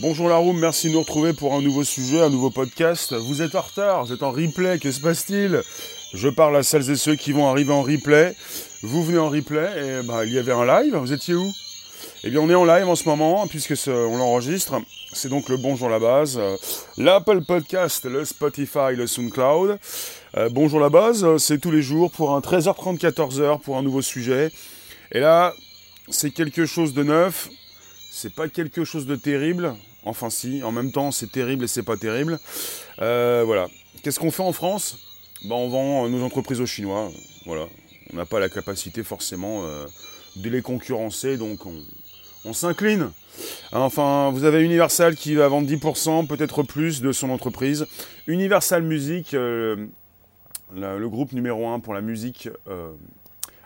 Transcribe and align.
Bonjour 0.00 0.30
la 0.30 0.36
room, 0.36 0.58
merci 0.58 0.88
de 0.88 0.94
nous 0.94 1.00
retrouver 1.00 1.34
pour 1.34 1.52
un 1.52 1.60
nouveau 1.60 1.84
sujet, 1.84 2.22
un 2.22 2.30
nouveau 2.30 2.48
podcast. 2.48 3.12
Vous 3.12 3.42
êtes 3.42 3.54
en 3.54 3.60
retard, 3.60 4.06
vous 4.06 4.14
êtes 4.14 4.22
en 4.22 4.30
replay, 4.30 4.78
que 4.78 4.90
se 4.90 4.98
passe-t-il? 4.98 5.60
Je 6.14 6.28
parle 6.30 6.56
à 6.56 6.62
celles 6.62 6.90
et 6.90 6.96
ceux 6.96 7.16
qui 7.16 7.32
vont 7.32 7.46
arriver 7.48 7.74
en 7.74 7.82
replay. 7.82 8.34
Vous 8.82 9.04
venez 9.04 9.18
en 9.18 9.28
replay 9.28 9.68
et 9.76 10.06
bah, 10.06 10.24
il 10.24 10.32
y 10.32 10.38
avait 10.38 10.52
un 10.52 10.64
live, 10.64 10.96
vous 10.96 11.12
étiez 11.12 11.34
où? 11.34 11.52
Eh 12.24 12.30
bien 12.30 12.40
on 12.40 12.48
est 12.48 12.54
en 12.54 12.64
live 12.64 12.88
en 12.88 12.96
ce 12.96 13.04
moment 13.04 13.46
puisque 13.46 13.74
on 13.88 14.16
l'enregistre. 14.16 14.80
C'est 15.12 15.28
donc 15.28 15.50
le 15.50 15.58
Bonjour 15.58 15.90
la 15.90 15.98
base, 15.98 16.38
euh, 16.38 16.56
l'Apple 16.96 17.42
Podcast, 17.42 18.06
le 18.06 18.24
Spotify, 18.24 18.94
le 18.96 19.06
SoundCloud. 19.06 19.78
Euh, 20.38 20.48
bonjour 20.48 20.80
la 20.80 20.88
base, 20.88 21.36
c'est 21.36 21.58
tous 21.58 21.72
les 21.72 21.82
jours 21.82 22.10
pour 22.10 22.34
un 22.34 22.40
13h30, 22.40 22.98
14h 22.98 23.60
pour 23.60 23.76
un 23.76 23.82
nouveau 23.82 24.00
sujet. 24.00 24.50
Et 25.12 25.20
là, 25.20 25.52
c'est 26.08 26.30
quelque 26.30 26.64
chose 26.64 26.94
de 26.94 27.02
neuf, 27.02 27.50
c'est 28.10 28.32
pas 28.32 28.48
quelque 28.48 28.84
chose 28.84 29.04
de 29.04 29.16
terrible. 29.16 29.74
Enfin 30.04 30.30
si, 30.30 30.62
en 30.62 30.72
même 30.72 30.92
temps 30.92 31.10
c'est 31.10 31.30
terrible 31.30 31.64
et 31.64 31.68
c'est 31.68 31.82
pas 31.82 31.96
terrible. 31.96 32.38
Euh, 33.00 33.42
voilà. 33.44 33.68
Qu'est-ce 34.02 34.18
qu'on 34.18 34.30
fait 34.30 34.42
en 34.42 34.52
France? 34.52 34.98
Ben, 35.44 35.54
On 35.54 35.68
vend 35.68 36.08
nos 36.08 36.22
entreprises 36.24 36.60
aux 36.60 36.66
Chinois. 36.66 37.10
Voilà. 37.46 37.66
On 38.12 38.16
n'a 38.16 38.26
pas 38.26 38.40
la 38.40 38.48
capacité 38.48 39.02
forcément 39.02 39.64
de 40.36 40.48
les 40.48 40.62
concurrencer, 40.62 41.36
donc 41.36 41.60
on, 42.44 42.52
s'incline. 42.52 43.10
Enfin, 43.72 44.30
vous 44.32 44.44
avez 44.44 44.62
Universal 44.62 45.14
qui 45.14 45.34
va 45.34 45.48
vendre 45.48 45.68
10%, 45.68 46.26
peut-être 46.26 46.62
plus, 46.62 47.00
de 47.00 47.12
son 47.12 47.30
entreprise. 47.30 47.86
Universal 48.26 48.82
Music, 48.82 49.34
euh, 49.34 49.86
le 50.74 51.08
groupe 51.08 51.32
numéro 51.32 51.68
1 51.68 51.80
pour 51.80 51.94
la 51.94 52.00
musique. 52.00 52.48
Euh. 52.68 52.92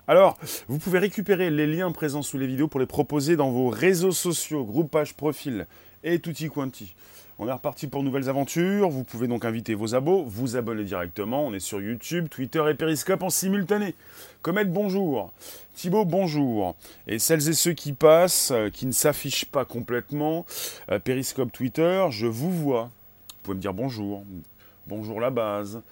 Alors, 0.07 0.39
vous 0.69 0.79
pouvez 0.79 0.99
récupérer 0.99 1.51
les 1.51 1.67
liens 1.67 1.91
présents 1.93 2.23
sous 2.23 2.37
les 2.37 2.47
vidéos 2.47 2.69
pour 2.69 2.81
les 2.81 2.87
proposer 2.87 3.37
dans 3.37 3.51
vos 3.51 3.71
réseaux 3.71 4.13
sociaux, 4.13 4.65
groupage, 4.65 5.15
profil 5.15 5.67
et 6.05 6.21
tutti 6.21 6.49
quanti. 6.49 6.95
On 7.39 7.49
est 7.49 7.53
reparti 7.53 7.89
pour 7.89 8.05
nouvelles 8.05 8.29
aventures. 8.29 8.91
Vous 8.91 9.03
pouvez 9.03 9.27
donc 9.27 9.45
inviter 9.45 9.75
vos 9.75 9.97
abos, 9.97 10.23
vous 10.23 10.57
abonner 10.57 10.85
directement. 10.85 11.45
On 11.45 11.53
est 11.53 11.59
sur 11.59 11.81
YouTube, 11.81 12.29
Twitter 12.29 12.63
et 12.71 12.75
Periscope 12.75 13.25
en 13.25 13.31
simultané. 13.31 13.97
Comet, 14.43 14.67
bonjour. 14.67 15.33
Thibaut, 15.75 16.05
bonjour. 16.05 16.77
Et 17.09 17.19
celles 17.19 17.49
et 17.49 17.55
ceux 17.55 17.73
qui 17.73 17.93
passent, 17.93 18.53
euh, 18.53 18.71
qui 18.71 18.87
ne 18.87 18.93
s'affichent 18.93 19.47
pas 19.47 19.65
complètement, 19.65 20.47
euh, 20.93 21.01
Periscope, 21.01 21.51
Twitter, 21.51 22.07
je 22.11 22.29
vous 22.29 22.53
vois. 22.53 22.85
Vous 22.85 23.43
pouvez 23.43 23.57
me 23.57 23.61
dire 23.61 23.75
bonjour. 23.75 24.23
Bonjour 24.87 25.21
la 25.21 25.31
base. 25.31 25.83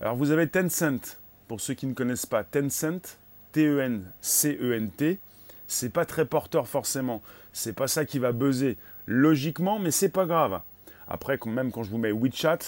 Alors 0.00 0.14
vous 0.14 0.30
avez 0.30 0.46
Tencent. 0.46 1.18
Pour 1.48 1.60
ceux 1.60 1.74
qui 1.74 1.86
ne 1.86 1.94
connaissent 1.94 2.26
pas, 2.26 2.44
Tencent, 2.44 3.18
T-E-N-C-E-N-T. 3.50 5.18
C'est 5.66 5.92
pas 5.92 6.04
très 6.04 6.26
porteur 6.26 6.68
forcément. 6.68 7.22
C'est 7.52 7.72
pas 7.72 7.88
ça 7.88 8.04
qui 8.04 8.18
va 8.18 8.32
buzzer 8.32 8.76
logiquement, 9.06 9.78
mais 9.78 9.90
c'est 9.90 10.08
pas 10.08 10.26
grave. 10.26 10.60
Après, 11.08 11.38
même 11.46 11.72
quand 11.72 11.82
je 11.82 11.90
vous 11.90 11.98
mets 11.98 12.12
WeChat, 12.12 12.58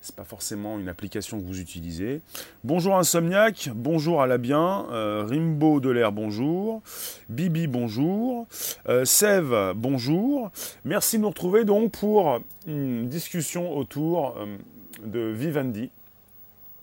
c'est 0.00 0.14
pas 0.14 0.24
forcément 0.24 0.78
une 0.78 0.88
application 0.88 1.40
que 1.40 1.44
vous 1.44 1.60
utilisez. 1.60 2.20
Bonjour 2.62 2.96
Insomniac, 2.96 3.70
bonjour 3.74 4.22
à 4.22 4.26
la 4.26 4.38
bien, 4.38 4.86
euh, 4.90 5.24
Rimbo 5.28 5.80
de 5.80 5.90
l'air, 5.90 6.12
bonjour, 6.12 6.82
Bibi, 7.28 7.66
bonjour, 7.66 8.46
euh, 8.88 9.04
Sève, 9.04 9.72
bonjour. 9.74 10.50
Merci 10.84 11.18
de 11.18 11.22
nous 11.22 11.30
retrouver 11.30 11.64
donc 11.64 11.92
pour 11.92 12.40
une 12.66 13.08
discussion 13.08 13.76
autour 13.76 14.36
euh, 14.38 14.56
de 15.04 15.20
Vivendi. 15.20 15.90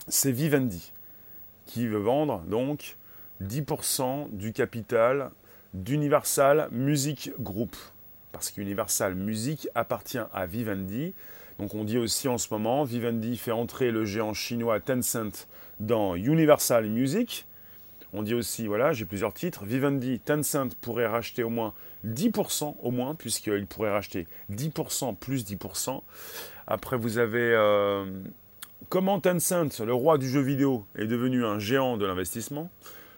C'est 0.08 0.32
Vivendi 0.32 0.92
qui 1.64 1.86
veut 1.86 1.98
vendre 1.98 2.42
donc 2.48 2.96
10% 3.42 4.28
du 4.30 4.52
capital 4.52 5.30
d'Universal 5.74 6.68
Music 6.70 7.32
Group 7.40 7.76
parce 8.36 8.50
qu'Universal 8.50 9.14
Music 9.14 9.66
appartient 9.74 10.18
à 10.34 10.44
Vivendi. 10.44 11.14
Donc 11.58 11.74
on 11.74 11.84
dit 11.84 11.96
aussi 11.96 12.28
en 12.28 12.36
ce 12.36 12.48
moment, 12.52 12.84
Vivendi 12.84 13.38
fait 13.38 13.50
entrer 13.50 13.90
le 13.90 14.04
géant 14.04 14.34
chinois 14.34 14.78
Tencent 14.78 15.48
dans 15.80 16.16
Universal 16.16 16.84
Music. 16.86 17.46
On 18.12 18.22
dit 18.22 18.34
aussi, 18.34 18.66
voilà, 18.66 18.92
j'ai 18.92 19.06
plusieurs 19.06 19.32
titres, 19.32 19.64
Vivendi, 19.64 20.20
Tencent 20.20 20.74
pourrait 20.82 21.06
racheter 21.06 21.44
au 21.44 21.48
moins 21.48 21.72
10%, 22.06 22.76
au 22.82 22.90
moins, 22.90 23.14
puisqu'il 23.14 23.66
pourrait 23.66 23.90
racheter 23.90 24.26
10% 24.52 25.16
plus 25.16 25.46
10%. 25.46 26.02
Après, 26.66 26.98
vous 26.98 27.16
avez 27.16 27.54
euh, 27.54 28.04
comment 28.90 29.18
Tencent, 29.18 29.80
le 29.80 29.94
roi 29.94 30.18
du 30.18 30.28
jeu 30.28 30.42
vidéo, 30.42 30.84
est 30.94 31.06
devenu 31.06 31.42
un 31.46 31.58
géant 31.58 31.96
de 31.96 32.04
l'investissement? 32.04 32.68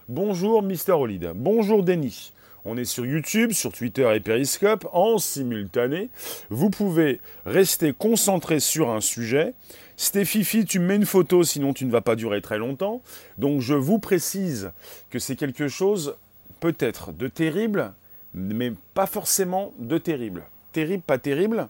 Bonjour 0.08 0.62
Mr. 0.62 0.92
Olid, 0.92 1.32
bonjour 1.34 1.82
Denis. 1.82 2.32
On 2.64 2.76
est 2.76 2.84
sur 2.84 3.06
YouTube, 3.06 3.52
sur 3.52 3.72
Twitter 3.72 4.10
et 4.14 4.20
Periscope 4.20 4.86
en 4.92 5.18
simultané. 5.18 6.10
Vous 6.50 6.70
pouvez 6.70 7.20
rester 7.46 7.92
concentré 7.92 8.60
sur 8.60 8.90
un 8.90 9.00
sujet. 9.00 9.54
Stéphie, 9.96 10.64
tu 10.64 10.78
mets 10.78 10.96
une 10.96 11.06
photo, 11.06 11.42
sinon 11.42 11.72
tu 11.72 11.84
ne 11.84 11.90
vas 11.90 12.00
pas 12.00 12.16
durer 12.16 12.40
très 12.40 12.58
longtemps. 12.58 13.02
Donc 13.36 13.60
je 13.60 13.74
vous 13.74 13.98
précise 13.98 14.72
que 15.10 15.18
c'est 15.18 15.36
quelque 15.36 15.68
chose 15.68 16.16
peut-être 16.60 17.12
de 17.12 17.28
terrible, 17.28 17.92
mais 18.34 18.72
pas 18.94 19.06
forcément 19.06 19.72
de 19.78 19.98
terrible. 19.98 20.44
Terrible, 20.72 21.02
pas 21.02 21.18
terrible, 21.18 21.68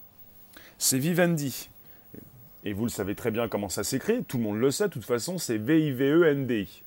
c'est 0.78 0.98
Vivendi. 0.98 1.70
Et 2.64 2.72
vous 2.72 2.84
le 2.84 2.90
savez 2.90 3.14
très 3.14 3.30
bien 3.30 3.48
comment 3.48 3.68
ça 3.68 3.84
s'écrit, 3.84 4.24
tout 4.24 4.38
le 4.38 4.42
monde 4.42 4.58
le 4.58 4.70
sait, 4.70 4.88
de 4.88 4.92
toute 4.92 5.04
façon 5.04 5.38
c'est 5.38 5.56
V-I-V-E-N-D-I. 5.56 6.82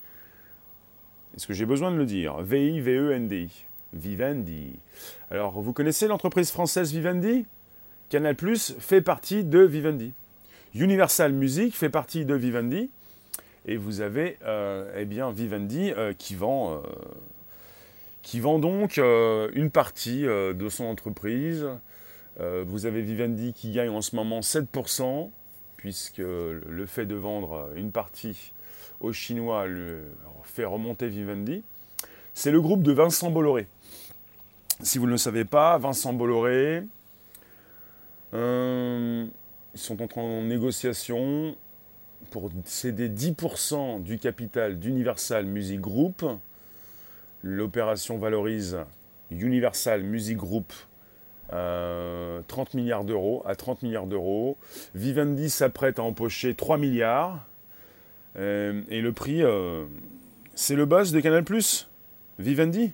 Est-ce 1.36 1.48
que 1.48 1.54
j'ai 1.54 1.66
besoin 1.66 1.92
de 1.92 1.98
le 1.98 2.06
dire? 2.06 2.42
V-I-V-E-N-D-I. 2.42 3.66
Vivendi. 3.94 4.80
Alors, 5.30 5.62
vous 5.62 5.74
connaissez 5.74 6.08
l'entreprise 6.08 6.52
française 6.52 6.92
Vivendi? 6.92 7.46
Canal 8.10 8.36
Plus 8.36 8.76
fait 8.80 9.02
partie 9.02 9.44
de 9.44 9.60
Vivendi. 9.60 10.14
Universal 10.76 11.34
Music 11.34 11.76
fait 11.76 11.90
partie 11.90 12.26
de 12.26 12.36
Vivendi. 12.36 12.90
Et 13.66 13.78
vous 13.78 14.02
avez 14.02 14.38
euh, 14.44 14.92
eh 14.98 15.06
bien, 15.06 15.32
Vivendi 15.32 15.92
euh, 15.96 16.14
qui, 16.18 16.36
vend, 16.36 16.74
euh, 16.74 16.80
qui 18.22 18.40
vend 18.40 18.60
donc 18.60 18.98
une 18.98 19.70
partie 19.72 20.24
de 20.24 20.70
son 20.70 20.86
entreprise. 20.86 21.68
vous 22.40 22.86
avez 22.86 23.02
Vivendi 23.02 23.54
qui 23.54 23.72
gagne 23.72 23.90
en 23.90 24.02
ce 24.02 24.16
moment 24.16 24.40
7%, 24.40 25.30
puisque 25.78 26.18
le 26.18 26.86
fait 26.88 27.06
de 27.06 27.16
vendre 27.16 27.70
une 27.76 27.92
partie 27.92 28.54
aux 29.00 29.14
Chinois 29.14 29.66
fait 30.44 30.66
remonter 30.66 31.08
Vivendi. 31.08 31.64
C'est 32.34 32.52
le 32.52 32.62
groupe 32.62 32.84
de 32.84 32.92
Vincent 32.92 33.30
Bolloré. 33.30 33.68
Si 34.84 34.98
vous 34.98 35.06
ne 35.06 35.12
le 35.12 35.18
savez 35.18 35.46
pas, 35.46 35.78
Vincent 35.78 36.12
Bolloré, 36.12 36.84
euh, 38.34 39.28
ils 39.74 39.80
sont 39.80 40.02
en 40.02 40.08
train 40.08 40.42
de 40.42 40.48
négociation 40.48 41.56
pour 42.32 42.50
céder 42.66 43.08
10% 43.08 44.02
du 44.02 44.18
capital 44.18 44.80
d'Universal 44.80 45.46
Music 45.46 45.80
Group. 45.80 46.26
L'opération 47.44 48.18
valorise 48.18 48.80
Universal 49.30 50.02
Music 50.02 50.38
Group 50.38 50.74
30 51.50 51.60
euh, 51.60 52.42
milliards 52.74 53.04
d'euros, 53.04 53.44
à 53.46 53.56
30 53.56 53.84
milliards 53.84 54.08
d'euros. 54.08 54.58
Vivendi 54.96 55.52
s'apprête 55.52 56.00
à 56.00 56.04
empocher 56.04 56.56
3 56.56 56.80
milliards. 56.80 57.46
Euh, 58.38 58.82
et 58.90 59.02
le 59.02 59.12
prix, 59.12 59.44
c'est 60.56 60.76
le 60.76 60.86
boss 60.86 61.12
de 61.12 61.20
Canal⁇ 61.20 61.44
Vivendi? 62.40 62.94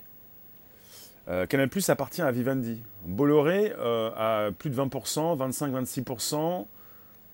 Euh, 1.28 1.46
Canal 1.46 1.68
Plus 1.68 1.88
appartient 1.90 2.22
à 2.22 2.30
Vivendi. 2.30 2.82
Bolloré 3.04 3.74
euh, 3.78 4.10
a 4.16 4.50
plus 4.52 4.70
de 4.70 4.76
20%, 4.76 5.36
25-26%. 5.36 6.66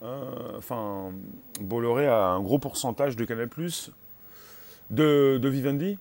Euh, 0.02 0.58
enfin, 0.58 1.12
Bolloré 1.61 2.06
a 2.06 2.26
un 2.26 2.41
gros 2.41 2.58
pourcentage 2.58 3.17
de 3.17 3.25
Canal 3.25 3.49
Plus 3.49 3.93
de, 4.91 5.41
Vivendi. 5.44 5.99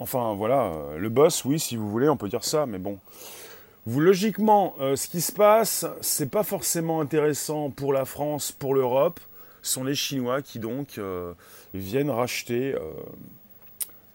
Enfin, 0.00 0.34
voilà, 0.34 0.72
le 0.96 1.08
boss, 1.08 1.44
oui, 1.44 1.58
si 1.58 1.76
vous 1.76 1.88
voulez, 1.88 2.08
on 2.08 2.16
peut 2.16 2.28
dire 2.28 2.44
ça, 2.44 2.66
mais 2.66 2.78
bon. 2.78 2.98
Logiquement, 3.86 4.74
ce 4.78 5.08
qui 5.08 5.20
se 5.20 5.32
passe, 5.32 5.86
c'est 6.02 6.30
pas 6.30 6.42
forcément 6.42 7.00
intéressant 7.00 7.70
pour 7.70 7.92
la 7.92 8.04
France, 8.04 8.52
pour 8.52 8.74
l'Europe. 8.74 9.18
Ce 9.62 9.72
sont 9.72 9.82
les 9.82 9.94
Chinois 9.94 10.42
qui 10.42 10.58
donc 10.58 11.00
viennent 11.72 12.10
racheter 12.10 12.76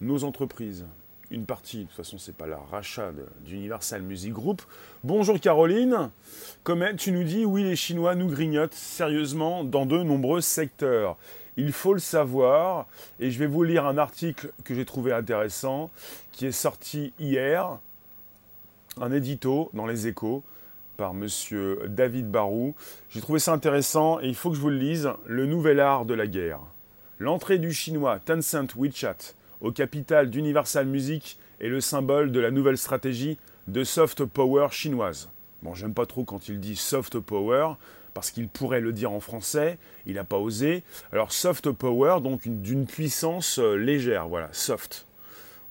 nos 0.00 0.22
entreprises 0.22 0.86
une 1.34 1.46
partie, 1.46 1.78
de 1.78 1.82
toute 1.82 1.96
façon, 1.96 2.16
c'est 2.16 2.36
pas 2.36 2.46
le 2.46 2.54
rachat 2.54 3.10
d'Universal 3.40 4.02
Music 4.02 4.32
Group. 4.32 4.62
Bonjour 5.02 5.40
Caroline. 5.40 6.10
Comment 6.62 6.94
tu 6.96 7.10
nous 7.10 7.24
dis, 7.24 7.44
oui, 7.44 7.64
les 7.64 7.74
Chinois 7.74 8.14
nous 8.14 8.28
grignotent 8.28 8.72
sérieusement 8.72 9.64
dans 9.64 9.84
de 9.84 9.98
nombreux 9.98 10.40
secteurs. 10.40 11.16
Il 11.56 11.72
faut 11.72 11.92
le 11.92 11.98
savoir, 11.98 12.86
et 13.18 13.32
je 13.32 13.38
vais 13.40 13.48
vous 13.48 13.64
lire 13.64 13.84
un 13.84 13.98
article 13.98 14.52
que 14.62 14.76
j'ai 14.76 14.84
trouvé 14.84 15.12
intéressant, 15.12 15.90
qui 16.30 16.46
est 16.46 16.52
sorti 16.52 17.12
hier, 17.18 17.78
un 19.00 19.10
édito 19.10 19.70
dans 19.74 19.86
les 19.86 20.06
échos 20.06 20.44
par 20.96 21.14
monsieur 21.14 21.80
David 21.88 22.30
Barou. 22.30 22.76
J'ai 23.10 23.20
trouvé 23.20 23.40
ça 23.40 23.52
intéressant 23.52 24.20
et 24.20 24.28
il 24.28 24.36
faut 24.36 24.50
que 24.50 24.56
je 24.56 24.60
vous 24.60 24.70
le 24.70 24.78
lise. 24.78 25.10
Le 25.26 25.46
nouvel 25.46 25.80
art 25.80 26.04
de 26.04 26.14
la 26.14 26.28
guerre. 26.28 26.60
L'entrée 27.18 27.58
du 27.58 27.72
chinois 27.72 28.20
Tencent 28.20 28.76
WeChat 28.76 29.34
au 29.64 29.72
capital 29.72 30.28
d'Universal 30.28 30.86
Music 30.86 31.38
est 31.58 31.68
le 31.68 31.80
symbole 31.80 32.30
de 32.30 32.38
la 32.38 32.50
nouvelle 32.50 32.76
stratégie 32.76 33.38
de 33.66 33.82
soft 33.82 34.26
power 34.26 34.68
chinoise. 34.70 35.30
Bon, 35.62 35.74
j'aime 35.74 35.94
pas 35.94 36.04
trop 36.04 36.24
quand 36.24 36.50
il 36.50 36.60
dit 36.60 36.76
soft 36.76 37.18
power, 37.18 37.70
parce 38.12 38.30
qu'il 38.30 38.48
pourrait 38.48 38.82
le 38.82 38.92
dire 38.92 39.10
en 39.10 39.20
français, 39.20 39.78
il 40.04 40.16
n'a 40.16 40.24
pas 40.24 40.36
osé. 40.36 40.84
Alors 41.12 41.32
soft 41.32 41.70
power, 41.70 42.18
donc 42.22 42.46
d'une 42.46 42.86
puissance 42.86 43.58
euh, 43.58 43.74
légère, 43.74 44.28
voilà, 44.28 44.50
soft. 44.52 45.06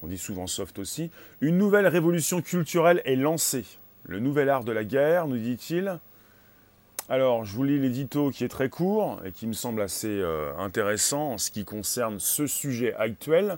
On 0.01 0.07
dit 0.07 0.17
souvent 0.17 0.47
soft 0.47 0.79
aussi. 0.79 1.11
Une 1.39 1.59
nouvelle 1.59 1.85
révolution 1.85 2.41
culturelle 2.41 3.03
est 3.05 3.15
lancée. 3.15 3.65
Le 4.05 4.19
nouvel 4.19 4.49
art 4.49 4.63
de 4.63 4.71
la 4.71 4.83
guerre, 4.83 5.27
nous 5.27 5.37
dit-il. 5.37 5.99
Alors, 7.09 7.43
je 7.43 7.53
vous 7.53 7.63
lis 7.63 7.79
l'édito 7.79 8.29
qui 8.29 8.45
est 8.45 8.49
très 8.49 8.69
court 8.69 9.19
et 9.25 9.31
qui 9.31 9.45
me 9.45 9.51
semble 9.51 9.81
assez 9.81 10.07
euh, 10.07 10.53
intéressant 10.57 11.33
en 11.33 11.37
ce 11.37 11.51
qui 11.51 11.65
concerne 11.65 12.17
ce 12.17 12.47
sujet 12.47 12.93
actuel. 12.93 13.57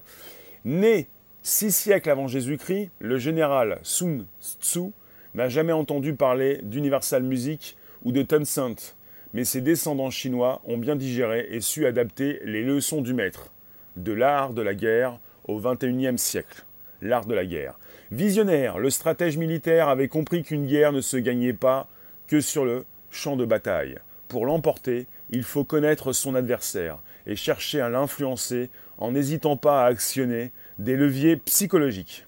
Né 0.65 1.07
six 1.44 1.71
siècles 1.71 2.09
avant 2.09 2.27
Jésus-Christ, 2.27 2.89
le 2.97 3.19
général 3.19 3.77
Sun 3.83 4.25
Tzu 4.42 4.92
n'a 5.36 5.47
jamais 5.47 5.74
entendu 5.74 6.15
parler 6.15 6.59
d'Universal 6.63 7.21
Music 7.21 7.77
ou 8.03 8.12
de 8.12 8.24
Tencent, 8.24 8.95
mais 9.36 9.45
ses 9.45 9.62
descendants 9.62 10.09
chinois 10.09 10.63
ont 10.65 10.80
bien 10.80 10.95
digéré 10.95 11.47
et 11.51 11.62
su 11.62 11.86
adapter 11.86 12.39
les 12.45 12.63
leçons 12.63 13.03
du 13.03 13.13
maître, 13.13 13.51
de 13.95 14.12
l'art 14.12 14.53
de 14.53 14.63
la 14.63 14.74
guerre 14.74 15.19
au 15.47 15.62
XXIe 15.62 16.18
siècle. 16.18 16.65
L'art 17.03 17.27
de 17.27 17.36
la 17.36 17.45
guerre. 17.45 17.77
Visionnaire, 18.09 18.80
le 18.80 18.89
stratège 18.89 19.38
militaire 19.38 19.88
avait 19.88 20.07
compris 20.07 20.42
qu'une 20.42 20.65
guerre 20.65 20.94
ne 20.94 21.01
se 21.01 21.18
gagnait 21.18 21.53
pas 21.53 21.88
que 22.25 22.42
sur 22.42 22.65
le 22.65 22.86
champ 23.15 23.35
de 23.35 23.45
bataille. 23.45 23.97
Pour 24.27 24.45
l'emporter, 24.45 25.07
il 25.31 25.44
faut 25.44 25.63
connaître 25.63 26.13
son 26.13 26.35
adversaire 26.35 26.97
et 27.25 27.35
chercher 27.35 27.81
à 27.81 27.89
l'influencer 27.89 28.69
en 28.97 29.12
n'hésitant 29.12 29.57
pas 29.57 29.83
à 29.83 29.88
actionner 29.88 30.51
des 30.77 30.95
leviers 30.95 31.38
psychologiques. 31.38 32.25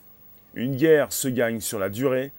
Une 0.56 0.75
guerre 0.75 1.12
se 1.12 1.28
gagne 1.28 1.60
sur 1.60 1.78
la 1.78 1.89
durée 1.89 2.31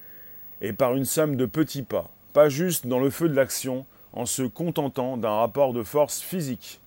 et 0.61 0.73
par 0.73 0.97
une 0.97 1.05
somme 1.05 1.37
de 1.37 1.47
petits 1.47 1.83
pas, 1.83 2.11
pas 2.33 2.49
juste 2.49 2.87
dans 2.87 2.99
le 2.99 3.11
feu 3.11 3.29
de 3.29 3.35
l'action 3.35 3.87
en 4.13 4.27
se 4.27 4.43
contentant 4.43 5.17
d'un 5.17 5.31
rapport 5.31 5.73
de 5.73 5.83
force 5.83 6.21
physique. 6.21 6.81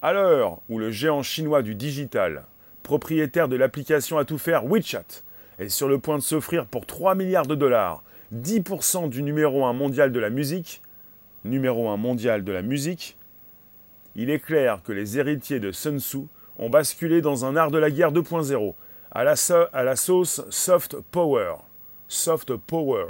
À 0.00 0.12
l'heure 0.12 0.60
où 0.70 0.78
le 0.78 0.90
géant 0.90 1.22
chinois 1.22 1.62
du 1.62 1.74
digital, 1.74 2.44
propriétaire 2.82 3.48
de 3.48 3.56
l'application 3.56 4.16
à 4.16 4.24
tout 4.24 4.38
faire 4.38 4.64
WeChat, 4.64 5.22
est 5.58 5.68
sur 5.68 5.88
le 5.88 5.98
point 5.98 6.16
de 6.16 6.22
s'offrir 6.22 6.66
pour 6.66 6.86
3 6.86 7.14
milliards 7.14 7.46
de 7.46 7.54
dollars 7.54 8.02
10% 8.34 9.08
du 9.08 9.22
numéro 9.22 9.64
1 9.64 9.72
mondial 9.72 10.12
de 10.12 10.20
la 10.20 10.30
musique, 10.30 10.80
numéro 11.44 11.88
1 11.88 11.96
mondial 11.96 12.44
de 12.44 12.52
la 12.52 12.62
musique, 12.62 13.16
il 14.16 14.30
est 14.30 14.40
clair 14.40 14.82
que 14.82 14.92
les 14.92 15.18
héritiers 15.18 15.60
de 15.60 15.72
Sun 15.72 15.98
Tzu 15.98 16.26
ont 16.58 16.70
basculé 16.70 17.20
dans 17.20 17.44
un 17.44 17.56
art 17.56 17.70
de 17.70 17.78
la 17.78 17.90
guerre 17.90 18.12
2.0, 18.12 18.74
à 19.12 19.24
la, 19.24 19.96
sauce 19.96 20.42
soft 20.50 20.96
power 21.10 21.54
soft 22.10 22.56
power. 22.56 23.06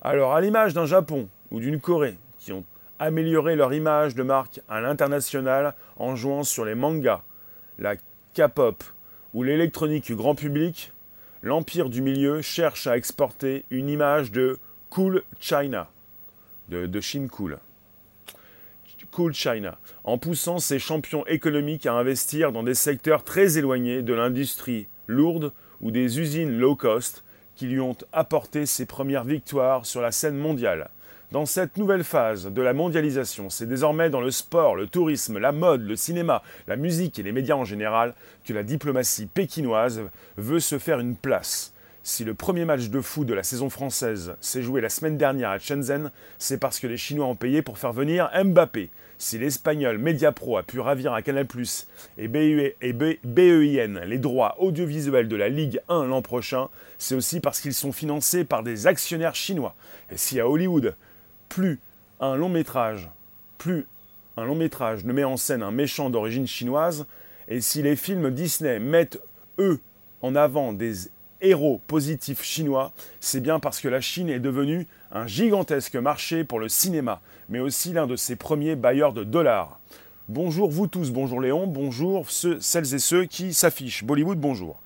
Alors, 0.00 0.34
à 0.34 0.40
l'image 0.40 0.72
d'un 0.72 0.86
Japon 0.86 1.28
ou 1.50 1.60
d'une 1.60 1.80
Corée 1.80 2.16
qui 2.38 2.52
ont 2.52 2.64
amélioré 2.98 3.56
leur 3.56 3.74
image 3.74 4.14
de 4.14 4.22
marque 4.22 4.60
à 4.68 4.80
l'international 4.80 5.74
en 5.96 6.14
jouant 6.16 6.44
sur 6.44 6.64
les 6.64 6.74
mangas, 6.74 7.22
la 7.78 7.96
K-pop 8.34 8.82
ou 9.34 9.42
l'électronique 9.42 10.12
grand 10.12 10.34
public, 10.34 10.92
l'empire 11.42 11.88
du 11.88 12.02
milieu 12.02 12.40
cherche 12.40 12.86
à 12.86 12.96
exporter 12.96 13.64
une 13.70 13.88
image 13.88 14.30
de 14.30 14.58
cool 14.90 15.22
China, 15.40 15.88
de, 16.68 16.86
de 16.86 17.00
Chine 17.00 17.28
cool. 17.28 17.58
Cool 19.10 19.32
China, 19.32 19.78
en 20.02 20.18
poussant 20.18 20.58
ses 20.58 20.80
champions 20.80 21.24
économiques 21.26 21.86
à 21.86 21.92
investir 21.92 22.50
dans 22.50 22.64
des 22.64 22.74
secteurs 22.74 23.22
très 23.22 23.58
éloignés 23.58 24.02
de 24.02 24.12
l'industrie 24.12 24.88
lourde 25.06 25.52
ou 25.80 25.90
des 25.92 26.18
usines 26.18 26.58
low 26.58 26.74
cost 26.74 27.22
qui 27.54 27.66
lui 27.66 27.80
ont 27.80 27.96
apporté 28.12 28.66
ses 28.66 28.86
premières 28.86 29.24
victoires 29.24 29.86
sur 29.86 30.00
la 30.00 30.10
scène 30.10 30.36
mondiale. 30.36 30.90
Dans 31.30 31.46
cette 31.46 31.76
nouvelle 31.76 32.04
phase 32.04 32.46
de 32.46 32.62
la 32.62 32.72
mondialisation, 32.72 33.50
c'est 33.50 33.66
désormais 33.66 34.10
dans 34.10 34.20
le 34.20 34.30
sport, 34.30 34.76
le 34.76 34.86
tourisme, 34.86 35.38
la 35.38 35.52
mode, 35.52 35.82
le 35.82 35.96
cinéma, 35.96 36.42
la 36.66 36.76
musique 36.76 37.18
et 37.18 37.22
les 37.22 37.32
médias 37.32 37.56
en 37.56 37.64
général 37.64 38.14
que 38.44 38.52
la 38.52 38.62
diplomatie 38.62 39.26
pékinoise 39.26 40.02
veut 40.36 40.60
se 40.60 40.78
faire 40.78 41.00
une 41.00 41.16
place. 41.16 41.73
Si 42.06 42.22
le 42.22 42.34
premier 42.34 42.66
match 42.66 42.90
de 42.90 43.00
foot 43.00 43.26
de 43.26 43.32
la 43.32 43.42
saison 43.42 43.70
française 43.70 44.34
s'est 44.42 44.62
joué 44.62 44.82
la 44.82 44.90
semaine 44.90 45.16
dernière 45.16 45.48
à 45.48 45.58
Shenzhen, 45.58 46.10
c'est 46.38 46.58
parce 46.58 46.78
que 46.78 46.86
les 46.86 46.98
Chinois 46.98 47.24
ont 47.24 47.34
payé 47.34 47.62
pour 47.62 47.78
faire 47.78 47.94
venir 47.94 48.30
Mbappé. 48.44 48.90
Si 49.16 49.38
l'espagnol 49.38 49.96
Mediapro 49.96 50.58
a 50.58 50.62
pu 50.62 50.80
ravir 50.80 51.14
à 51.14 51.22
Canal+, 51.22 51.46
et, 52.18 52.28
BEIN 52.28 53.96
e 53.96 54.04
les 54.04 54.18
droits 54.18 54.56
audiovisuels 54.58 55.28
de 55.28 55.36
la 55.36 55.48
Ligue 55.48 55.80
1 55.88 56.04
l'an 56.04 56.20
prochain, 56.20 56.68
c'est 56.98 57.14
aussi 57.14 57.40
parce 57.40 57.62
qu'ils 57.62 57.72
sont 57.72 57.92
financés 57.92 58.44
par 58.44 58.62
des 58.62 58.86
actionnaires 58.86 59.34
chinois. 59.34 59.74
Et 60.12 60.18
si 60.18 60.38
à 60.38 60.46
Hollywood, 60.46 60.96
plus 61.48 61.80
un 62.20 62.36
long 62.36 62.50
métrage, 62.50 63.08
plus 63.56 63.86
un 64.36 64.44
long 64.44 64.56
métrage 64.56 65.06
ne 65.06 65.12
met 65.14 65.24
en 65.24 65.38
scène 65.38 65.62
un 65.62 65.70
méchant 65.70 66.10
d'origine 66.10 66.46
chinoise, 66.46 67.06
et 67.48 67.62
si 67.62 67.80
les 67.80 67.96
films 67.96 68.30
Disney 68.30 68.78
mettent, 68.78 69.18
eux, 69.58 69.80
en 70.20 70.34
avant 70.34 70.74
des 70.74 71.08
héros 71.44 71.80
positifs 71.86 72.42
chinois, 72.42 72.92
c'est 73.20 73.40
bien 73.40 73.60
parce 73.60 73.80
que 73.80 73.88
la 73.88 74.00
Chine 74.00 74.30
est 74.30 74.40
devenue 74.40 74.86
un 75.12 75.26
gigantesque 75.26 75.96
marché 75.96 76.42
pour 76.42 76.58
le 76.58 76.68
cinéma, 76.68 77.20
mais 77.48 77.60
aussi 77.60 77.92
l'un 77.92 78.06
de 78.06 78.16
ses 78.16 78.34
premiers 78.34 78.76
bailleurs 78.76 79.12
de 79.12 79.24
dollars. 79.24 79.78
Bonjour 80.28 80.70
vous 80.70 80.86
tous, 80.86 81.10
bonjour 81.10 81.40
Léon, 81.40 81.66
bonjour 81.66 82.30
celles 82.30 82.94
et 82.94 82.98
ceux 82.98 83.26
qui 83.26 83.52
s'affichent. 83.52 84.04
Bollywood, 84.04 84.40
bonjour. 84.40 84.80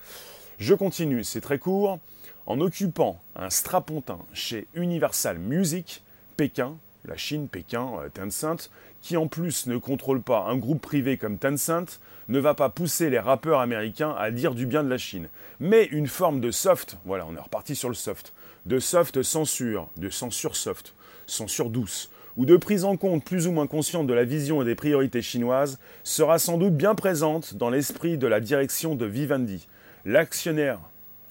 Je 0.59 0.75
continue, 0.75 1.23
c'est 1.23 1.41
très 1.41 1.59
court. 1.59 2.01
En 2.47 2.61
occupant 2.61 3.21
un 3.37 3.51
strapontin 3.51 4.19
chez 4.33 4.67
Universal 4.75 5.39
Music, 5.39 6.03
Pékin, 6.37 6.77
la 7.09 7.17
Chine, 7.17 7.49
Pékin, 7.49 7.91
euh, 7.99 8.09
Tencent, 8.09 8.71
qui 9.01 9.17
en 9.17 9.27
plus 9.27 9.67
ne 9.67 9.77
contrôle 9.77 10.23
pas 10.23 10.47
un 10.49 10.57
groupe 10.57 10.81
privé 10.81 11.17
comme 11.17 11.39
Tencent, 11.39 12.01
ne 12.29 12.39
va 12.39 12.55
pas 12.55 12.69
pousser 12.69 13.11
les 13.11 13.19
rappeurs 13.19 13.61
américains 13.61 14.15
à 14.19 14.31
dire 14.31 14.55
du 14.55 14.67
bien 14.67 14.85
de 14.85 14.89
la 14.89 14.99
Chine. 14.99 15.29
Mais 15.61 15.85
une 15.87 16.07
forme 16.07 16.41
de 16.41 16.51
soft, 16.51 16.99
voilà, 17.05 17.27
on 17.27 17.35
est 17.35 17.41
reparti 17.41 17.75
sur 17.75 17.89
le 17.89 17.95
soft, 17.95 18.35
de 18.67 18.79
soft 18.79 19.23
censure, 19.23 19.89
de 19.97 20.11
censure 20.11 20.57
soft, 20.57 20.95
censure 21.27 21.71
douce, 21.71 22.11
ou 22.37 22.47
de 22.47 22.57
prise 22.57 22.85
en 22.85 22.97
compte 22.97 23.25
plus 23.25 23.47
ou 23.47 23.53
moins 23.53 23.67
consciente 23.67 24.07
de 24.07 24.15
la 24.15 24.25
vision 24.25 24.63
et 24.63 24.65
des 24.65 24.75
priorités 24.75 25.23
chinoises, 25.23 25.79
sera 26.05 26.39
sans 26.39 26.59
doute 26.59 26.77
bien 26.77 26.95
présente 26.95 27.55
dans 27.55 27.71
l'esprit 27.71 28.19
de 28.19 28.27
la 28.27 28.41
direction 28.41 28.95
de 28.95 29.07
Vivendi. 29.07 29.67
L'actionnaire 30.05 30.81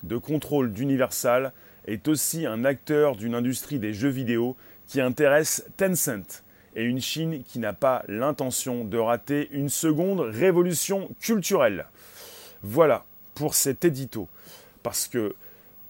de 0.04 0.18
contrôle 0.18 0.74
d'Universal 0.74 1.54
est 1.86 2.08
aussi 2.08 2.46
un 2.46 2.66
acteur 2.66 3.16
d'une 3.16 3.36
industrie 3.36 3.80
des 3.80 3.94
jeux 3.94 4.10
vidéo 4.10 4.58
qui 4.88 5.02
intéresse 5.02 5.66
Tencent 5.78 6.44
et 6.76 6.84
une 6.84 7.02
Chine 7.02 7.44
qui 7.44 7.60
n'a 7.60 7.74
pas 7.74 8.04
l'intention 8.08 8.84
de 8.84 8.98
rater 8.98 9.50
une 9.52 9.70
seconde 9.70 10.22
révolution 10.22 11.10
culturelle. 11.20 11.88
Voilà 12.64 13.06
pour 13.36 13.56
cet 13.56 13.86
édito. 13.86 14.28
Parce 14.84 15.08
que 15.08 15.36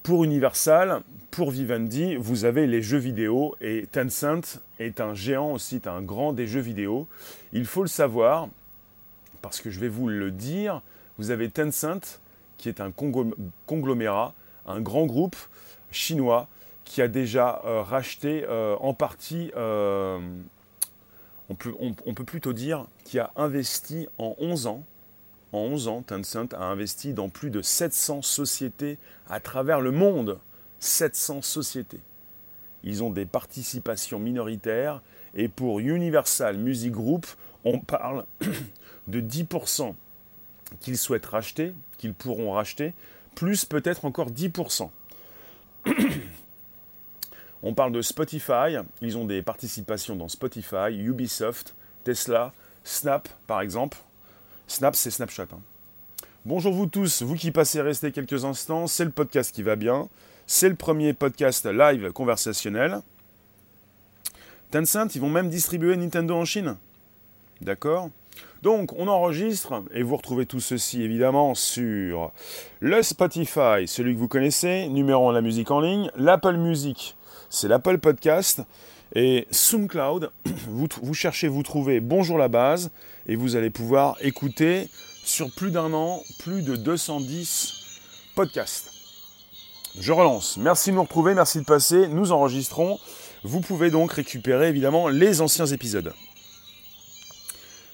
pour 0.04 0.24
Universal, 0.24 1.01
pour 1.32 1.51
Vivendi, 1.51 2.16
vous 2.16 2.46
avez 2.46 2.66
les 2.66 2.82
jeux 2.82 2.98
vidéo 2.98 3.56
et 3.62 3.86
Tencent 3.92 4.60
est 4.80 5.01
un 5.01 5.13
géant 5.13 5.51
aussi, 5.51 5.82
un 5.86 6.01
grand 6.01 6.34
des 6.34 6.48
jeux 6.48 6.62
vidéo. 6.62 7.08
Il 7.51 7.66
faut 7.66 7.82
le 7.82 7.89
savoir, 7.89 8.48
parce 9.42 9.60
que 9.60 9.70
je 9.70 9.80
vais 9.80 9.89
vous 9.89 10.08
le 10.08 10.32
dire, 10.32 10.82
vous 11.18 11.30
avez 11.32 11.50
Tencent 11.50 12.20
qui 12.58 12.70
est 12.70 12.82
un 12.82 12.92
conglomérat, 13.66 14.34
un 14.66 14.82
grand 14.82 15.06
groupe 15.06 15.36
chinois 15.92 16.48
qui 16.88 17.01
a 17.01 17.08
déjà 17.08 17.62
euh, 17.65 17.82
racheté 17.82 18.46
euh, 18.48 18.77
en 18.79 18.94
partie, 18.94 19.51
euh, 19.58 20.20
on, 21.50 21.56
peut, 21.56 21.74
on, 21.79 22.13
peut, 22.13 22.24
plutôt 22.24 22.53
dire, 22.53 22.88
qui 23.03 23.20
a 23.20 23.29
investi 23.36 24.08
en 24.17 24.36
11 24.39 24.67
ans, 24.67 24.84
en 25.51 25.60
11 25.60 25.88
ans, 25.89 26.01
Tencent 26.01 26.53
a 26.53 26.63
investi 26.63 27.13
dans 27.13 27.29
plus 27.29 27.50
de 27.50 27.62
700 27.62 28.22
sociétés 28.22 28.98
à 29.29 29.39
travers 29.39 29.82
le 29.82 29.91
monde. 29.91 30.39
700 30.79 31.41
sociétés. 31.41 32.00
Ils 32.84 33.03
ont 33.03 33.10
des 33.10 33.25
participations 33.25 34.20
minoritaires 34.20 35.01
et 35.36 35.48
pour 35.48 35.79
Universal 35.79 36.58
Music 36.58 36.91
Group, 36.91 37.25
on 37.65 37.79
parle 37.79 38.25
de 39.08 39.20
10% 39.20 39.94
qu'ils 40.79 40.98
souhaitent 40.98 41.25
racheter, 41.25 41.74
qu'ils 41.98 42.13
pourront 42.13 42.53
racheter, 42.53 42.94
plus 43.36 43.65
peut-être 43.65 44.06
encore 44.06 44.32
10%. 44.32 44.89
On 47.64 47.74
parle 47.74 47.92
de 47.92 48.02
Spotify, 48.02 48.78
ils 49.02 49.18
ont 49.18 49.26
des 49.26 49.42
participations 49.42 50.16
dans 50.16 50.28
Spotify, 50.28 50.92
Ubisoft, 50.92 51.74
Tesla, 52.04 52.54
Snap 52.84 53.28
par 53.48 53.62
exemple. 53.62 53.98
Snap, 54.68 54.96
c'est 54.96 55.10
Snapchat. 55.10 55.48
Hein. 55.52 55.60
Bonjour 56.46 56.74
vous 56.74 56.86
tous, 56.86 57.24
vous 57.24 57.36
qui 57.36 57.52
passez 57.52 57.82
rester 57.82 58.12
quelques 58.12 58.46
instants, 58.46 58.86
c'est 58.86 59.06
le 59.06 59.12
podcast 59.12 59.54
qui 59.54 59.64
va 59.64 59.76
bien. 59.76 60.08
C'est 60.46 60.70
le 60.70 60.76
premier 60.76 61.14
podcast 61.14 61.66
live 61.66 62.12
conversationnel. 62.12 63.00
Tencent, 64.72 65.16
ils 65.16 65.22
vont 65.22 65.30
même 65.30 65.50
distribuer 65.50 65.98
Nintendo 65.98 66.36
en 66.36 66.46
Chine. 66.46 66.78
D'accord 67.62 68.10
Donc, 68.62 68.94
on 68.94 69.08
enregistre, 69.08 69.84
et 69.94 70.04
vous 70.04 70.16
retrouvez 70.16 70.46
tout 70.46 70.60
ceci 70.60 71.02
évidemment 71.02 71.56
sur 71.56 72.32
le 72.82 73.02
Spotify, 73.02 73.88
celui 73.88 74.14
que 74.14 74.20
vous 74.20 74.28
connaissez, 74.28 74.88
numéro 74.88 75.30
1 75.30 75.34
la 75.34 75.42
musique 75.42 75.72
en 75.72 75.82
ligne, 75.82 76.12
l'Apple 76.16 76.56
Music, 76.56 77.16
c'est 77.50 77.68
l'Apple 77.68 77.98
Podcast, 77.98 78.62
et 79.16 79.48
SoundCloud, 79.51 80.32
vous, 80.68 80.88
vous 81.01 81.13
cherchez, 81.13 81.48
vous 81.48 81.63
trouvez 81.63 82.00
Bonjour 82.00 82.38
la 82.38 82.48
base, 82.48 82.92
et 83.27 83.36
vous 83.36 83.56
allez 83.56 83.70
pouvoir 83.70 84.18
écouter 84.22 84.89
sur 85.24 85.54
plus 85.56 85.72
d'un 85.72 85.94
an, 85.94 86.22
plus 86.39 86.62
de 86.62 86.75
210 86.75 87.74
podcasts. 88.36 88.92
Je 90.00 90.12
relance. 90.12 90.58
Merci 90.58 90.92
de 90.92 90.96
nous 90.96 91.04
retrouver, 91.04 91.34
merci 91.34 91.60
de 91.60 91.66
passer. 91.66 92.08
Nous 92.08 92.32
enregistrons. 92.32 93.00
Vous 93.44 93.62
pouvez 93.62 93.89
donc 93.89 94.12
récupérer 94.13 94.70
évidemment 94.70 95.08
les 95.08 95.42
anciens 95.42 95.66
épisodes. 95.66 96.13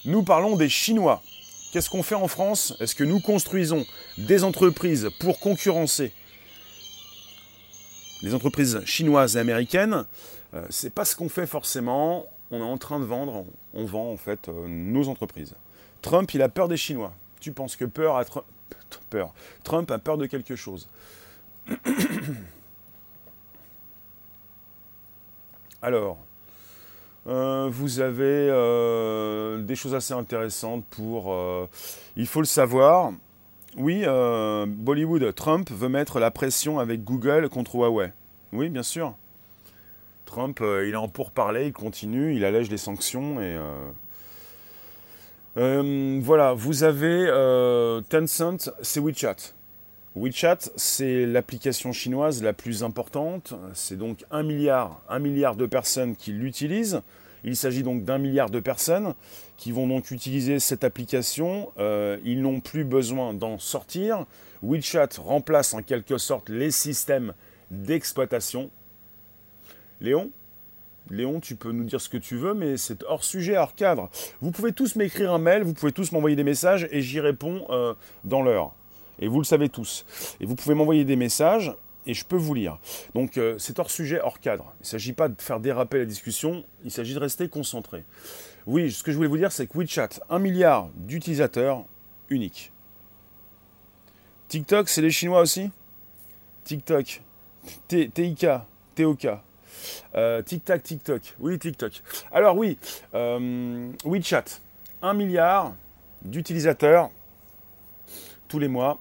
Nous 0.05 0.23
parlons 0.23 0.57
des 0.57 0.67
Chinois. 0.67 1.23
Qu'est-ce 1.71 1.89
qu'on 1.89 2.03
fait 2.03 2.15
en 2.15 2.27
France? 2.27 2.75
Est-ce 2.79 2.93
que 2.93 3.03
nous 3.03 3.19
construisons 3.19 3.85
des 4.17 4.43
entreprises 4.43 5.09
pour 5.19 5.39
concurrencer 5.39 6.11
les 8.23 8.33
entreprises 8.33 8.81
chinoises 8.85 9.35
et 9.35 9.39
américaines 9.39 10.05
euh, 10.55 10.65
C'est 10.69 10.89
pas 10.89 11.05
ce 11.05 11.15
qu'on 11.15 11.29
fait 11.29 11.45
forcément. 11.45 12.25
On 12.49 12.59
est 12.59 12.63
en 12.63 12.77
train 12.77 12.99
de 12.99 13.05
vendre, 13.05 13.45
on 13.73 13.85
vend 13.85 14.11
en 14.11 14.17
fait 14.17 14.47
euh, 14.47 14.67
nos 14.67 15.07
entreprises. 15.09 15.53
Trump, 16.01 16.33
il 16.33 16.41
a 16.41 16.49
peur 16.49 16.67
des 16.67 16.77
Chinois. 16.77 17.13
Tu 17.39 17.51
penses 17.51 17.75
que 17.75 17.85
peur 17.85 18.15
a 18.17 18.23
peur. 19.09 19.33
Trump 19.63 19.91
a 19.91 19.99
peur 19.99 20.17
de 20.17 20.25
quelque 20.25 20.55
chose. 20.55 20.89
Alors, 25.81 26.17
euh, 27.27 27.67
vous 27.69 27.99
avez 27.99 28.47
des 29.63 29.75
choses 29.75 29.93
assez 29.95 30.13
intéressantes 30.13 30.85
pour... 30.85 31.35
Il 32.15 32.27
faut 32.27 32.39
le 32.39 32.45
savoir. 32.45 33.11
Oui, 33.77 34.05
Bollywood, 34.67 35.33
Trump 35.35 35.71
veut 35.71 35.89
mettre 35.89 36.19
la 36.19 36.31
pression 36.31 36.79
avec 36.79 37.03
Google 37.03 37.49
contre 37.49 37.75
Huawei. 37.75 38.11
Oui, 38.51 38.69
bien 38.69 38.83
sûr. 38.83 39.15
Trump, 40.25 40.59
il 40.61 40.91
est 40.91 40.95
en 40.95 41.07
pourparlers, 41.07 41.67
il 41.67 41.73
continue, 41.73 42.35
il 42.35 42.45
allège 42.45 42.69
les 42.69 42.77
sanctions 42.77 43.41
et... 43.41 43.57
voilà, 45.55 46.53
vous 46.53 46.83
avez 46.83 47.27
Tencent, 48.09 48.69
c'est 48.81 48.99
WeChat. 48.99 49.35
WeChat, 50.15 50.59
c'est 50.75 51.25
l'application 51.25 51.91
chinoise 51.91 52.43
la 52.43 52.53
plus 52.53 52.83
importante. 52.83 53.55
C'est 53.73 53.97
donc 53.97 54.23
un 54.29 54.43
milliard 54.43 55.01
de 55.09 55.65
personnes 55.65 56.15
qui 56.15 56.31
l'utilisent. 56.31 57.01
Il 57.43 57.55
s'agit 57.55 57.83
donc 57.83 58.03
d'un 58.03 58.17
milliard 58.17 58.49
de 58.49 58.59
personnes 58.59 59.13
qui 59.57 59.71
vont 59.71 59.87
donc 59.87 60.11
utiliser 60.11 60.59
cette 60.59 60.83
application. 60.83 61.71
Euh, 61.77 62.17
ils 62.23 62.41
n'ont 62.41 62.59
plus 62.59 62.83
besoin 62.83 63.33
d'en 63.33 63.57
sortir. 63.59 64.25
WeChat 64.61 65.09
remplace 65.17 65.73
en 65.73 65.81
quelque 65.81 66.17
sorte 66.17 66.49
les 66.49 66.71
systèmes 66.71 67.33
d'exploitation. 67.69 68.69
Léon 69.99 70.31
Léon, 71.09 71.41
tu 71.41 71.55
peux 71.55 71.71
nous 71.71 71.83
dire 71.83 71.99
ce 71.99 72.07
que 72.07 72.17
tu 72.17 72.37
veux, 72.37 72.53
mais 72.53 72.77
c'est 72.77 73.03
hors 73.03 73.23
sujet, 73.23 73.57
hors 73.57 73.75
cadre. 73.75 74.09
Vous 74.41 74.51
pouvez 74.51 74.71
tous 74.71 74.95
m'écrire 74.95 75.33
un 75.33 75.37
mail, 75.37 75.63
vous 75.63 75.73
pouvez 75.73 75.91
tous 75.91 76.13
m'envoyer 76.13 76.37
des 76.37 76.45
messages 76.45 76.87
et 76.91 77.01
j'y 77.01 77.19
réponds 77.19 77.65
euh, 77.69 77.93
dans 78.23 78.41
l'heure. 78.41 78.71
Et 79.19 79.27
vous 79.27 79.39
le 79.39 79.43
savez 79.43 79.67
tous. 79.69 80.05
Et 80.39 80.45
vous 80.45 80.55
pouvez 80.55 80.75
m'envoyer 80.75 81.03
des 81.03 81.17
messages 81.17 81.73
et 82.05 82.13
je 82.13 82.25
peux 82.25 82.35
vous 82.35 82.53
lire. 82.53 82.77
Donc 83.15 83.37
euh, 83.37 83.55
c'est 83.57 83.79
hors 83.79 83.89
sujet, 83.89 84.19
hors 84.21 84.39
cadre. 84.39 84.73
Il 84.79 84.83
ne 84.83 84.87
s'agit 84.87 85.13
pas 85.13 85.27
de 85.29 85.41
faire 85.41 85.59
déraper 85.59 85.99
la 85.99 86.05
discussion, 86.05 86.63
il 86.83 86.91
s'agit 86.91 87.13
de 87.13 87.19
rester 87.19 87.47
concentré. 87.47 88.03
Oui, 88.65 88.91
ce 88.91 89.03
que 89.03 89.11
je 89.11 89.17
voulais 89.17 89.29
vous 89.29 89.37
dire, 89.37 89.51
c'est 89.51 89.67
que 89.67 89.77
WeChat, 89.77 90.09
un 90.29 90.39
milliard 90.39 90.89
d'utilisateurs 90.95 91.83
uniques. 92.29 92.71
TikTok, 94.47 94.87
c'est 94.87 95.01
les 95.01 95.11
Chinois 95.11 95.41
aussi? 95.41 95.71
TikTok, 96.63 97.21
TIK, 97.87 98.47
TOK. 98.95 99.27
Euh, 100.15 100.41
TikTok, 100.41 100.83
TikTok. 100.83 101.21
Oui, 101.39 101.59
TikTok. 101.59 102.01
Alors 102.31 102.55
oui, 102.55 102.77
euh, 103.13 103.91
WeChat, 104.05 104.45
un 105.01 105.13
milliard 105.13 105.73
d'utilisateurs 106.21 107.09
tous 108.47 108.59
les 108.59 108.67
mois. 108.67 108.99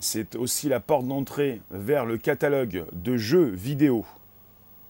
C'est 0.00 0.36
aussi 0.36 0.68
la 0.68 0.80
porte 0.80 1.06
d'entrée 1.06 1.60
vers 1.70 2.04
le 2.04 2.18
catalogue 2.18 2.84
de 2.92 3.16
jeux 3.16 3.46
vidéo 3.46 4.04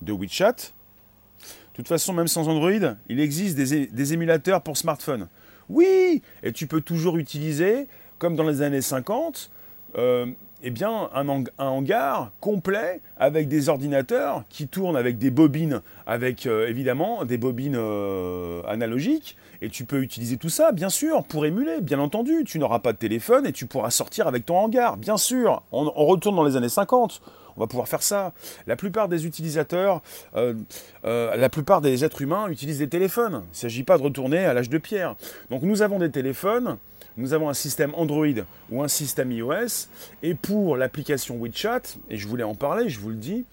de 0.02 0.12
WeChat. 0.12 0.52
De 0.52 1.82
toute 1.82 1.88
façon, 1.88 2.12
même 2.12 2.28
sans 2.28 2.48
Android, 2.48 2.94
il 3.08 3.20
existe 3.20 3.56
des, 3.56 4.12
émulateurs 4.12 4.62
pour 4.62 4.76
smartphone. 4.76 5.28
Oui, 5.68 6.22
et 6.42 6.52
tu 6.52 6.66
peux 6.66 6.80
toujours 6.80 7.18
utiliser, 7.18 7.86
comme 8.18 8.34
dans 8.34 8.48
les 8.48 8.62
années 8.62 8.80
50, 8.80 9.50
euh, 9.96 10.26
eh 10.62 10.70
bien, 10.70 11.10
un, 11.14 11.44
hangar 11.58 12.30
complet 12.40 13.00
avec 13.18 13.48
des 13.48 13.68
ordinateurs 13.68 14.44
qui 14.48 14.68
tournent 14.68 14.96
avec 14.96 15.18
des 15.18 15.30
bobines, 15.30 15.82
avec 16.06 16.46
euh, 16.46 16.68
évidemment 16.68 17.24
des 17.24 17.38
bobines 17.38 17.76
euh, 17.76 18.62
analogiques. 18.66 19.36
Et 19.62 19.68
tu 19.68 19.84
peux 19.84 20.02
utiliser 20.02 20.36
tout 20.36 20.48
ça, 20.48 20.72
bien 20.72 20.88
sûr, 20.88 21.24
pour 21.24 21.46
émuler, 21.46 21.80
bien 21.80 21.98
entendu. 21.98 22.44
Tu 22.44 22.58
n'auras 22.58 22.78
pas 22.78 22.92
de 22.92 22.98
téléphone 22.98 23.46
et 23.46 23.52
tu 23.52 23.66
pourras 23.66 23.90
sortir 23.90 24.26
avec 24.26 24.44
ton 24.44 24.58
hangar, 24.58 24.96
bien 24.96 25.16
sûr. 25.16 25.62
On, 25.72 25.84
retourne 25.84 26.36
dans 26.36 26.44
les 26.44 26.56
années 26.56 26.68
50. 26.68 27.22
On 27.56 27.60
va 27.60 27.66
pouvoir 27.66 27.88
faire 27.88 28.02
ça. 28.02 28.34
La 28.66 28.76
plupart 28.76 29.08
des 29.08 29.24
utilisateurs, 29.24 30.02
euh, 30.36 30.54
la 31.02 31.48
plupart 31.48 31.80
des 31.80 32.04
êtres 32.04 32.20
humains 32.20 32.48
utilisent 32.48 32.80
des 32.80 32.88
téléphones. 32.88 33.44
Il 33.46 33.50
ne 33.50 33.54
s'agit 33.54 33.82
pas 33.82 33.96
de 33.96 34.02
retourner 34.02 34.44
à 34.44 34.52
l'âge 34.52 34.68
de 34.68 34.76
pierre. 34.76 35.16
Donc 35.48 35.62
nous 35.62 35.80
avons 35.80 35.98
des 35.98 36.10
téléphones 36.10 36.76
nous 37.16 37.32
avons 37.32 37.48
un 37.48 37.54
système 37.54 37.94
Android 37.94 38.26
ou 38.70 38.82
un 38.82 38.88
système 38.88 39.32
iOS. 39.32 39.88
Et 40.22 40.34
pour 40.34 40.76
l'application 40.76 41.38
WeChat, 41.38 41.82
et 42.10 42.16
je 42.16 42.28
voulais 42.28 42.44
en 42.44 42.54
parler, 42.54 42.88
je 42.88 43.00
vous 43.00 43.10
le 43.10 43.16
dis, 43.16 43.44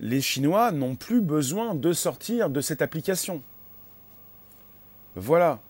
les 0.00 0.20
Chinois 0.20 0.72
n'ont 0.72 0.94
plus 0.94 1.20
besoin 1.20 1.74
de 1.74 1.92
sortir 1.92 2.50
de 2.50 2.60
cette 2.60 2.82
application. 2.82 3.42
Voilà. 5.16 5.60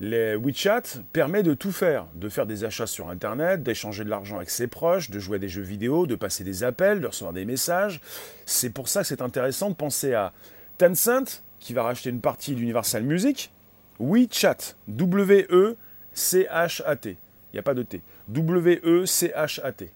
WeChat 0.00 0.82
permet 1.12 1.44
de 1.44 1.54
tout 1.54 1.70
faire, 1.70 2.06
de 2.16 2.28
faire 2.28 2.46
des 2.46 2.64
achats 2.64 2.88
sur 2.88 3.08
Internet, 3.08 3.62
d'échanger 3.62 4.02
de 4.02 4.10
l'argent 4.10 4.36
avec 4.36 4.50
ses 4.50 4.66
proches, 4.66 5.10
de 5.10 5.20
jouer 5.20 5.36
à 5.36 5.38
des 5.38 5.48
jeux 5.48 5.62
vidéo, 5.62 6.08
de 6.08 6.16
passer 6.16 6.42
des 6.42 6.64
appels, 6.64 7.00
de 7.00 7.06
recevoir 7.06 7.32
des 7.32 7.44
messages. 7.44 8.00
C'est 8.44 8.70
pour 8.70 8.88
ça 8.88 9.02
que 9.02 9.06
c'est 9.06 9.22
intéressant 9.22 9.70
de 9.70 9.76
penser 9.76 10.14
à 10.14 10.32
Tencent, 10.78 11.44
qui 11.60 11.72
va 11.72 11.84
racheter 11.84 12.10
une 12.10 12.20
partie 12.20 12.56
d'Universal 12.56 13.04
Music, 13.04 13.52
WeChat, 14.00 14.74
W-E 14.88 15.76
C-H-A-T. 16.14 17.10
Il 17.10 17.56
n'y 17.56 17.58
a 17.58 17.62
pas 17.62 17.74
de 17.74 17.82
T. 17.82 18.00
W-E-C-H-A-T. 18.28 19.90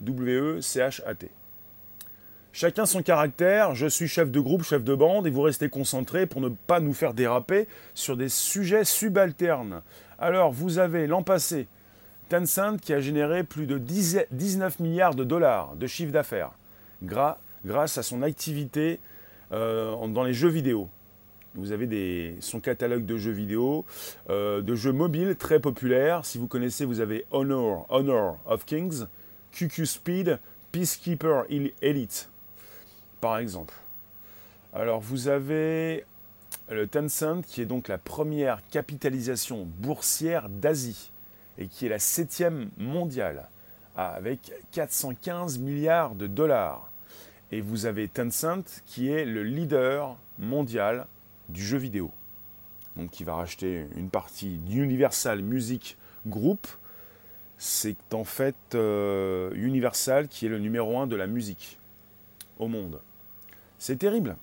W-E-C-H-A-T. 0.00 1.30
Chacun 2.52 2.84
son 2.84 3.02
caractère, 3.02 3.76
je 3.76 3.86
suis 3.86 4.08
chef 4.08 4.30
de 4.30 4.40
groupe, 4.40 4.64
chef 4.64 4.82
de 4.82 4.94
bande, 4.94 5.26
et 5.26 5.30
vous 5.30 5.42
restez 5.42 5.68
concentrés 5.68 6.26
pour 6.26 6.40
ne 6.40 6.48
pas 6.48 6.80
nous 6.80 6.92
faire 6.92 7.14
déraper 7.14 7.68
sur 7.94 8.16
des 8.16 8.28
sujets 8.28 8.84
subalternes. 8.84 9.82
Alors, 10.18 10.50
vous 10.50 10.78
avez 10.78 11.06
l'an 11.06 11.22
passé 11.22 11.68
Tencent 12.28 12.78
qui 12.80 12.92
a 12.92 13.00
généré 13.00 13.44
plus 13.44 13.66
de 13.66 13.78
19 13.78 14.80
milliards 14.80 15.14
de 15.14 15.24
dollars 15.24 15.74
de 15.76 15.86
chiffre 15.86 16.12
d'affaires 16.12 16.52
grâce 17.02 17.98
à 17.98 18.02
son 18.02 18.22
activité 18.22 19.00
euh, 19.52 20.06
dans 20.08 20.24
les 20.24 20.32
jeux 20.32 20.48
vidéo. 20.48 20.88
Vous 21.56 21.72
avez 21.72 22.36
son 22.40 22.60
catalogue 22.60 23.04
de 23.04 23.16
jeux 23.16 23.32
vidéo, 23.32 23.84
euh, 24.28 24.62
de 24.62 24.74
jeux 24.76 24.92
mobiles 24.92 25.34
très 25.36 25.58
populaires. 25.58 26.24
Si 26.24 26.38
vous 26.38 26.46
connaissez, 26.46 26.84
vous 26.84 27.00
avez 27.00 27.24
Honor, 27.32 27.86
Honor 27.88 28.38
of 28.46 28.64
Kings, 28.64 29.06
QQ 29.50 29.86
Speed, 29.86 30.38
Peacekeeper 30.70 31.44
Elite, 31.82 32.28
par 33.20 33.38
exemple. 33.38 33.74
Alors 34.72 35.00
vous 35.00 35.26
avez 35.26 36.04
le 36.70 36.86
Tencent, 36.86 37.42
qui 37.44 37.62
est 37.62 37.66
donc 37.66 37.88
la 37.88 37.98
première 37.98 38.60
capitalisation 38.70 39.66
boursière 39.78 40.48
d'Asie 40.48 41.10
et 41.58 41.66
qui 41.66 41.86
est 41.86 41.88
la 41.88 41.98
septième 41.98 42.70
mondiale, 42.78 43.48
avec 43.96 44.52
415 44.70 45.58
milliards 45.58 46.14
de 46.14 46.28
dollars. 46.28 46.88
Et 47.50 47.60
vous 47.60 47.86
avez 47.86 48.06
Tencent, 48.06 48.82
qui 48.86 49.10
est 49.10 49.24
le 49.24 49.42
leader 49.42 50.16
mondial 50.38 51.08
du 51.50 51.64
jeu 51.64 51.78
vidéo. 51.78 52.10
Donc 52.96 53.10
qui 53.10 53.24
va 53.24 53.34
racheter 53.34 53.86
une 53.96 54.10
partie 54.10 54.58
d'Universal 54.58 55.42
Music 55.42 55.96
Group. 56.26 56.66
C'est 57.58 58.14
en 58.14 58.24
fait 58.24 58.56
euh, 58.74 59.50
Universal 59.54 60.28
qui 60.28 60.46
est 60.46 60.48
le 60.48 60.58
numéro 60.58 60.98
un 60.98 61.06
de 61.06 61.16
la 61.16 61.26
musique 61.26 61.78
au 62.58 62.68
monde. 62.68 63.00
C'est 63.78 63.98
terrible. 63.98 64.36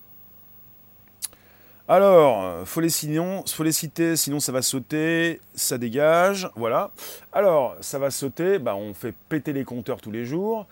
Alors, 1.90 2.68
faut 2.68 2.82
les, 2.82 2.90
faut 2.90 3.64
les 3.64 3.72
citer, 3.72 4.18
sinon 4.18 4.42
ça 4.42 4.52
va 4.52 4.62
sauter, 4.62 5.40
ça 5.56 5.78
dégage, 5.78 6.50
voilà. 6.58 6.92
Alors, 7.32 7.78
ça 7.80 7.98
va 7.98 8.12
sauter, 8.12 8.60
bah, 8.60 8.76
on 8.76 8.94
fait 8.94 9.16
péter 9.30 9.54
les 9.54 9.64
compteurs 9.64 10.02
tous 10.02 10.12
les 10.12 10.26
jours. 10.26 10.68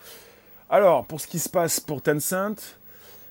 Alors, 0.68 1.06
pour 1.06 1.20
ce 1.20 1.26
qui 1.26 1.38
se 1.38 1.48
passe 1.48 1.80
pour 1.80 2.02
Tencent, 2.02 2.76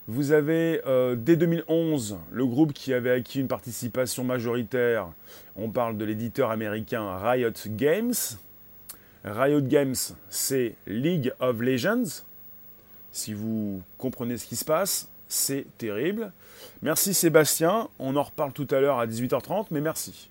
Vous 0.08 0.32
avez 0.32 0.82
euh, 0.86 1.16
dès 1.16 1.36
2011 1.36 2.20
le 2.32 2.46
groupe 2.46 2.74
qui 2.74 2.94
avait 2.94 3.10
acquis 3.10 3.40
une 3.40 3.48
participation 3.48 4.24
majoritaire. 4.24 5.08
On 5.56 5.70
parle 5.70 5.98
de 5.98 6.06
l'éditeur 6.06 6.52
américain 6.52 7.18
Riot 7.18 7.50
Games. 7.70 8.14
Riot 9.24 9.62
Games, 9.62 9.96
c'est 10.30 10.76
League 10.86 11.34
of 11.40 11.60
Legends. 11.60 12.22
Si 13.12 13.34
vous 13.34 13.82
comprenez 13.98 14.38
ce 14.38 14.46
qui 14.46 14.56
se 14.56 14.66
passe, 14.66 15.10
c'est 15.28 15.66
terrible. 15.80 16.32
Merci 16.84 17.16
Sébastien, 17.16 17.90
on 17.98 18.16
en 18.16 18.24
reparle 18.24 18.54
tout 18.54 18.68
à 18.70 18.80
l'heure 18.80 19.00
à 19.00 19.08
18h30, 19.08 19.68
mais 19.72 19.82
merci. 19.82 20.30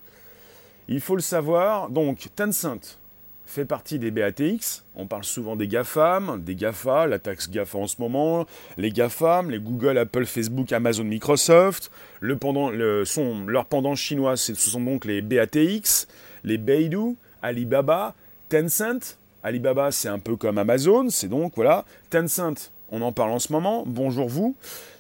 Il 0.87 1.01
faut 1.01 1.17
le 1.17 1.23
savoir, 1.23 1.91
donc 1.91 2.29
Tencent, 2.37 3.01
fait 3.47 3.65
partie 3.65 3.99
des 3.99 4.11
BATX. 4.11 4.85
On 4.97 5.07
parle 5.07 5.25
souvent 5.25 5.57
des 5.57 5.69
GAFAM, 5.69 6.43
des 6.43 6.55
GAFA, 6.55 7.07
la 7.07 7.19
taxe 7.19 7.51
GAFA 7.51 7.79
en 7.79 7.87
ce 7.87 7.97
moment, 7.99 8.47
les 8.77 8.91
GAFAM, 8.91 9.51
les 9.51 9.59
Google, 9.59 9.99
Apple, 9.99 10.25
Facebook, 10.25 10.73
Amazon, 10.73 11.05
Microsoft. 11.05 11.91
Le 12.21 12.37
pendant, 12.37 12.71
leur 12.71 13.67
pendant 13.67 13.95
chinois, 13.95 14.37
ce 14.37 14.55
sont 14.55 14.81
donc 14.81 15.05
les 15.05 15.23
BATX, 15.23 16.09
les 16.45 16.59
Beidou, 16.59 17.17
Alibaba, 17.43 18.15
Tencent. 18.49 19.19
Alibaba, 19.43 19.91
c'est 19.91 20.09
un 20.09 20.19
peu 20.19 20.37
comme 20.37 20.57
Amazon, 20.57 21.11
c'est 21.11 21.29
donc, 21.29 21.53
voilà. 21.57 21.85
Tencent, 22.09 22.73
on 22.95 23.03
en 23.03 23.13
parle 23.13 23.33
en 23.33 23.39
ce 23.39 23.53
moment. 23.53 23.85
Bonjour 23.87 24.29
vous 24.29 24.57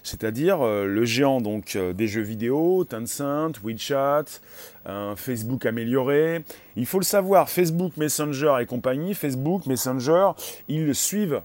c'est-à-dire 0.06 0.60
euh, 0.60 0.84
le 0.84 1.06
géant 1.06 1.40
donc 1.40 1.76
euh, 1.76 1.94
des 1.94 2.08
jeux 2.08 2.20
vidéo, 2.20 2.84
Tencent, 2.84 3.58
WeChat, 3.64 4.24
Facebook 5.16 5.64
amélioré. 5.64 6.44
Il 6.76 6.84
faut 6.84 6.98
le 6.98 7.04
savoir, 7.04 7.48
Facebook 7.48 7.96
Messenger 7.96 8.56
et 8.60 8.66
compagnie, 8.66 9.14
Facebook 9.14 9.64
Messenger, 9.64 10.32
ils 10.68 10.94
suivent 10.94 11.40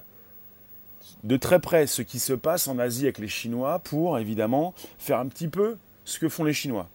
de 1.23 1.37
très 1.37 1.59
près 1.59 1.87
ce 1.87 2.01
qui 2.01 2.19
se 2.19 2.33
passe 2.33 2.67
en 2.67 2.79
Asie 2.79 3.03
avec 3.03 3.19
les 3.19 3.29
Chinois 3.29 3.79
pour 3.79 4.19
évidemment 4.19 4.73
faire 4.97 5.19
un 5.19 5.27
petit 5.27 5.47
peu 5.47 5.77
ce 6.03 6.19
que 6.19 6.27
font 6.27 6.43
les 6.43 6.51
Chinois. 6.51 6.89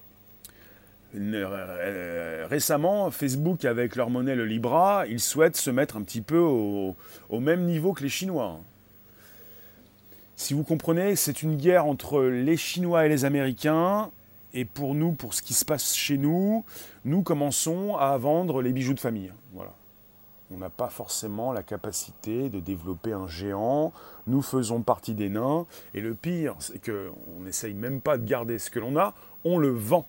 Euh, 1.16 2.46
récemment, 2.50 3.10
Facebook, 3.10 3.64
avec 3.64 3.96
leur 3.96 4.10
monnaie 4.10 4.34
le 4.34 4.44
Libra, 4.44 5.04
ils 5.08 5.20
souhaitent 5.20 5.56
se 5.56 5.70
mettre 5.70 5.96
un 5.96 6.02
petit 6.02 6.20
peu 6.20 6.38
au, 6.38 6.96
au 7.30 7.40
même 7.40 7.64
niveau 7.64 7.92
que 7.92 8.02
les 8.02 8.08
Chinois. 8.08 8.60
Si 10.36 10.52
vous 10.52 10.64
comprenez, 10.64 11.14
c'est 11.14 11.42
une 11.42 11.56
guerre 11.56 11.86
entre 11.86 12.22
les 12.22 12.56
Chinois 12.56 13.06
et 13.06 13.08
les 13.08 13.24
Américains. 13.24 14.10
Et 14.52 14.64
pour 14.64 14.94
nous, 14.94 15.12
pour 15.12 15.34
ce 15.34 15.42
qui 15.42 15.54
se 15.54 15.64
passe 15.64 15.94
chez 15.94 16.16
nous, 16.16 16.64
nous 17.04 17.22
commençons 17.22 17.96
à 17.96 18.16
vendre 18.18 18.62
les 18.62 18.72
bijoux 18.72 18.94
de 18.94 19.00
famille. 19.00 19.32
Voilà. 19.52 19.72
On 20.52 20.58
n'a 20.58 20.70
pas 20.70 20.88
forcément 20.88 21.52
la 21.52 21.62
capacité 21.62 22.48
de 22.48 22.60
développer 22.60 23.12
un 23.12 23.26
géant. 23.26 23.92
Nous 24.26 24.42
faisons 24.42 24.82
partie 24.82 25.14
des 25.14 25.28
nains. 25.28 25.66
Et 25.94 26.00
le 26.00 26.14
pire, 26.14 26.54
c'est 26.58 26.84
qu'on 26.84 27.40
n'essaye 27.42 27.74
même 27.74 28.00
pas 28.00 28.18
de 28.18 28.24
garder 28.24 28.58
ce 28.58 28.70
que 28.70 28.78
l'on 28.78 28.96
a, 28.96 29.14
on 29.44 29.58
le 29.58 29.70
vend. 29.70 30.06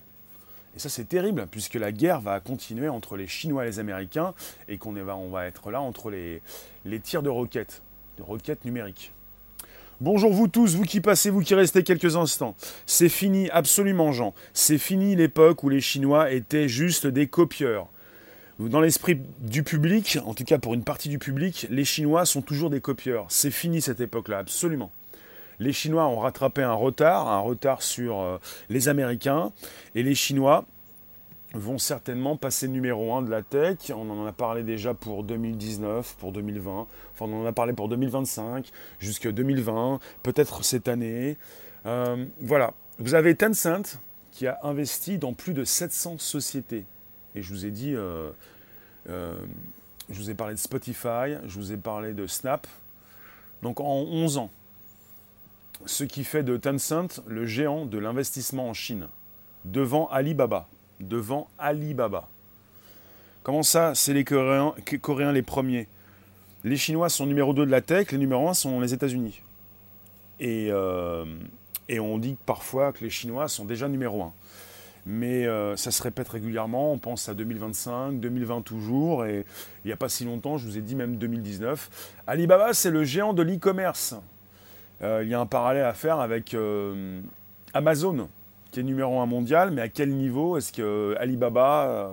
Et 0.75 0.79
ça, 0.79 0.89
c'est 0.89 1.05
terrible, 1.05 1.47
puisque 1.49 1.75
la 1.75 1.91
guerre 1.91 2.19
va 2.19 2.39
continuer 2.39 2.89
entre 2.89 3.15
les 3.15 3.27
Chinois 3.27 3.63
et 3.63 3.69
les 3.69 3.79
Américains, 3.79 4.33
et 4.67 4.77
qu'on 4.77 4.91
va, 4.91 5.15
on 5.15 5.29
va 5.29 5.45
être 5.45 5.71
là 5.71 5.81
entre 5.81 6.09
les, 6.09 6.41
les 6.83 6.99
tirs 6.99 7.23
de 7.23 7.29
roquettes, 7.29 7.81
de 8.17 8.23
roquettes 8.23 8.65
numériques. 8.65 9.13
Bonjour 10.01 10.33
vous 10.33 10.49
tous, 10.49 10.75
vous 10.75 10.83
qui 10.83 10.99
passez, 10.99 11.29
vous 11.29 11.39
qui 11.39 11.55
restez 11.55 11.81
quelques 11.81 12.17
instants. 12.17 12.53
C'est 12.85 13.07
fini, 13.07 13.49
absolument 13.51 14.11
Jean. 14.11 14.33
C'est 14.53 14.77
fini 14.77 15.15
l'époque 15.15 15.63
où 15.63 15.69
les 15.69 15.79
Chinois 15.79 16.33
étaient 16.33 16.67
juste 16.67 17.07
des 17.07 17.27
copieurs. 17.27 17.87
Dans 18.59 18.81
l'esprit 18.81 19.21
du 19.39 19.63
public, 19.63 20.17
en 20.25 20.33
tout 20.33 20.43
cas 20.43 20.57
pour 20.57 20.73
une 20.73 20.83
partie 20.83 21.07
du 21.07 21.17
public, 21.17 21.65
les 21.69 21.85
Chinois 21.85 22.25
sont 22.25 22.41
toujours 22.41 22.69
des 22.69 22.81
copieurs. 22.81 23.25
C'est 23.29 23.51
fini 23.51 23.81
cette 23.81 24.01
époque-là, 24.01 24.39
absolument. 24.39 24.91
Les 25.59 25.71
Chinois 25.71 26.05
ont 26.07 26.19
rattrapé 26.19 26.61
un 26.61 26.73
retard, 26.73 27.29
un 27.29 27.39
retard 27.39 27.81
sur 27.81 28.19
euh, 28.19 28.37
les 28.67 28.89
Américains, 28.89 29.53
et 29.95 30.03
les 30.03 30.15
Chinois 30.15 30.65
vont 31.57 31.77
certainement 31.77 32.37
passer 32.37 32.67
numéro 32.67 33.13
1 33.13 33.23
de 33.23 33.29
la 33.29 33.41
tech. 33.41 33.77
On 33.89 34.09
en 34.09 34.25
a 34.25 34.31
parlé 34.31 34.63
déjà 34.63 34.93
pour 34.93 35.23
2019, 35.23 36.15
pour 36.19 36.31
2020. 36.31 36.87
Enfin, 37.13 37.25
on 37.25 37.43
en 37.43 37.45
a 37.45 37.51
parlé 37.51 37.73
pour 37.73 37.87
2025, 37.89 38.69
jusqu'à 38.99 39.31
2020, 39.31 39.99
peut-être 40.23 40.63
cette 40.63 40.87
année. 40.87 41.37
Euh, 41.85 42.25
voilà. 42.41 42.73
Vous 42.99 43.13
avez 43.13 43.35
Tencent 43.35 43.99
qui 44.31 44.47
a 44.47 44.59
investi 44.63 45.17
dans 45.17 45.33
plus 45.33 45.53
de 45.53 45.63
700 45.63 46.17
sociétés. 46.17 46.85
Et 47.35 47.41
je 47.41 47.49
vous 47.49 47.65
ai 47.65 47.71
dit, 47.71 47.93
euh, 47.93 48.31
euh, 49.09 49.33
je 50.09 50.15
vous 50.15 50.29
ai 50.29 50.33
parlé 50.33 50.55
de 50.55 50.59
Spotify, 50.59 51.37
je 51.45 51.55
vous 51.55 51.71
ai 51.71 51.77
parlé 51.77 52.13
de 52.13 52.27
Snap. 52.27 52.67
Donc 53.63 53.79
en 53.79 53.85
11 53.85 54.37
ans. 54.37 54.51
Ce 55.85 56.03
qui 56.03 56.23
fait 56.23 56.43
de 56.43 56.57
Tencent 56.57 57.21
le 57.27 57.45
géant 57.45 57.85
de 57.85 57.97
l'investissement 57.97 58.69
en 58.69 58.73
Chine, 58.73 59.07
devant 59.65 60.07
Alibaba 60.07 60.67
devant 60.99 61.47
Alibaba. 61.57 62.27
Comment 63.43 63.63
ça, 63.63 63.93
c'est 63.93 64.13
les 64.13 64.23
Coréens, 64.23 64.73
les 65.31 65.41
premiers? 65.41 65.87
Les 66.63 66.77
Chinois 66.77 67.09
sont 67.09 67.27
numéro 67.27 67.53
2 67.53 67.67
de 67.67 67.71
la 67.71 67.81
tech, 67.81 68.11
les 68.11 68.17
numéro 68.17 68.49
1 68.49 68.55
sont 68.55 68.79
les 68.79 68.93
États-Unis. 68.93 69.41
Et, 70.39 70.69
euh, 70.71 71.25
et, 71.87 71.99
on 71.99 72.17
dit 72.17 72.37
parfois 72.47 72.91
que 72.91 73.03
les 73.03 73.11
Chinois 73.11 73.47
sont 73.47 73.65
déjà 73.65 73.87
numéro 73.87 74.23
1. 74.23 74.33
Mais 75.05 75.45
euh, 75.45 75.75
ça 75.75 75.91
se 75.91 76.01
répète 76.01 76.27
régulièrement, 76.27 76.91
on 76.91 76.97
pense 76.97 77.29
à 77.29 77.35
2025, 77.35 78.19
2020 78.19 78.61
toujours, 78.61 79.25
et 79.25 79.45
il 79.83 79.87
n'y 79.87 79.93
a 79.93 79.95
pas 79.95 80.09
si 80.09 80.25
longtemps, 80.25 80.57
je 80.57 80.65
vous 80.65 80.79
ai 80.79 80.81
dit 80.81 80.95
même 80.95 81.17
2019. 81.17 82.17
Alibaba, 82.25 82.73
c'est 82.73 82.89
le 82.89 83.03
géant 83.03 83.33
de 83.33 83.43
l'e-commerce. 83.43 84.15
Euh, 85.03 85.21
il 85.23 85.29
y 85.29 85.35
a 85.35 85.39
un 85.39 85.45
parallèle 85.45 85.85
à 85.85 85.93
faire 85.93 86.19
avec 86.19 86.57
Amazon 87.75 88.27
qui 88.75 88.81
est 88.81 88.83
numéro 88.83 89.21
un 89.21 89.25
mondial, 89.25 89.71
mais 89.71 89.81
à 89.81 89.87
quel 89.87 90.09
niveau 90.09 90.57
est-ce 90.57 90.73
que 90.73 91.15
Alibaba... 91.17 91.87
Euh, 91.87 92.09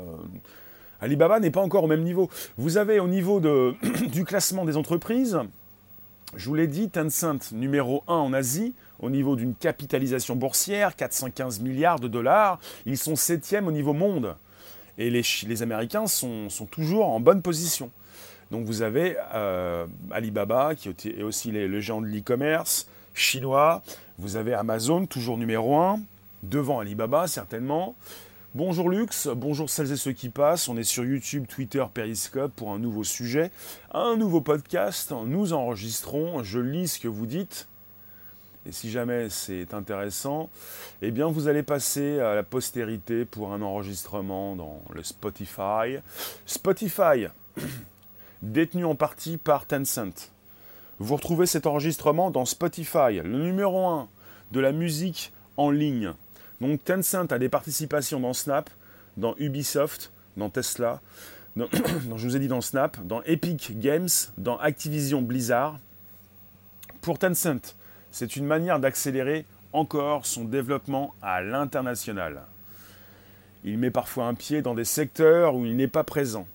Alibaba 1.01 1.41
n'est 1.41 1.51
pas 1.51 1.61
encore 1.61 1.83
au 1.83 1.89
même 1.89 2.05
niveau? 2.05 2.31
Vous 2.57 2.77
avez 2.77 3.01
au 3.01 3.09
niveau 3.09 3.41
de, 3.41 3.75
du 4.13 4.25
classement 4.25 4.65
des 4.65 4.77
entreprises, 4.77 5.41
je 6.37 6.49
vous 6.49 6.55
l'ai 6.55 6.69
dit, 6.69 6.89
Tencent 6.89 7.51
numéro 7.51 8.05
1 8.07 8.15
en 8.15 8.33
Asie, 8.33 8.75
au 9.01 9.11
niveau 9.11 9.35
d'une 9.35 9.57
capitalisation 9.57 10.37
boursière, 10.37 10.95
415 10.95 11.59
milliards 11.59 11.99
de 11.99 12.07
dollars. 12.07 12.61
Ils 12.87 12.97
sont 12.97 13.17
septième 13.17 13.67
au 13.67 13.73
niveau 13.73 13.93
monde. 13.93 14.37
Et 14.99 15.11
les, 15.11 15.23
les 15.49 15.63
Américains 15.65 16.07
sont, 16.07 16.49
sont, 16.49 16.67
toujours 16.67 17.09
en 17.09 17.19
bonne 17.19 17.43
position. 17.43 17.91
Donc 18.53 18.67
vous 18.67 18.83
avez 18.83 19.17
euh, 19.35 19.85
Alibaba, 20.13 20.77
qui 20.77 20.91
est 20.91 21.23
aussi 21.25 21.51
le 21.51 21.81
géant 21.81 22.01
de 22.01 22.07
l'e-commerce, 22.07 22.87
chinois. 23.15 23.83
Vous 24.19 24.37
avez 24.37 24.55
Amazon, 24.55 25.07
toujours 25.07 25.37
numéro 25.37 25.77
1 25.77 25.99
devant 26.43 26.81
Alibaba 26.81 27.27
certainement. 27.27 27.97
Bonjour 28.55 28.91
Lux, 28.91 29.29
bonjour 29.29 29.71
celles 29.71 29.93
et 29.93 29.97
ceux 29.97 30.13
qui 30.13 30.29
passent. 30.29 30.69
On 30.69 30.77
est 30.77 30.85
sur 30.85 31.05
YouTube, 31.05 31.47
Twitter, 31.49 31.83
Periscope 31.93 32.53
pour 32.55 32.73
un 32.73 32.79
nouveau 32.79 33.03
sujet, 33.03 33.51
un 33.93 34.17
nouveau 34.17 34.43
podcast. 34.43 35.13
Nous 35.27 35.55
enregistrons, 35.55 36.43
je 36.43 36.59
lis 36.59 36.89
ce 36.89 37.01
que 37.01 37.09
vous 37.09 37.25
dites. 37.27 37.67
Et 38.67 38.73
si 38.73 38.91
jamais 38.91 39.29
c'est 39.31 39.75
intéressant, 39.75 40.51
eh 41.01 41.11
bien 41.11 41.29
vous 41.29 41.49
allez 41.49 41.63
passer 41.63 42.21
à 42.21 42.35
la 42.35 42.43
postérité 42.43 43.25
pour 43.25 43.53
un 43.53 43.63
enregistrement 43.63 44.55
dans 44.55 44.83
le 44.93 45.03
Spotify. 45.03 45.97
Spotify, 46.45 47.27
détenu 48.43 48.85
en 48.85 48.95
partie 48.95 49.39
par 49.39 49.67
Tencent. 49.67 50.31
Vous 50.99 51.17
retrouvez 51.17 51.47
cet 51.47 51.67
enregistrement 51.67 52.31
dans 52.31 52.45
Spotify, 52.45 53.21
le 53.25 53.43
numéro 53.43 53.87
1 53.87 54.09
de 54.53 54.61
la 54.61 54.73
musique 54.73 55.33
en 55.57 55.71
ligne. 55.71 56.13
Donc 56.63 56.85
Tencent 56.85 57.33
a 57.33 57.41
des 57.41 57.49
participations 57.49 58.21
dans 58.21 58.35
Snap, 58.35 58.71
dans 59.17 59.35
Ubisoft, 59.37 60.13
dans 60.37 60.49
Tesla, 60.49 61.01
dans, 61.57 61.67
je 62.17 62.25
vous 62.25 62.37
ai 62.37 62.39
dit 62.39 62.47
dans 62.47 62.61
Snap, 62.61 63.05
dans 63.05 63.21
Epic 63.25 63.81
Games, 63.81 64.09
dans 64.39 64.59
Activision 64.59 65.23
Blizzard. 65.23 65.81
Pour 67.01 67.19
Tencent, 67.19 67.75
c'est 68.13 68.37
une 68.37 68.47
manière 68.47 68.79
d'accélérer 68.79 69.45
encore 69.73 70.25
son 70.25 70.45
développement 70.45 71.15
à 71.21 71.43
l'international. 71.43 72.43
Il 73.65 73.77
met 73.77 73.91
parfois 73.91 74.27
un 74.27 74.35
pied 74.35 74.63
dans 74.63 74.77
des 74.77 74.85
secteurs 74.85 75.57
où 75.57 75.67
il 75.67 75.75
n'est 75.75 75.89
pas 75.89 76.05
présent 76.05 76.47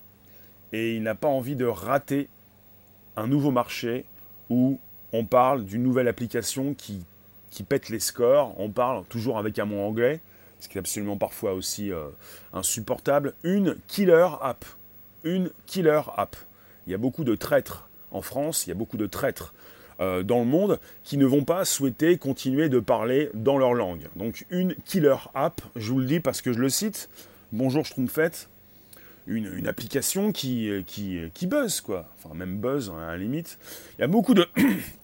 et 0.71 0.95
il 0.95 1.03
n'a 1.03 1.15
pas 1.15 1.27
envie 1.27 1.57
de 1.57 1.65
rater 1.65 2.29
un 3.17 3.27
nouveau 3.27 3.51
marché 3.51 4.05
où 4.49 4.79
on 5.11 5.25
parle 5.25 5.65
d'une 5.65 5.83
nouvelle 5.83 6.07
application 6.07 6.73
qui 6.75 7.03
qui 7.57 7.63
pète 7.63 7.89
les 7.89 7.99
scores. 7.99 8.53
On 8.59 8.69
parle 8.69 9.03
toujours 9.05 9.39
avec 9.39 9.57
un 9.57 9.65
mot 9.65 9.79
anglais, 9.79 10.19
ce 10.59 10.69
qui 10.69 10.77
est 10.77 10.79
absolument 10.79 11.17
parfois 11.17 11.53
aussi 11.53 11.91
euh, 11.91 12.09
insupportable. 12.53 13.33
Une 13.43 13.77
killer 13.87 14.27
app. 14.43 14.63
Une 15.23 15.49
killer 15.65 16.01
app. 16.15 16.35
Il 16.85 16.91
y 16.91 16.93
a 16.93 16.99
beaucoup 16.99 17.23
de 17.23 17.33
traîtres 17.33 17.89
en 18.11 18.21
France, 18.21 18.67
il 18.67 18.69
y 18.69 18.73
a 18.73 18.75
beaucoup 18.75 18.97
de 18.97 19.07
traîtres 19.07 19.55
euh, 19.99 20.21
dans 20.21 20.37
le 20.37 20.45
monde 20.45 20.79
qui 21.03 21.17
ne 21.17 21.25
vont 21.25 21.43
pas 21.43 21.65
souhaiter 21.65 22.19
continuer 22.19 22.69
de 22.69 22.79
parler 22.79 23.31
dans 23.33 23.57
leur 23.57 23.73
langue. 23.73 24.07
Donc 24.15 24.45
une 24.51 24.75
killer 24.85 25.17
app, 25.33 25.59
je 25.75 25.91
vous 25.91 25.99
le 25.99 26.05
dis 26.05 26.19
parce 26.19 26.43
que 26.43 26.53
je 26.53 26.59
le 26.59 26.69
cite. 26.69 27.09
Bonjour 27.51 27.83
Schtroumpfette. 27.83 28.49
Une, 29.25 29.51
une, 29.51 29.67
application 29.67 30.31
qui, 30.31 30.71
qui, 30.85 31.19
qui 31.33 31.47
buzz, 31.47 31.81
quoi. 31.81 32.05
Enfin, 32.17 32.35
même 32.35 32.59
buzz, 32.59 32.93
à 32.97 33.07
la 33.07 33.17
limite. 33.17 33.57
Il 33.97 34.01
y 34.01 34.05
a 34.05 34.07
beaucoup 34.07 34.33
de, 34.33 34.47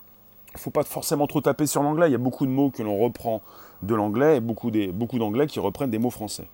Il 0.53 0.57
ne 0.57 0.61
faut 0.61 0.71
pas 0.71 0.83
forcément 0.83 1.25
trop 1.25 1.41
taper 1.41 1.65
sur 1.65 1.81
l'anglais. 1.81 2.09
Il 2.09 2.11
y 2.11 2.15
a 2.15 2.19
beaucoup 2.19 2.45
de 2.45 2.51
mots 2.51 2.69
que 2.69 2.83
l'on 2.83 2.97
reprend 2.99 3.41
de 3.81 3.95
l'anglais 3.95 4.37
et 4.37 4.39
beaucoup, 4.39 4.69
d'anglais 4.69 5.47
qui 5.47 5.59
reprennent 5.59 5.89
des 5.89 5.97
mots 5.97 6.11
français. 6.11 6.45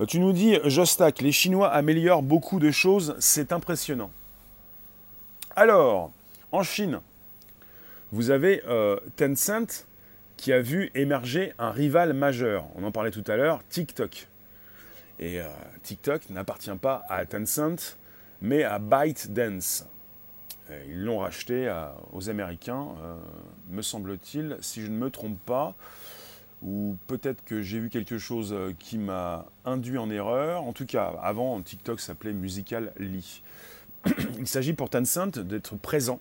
Euh, 0.00 0.06
tu 0.06 0.20
nous 0.20 0.32
dis, 0.32 0.58
Jostac, 0.64 1.20
les 1.20 1.32
Chinois 1.32 1.68
améliorent 1.68 2.22
beaucoup 2.22 2.60
de 2.60 2.70
choses, 2.70 3.16
c'est 3.18 3.52
impressionnant. 3.52 4.10
Alors, 5.56 6.12
en 6.52 6.62
Chine, 6.62 7.00
vous 8.12 8.30
avez 8.30 8.62
euh, 8.68 8.96
Tencent 9.16 9.86
qui 10.36 10.52
a 10.52 10.60
vu 10.60 10.90
émerger 10.94 11.52
un 11.58 11.70
rival 11.70 12.12
majeur. 12.12 12.66
On 12.76 12.84
en 12.84 12.92
parlait 12.92 13.10
tout 13.10 13.24
à 13.26 13.36
l'heure, 13.36 13.60
TikTok. 13.68 14.28
Et 15.18 15.40
euh, 15.40 15.46
TikTok 15.82 16.30
n'appartient 16.30 16.76
pas 16.80 17.02
à 17.08 17.24
Tencent, 17.24 17.96
mais 18.40 18.62
à 18.62 18.78
ByteDance. 18.78 19.86
Ils 20.88 21.04
l'ont 21.04 21.18
racheté 21.18 21.72
aux 22.12 22.28
Américains, 22.28 22.88
me 23.70 23.82
semble-t-il, 23.82 24.56
si 24.60 24.82
je 24.82 24.88
ne 24.88 24.96
me 24.96 25.10
trompe 25.10 25.38
pas 25.46 25.74
ou 26.62 26.96
peut-être 27.06 27.44
que 27.44 27.62
j'ai 27.62 27.78
vu 27.78 27.90
quelque 27.90 28.18
chose 28.18 28.52
euh, 28.52 28.72
qui 28.78 28.98
m'a 28.98 29.46
induit 29.64 29.98
en 29.98 30.10
erreur. 30.10 30.62
En 30.62 30.72
tout 30.72 30.86
cas, 30.86 31.14
avant, 31.22 31.60
TikTok 31.60 32.00
s'appelait 32.00 32.32
Musical.ly. 32.32 33.42
Il 34.38 34.46
s'agit 34.46 34.72
pour 34.72 34.90
Tencent 34.90 35.38
d'être 35.38 35.76
présent 35.76 36.20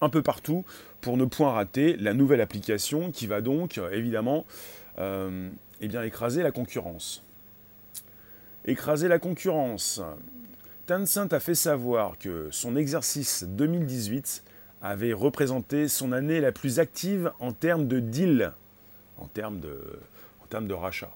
un 0.00 0.08
peu 0.08 0.22
partout 0.22 0.64
pour 1.00 1.16
ne 1.16 1.24
point 1.24 1.52
rater 1.52 1.96
la 1.96 2.12
nouvelle 2.12 2.40
application 2.40 3.10
qui 3.10 3.26
va 3.26 3.40
donc 3.40 3.80
évidemment 3.92 4.44
euh, 4.98 5.48
eh 5.80 5.88
bien, 5.88 6.02
écraser 6.02 6.42
la 6.42 6.50
concurrence. 6.50 7.22
Écraser 8.66 9.08
la 9.08 9.18
concurrence. 9.18 10.02
Tencent 10.86 11.32
a 11.32 11.40
fait 11.40 11.56
savoir 11.56 12.16
que 12.16 12.48
son 12.52 12.76
exercice 12.76 13.42
2018 13.44 14.44
avait 14.82 15.12
représenté 15.12 15.88
son 15.88 16.12
année 16.12 16.40
la 16.40 16.52
plus 16.52 16.78
active 16.78 17.32
en 17.40 17.52
termes 17.52 17.88
de 17.88 17.98
deals 17.98 18.52
en 19.18 19.26
termes 19.26 19.60
de, 19.60 20.74
rachat. 20.74 21.10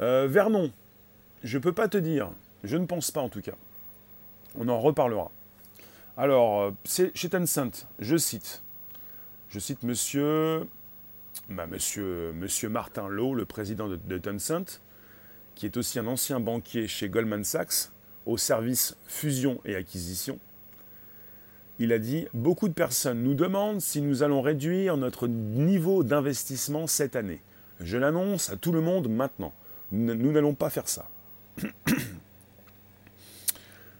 Euh, 0.00 0.26
Vernon, 0.26 0.72
je 1.42 1.58
ne 1.58 1.62
peux 1.62 1.72
pas 1.72 1.88
te 1.88 1.98
dire, 1.98 2.30
je 2.64 2.76
ne 2.76 2.86
pense 2.86 3.10
pas 3.10 3.20
en 3.20 3.28
tout 3.28 3.42
cas. 3.42 3.56
On 4.56 4.68
en 4.68 4.80
reparlera. 4.80 5.30
Alors, 6.16 6.62
euh, 6.62 6.70
c'est 6.84 7.14
chez 7.16 7.28
Tencent, 7.28 7.86
je 7.98 8.16
cite, 8.16 8.62
je 9.50 9.58
cite 9.58 9.82
monsieur, 9.82 10.66
monsieur, 11.48 12.34
Martin 12.70 13.08
Lowe, 13.08 13.34
le 13.34 13.44
président 13.44 13.88
de, 13.88 13.96
de 13.96 14.18
qui 15.54 15.66
est 15.66 15.76
aussi 15.76 15.98
un 15.98 16.06
ancien 16.06 16.40
banquier 16.40 16.88
chez 16.88 17.08
Goldman 17.08 17.44
Sachs, 17.44 17.90
au 18.26 18.36
service 18.36 18.96
fusion 19.06 19.60
et 19.64 19.74
acquisition 19.74 20.38
il 21.82 21.92
a 21.92 21.98
dit 21.98 22.26
Beaucoup 22.32 22.68
de 22.68 22.74
personnes 22.74 23.22
nous 23.22 23.34
demandent 23.34 23.80
si 23.80 24.00
nous 24.00 24.22
allons 24.22 24.40
réduire 24.40 24.96
notre 24.96 25.26
niveau 25.26 26.04
d'investissement 26.04 26.86
cette 26.86 27.16
année. 27.16 27.40
Je 27.80 27.98
l'annonce 27.98 28.50
à 28.50 28.56
tout 28.56 28.70
le 28.72 28.80
monde 28.80 29.08
maintenant. 29.08 29.52
Nous 29.90 30.32
n'allons 30.32 30.54
pas 30.54 30.70
faire 30.70 30.88
ça. 30.88 31.08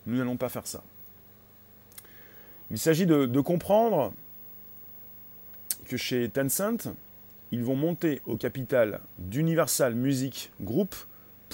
nous 0.06 0.16
n'allons 0.16 0.36
pas 0.36 0.48
faire 0.48 0.66
ça. 0.66 0.82
Il 2.70 2.78
s'agit 2.78 3.04
de, 3.04 3.26
de, 3.26 3.40
comprendre 3.40 4.14
que 5.84 5.96
chez 5.98 6.30
Tencent, 6.30 6.88
ils 7.50 7.62
vont 7.62 7.76
monter 7.76 8.22
au 8.24 8.36
capital 8.36 9.00
d'Universal 9.18 9.94
Music 9.94 10.50
Group 10.62 10.94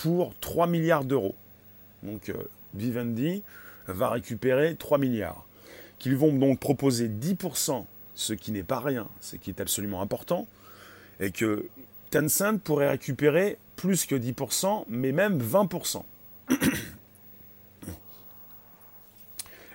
pour 0.02 0.34
3 0.40 0.66
milliards 0.66 1.04
d'euros. 1.04 1.34
Donc 2.02 2.28
euh, 2.28 2.34
Vivendi 2.74 3.42
va 3.88 4.10
récupérer 4.10 4.76
3 4.76 4.98
milliards 4.98 5.44
qu'ils 5.98 6.16
vont 6.16 6.32
donc 6.32 6.60
proposer 6.60 7.08
10%, 7.08 7.84
ce 8.14 8.32
qui 8.32 8.52
n'est 8.52 8.62
pas 8.62 8.78
rien, 8.78 9.08
ce 9.20 9.34
qui 9.34 9.50
est 9.50 9.60
absolument 9.60 10.00
important, 10.00 10.46
et 11.18 11.32
que 11.32 11.66
Tencent 12.10 12.58
pourrait 12.62 12.90
récupérer 12.90 13.58
plus 13.74 14.06
que 14.06 14.14
10%, 14.14 14.84
mais 14.88 15.10
même 15.10 15.42
20%. 15.42 16.04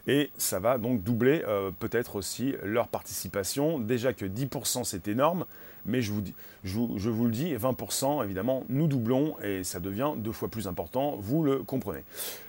Et 0.08 0.32
ça 0.38 0.60
va 0.60 0.78
donc 0.78 1.02
doubler 1.04 1.44
euh, 1.48 1.72
peut-être 1.80 2.18
aussi 2.18 2.56
leur 2.64 2.88
participation. 2.88 3.80
Déjà 3.80 4.14
que 4.14 4.26
10% 4.26 4.84
c'est 4.84 5.08
énorme, 5.08 5.46
mais 5.86 6.02
je 6.02 6.12
vous, 6.12 6.24
je, 6.64 7.10
vous, 7.10 7.26
le 7.26 7.32
dis, 7.32 7.54
20% 7.56 8.24
évidemment 8.24 8.64
nous 8.70 8.88
doublons 8.88 9.36
et 9.42 9.64
ça 9.64 9.80
devient 9.80 10.12
deux 10.18 10.32
fois 10.32 10.50
plus 10.50 10.68
important, 10.68 11.16
vous 11.20 11.44
le 11.44 11.64
comprenez. 11.64 12.04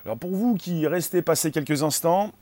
Alors 0.04 0.18
pour 0.18 0.30
vous 0.30 0.54
qui 0.54 0.86
restez 0.86 1.22
passer 1.22 1.50
quelques 1.50 1.82
instants, 1.82 2.32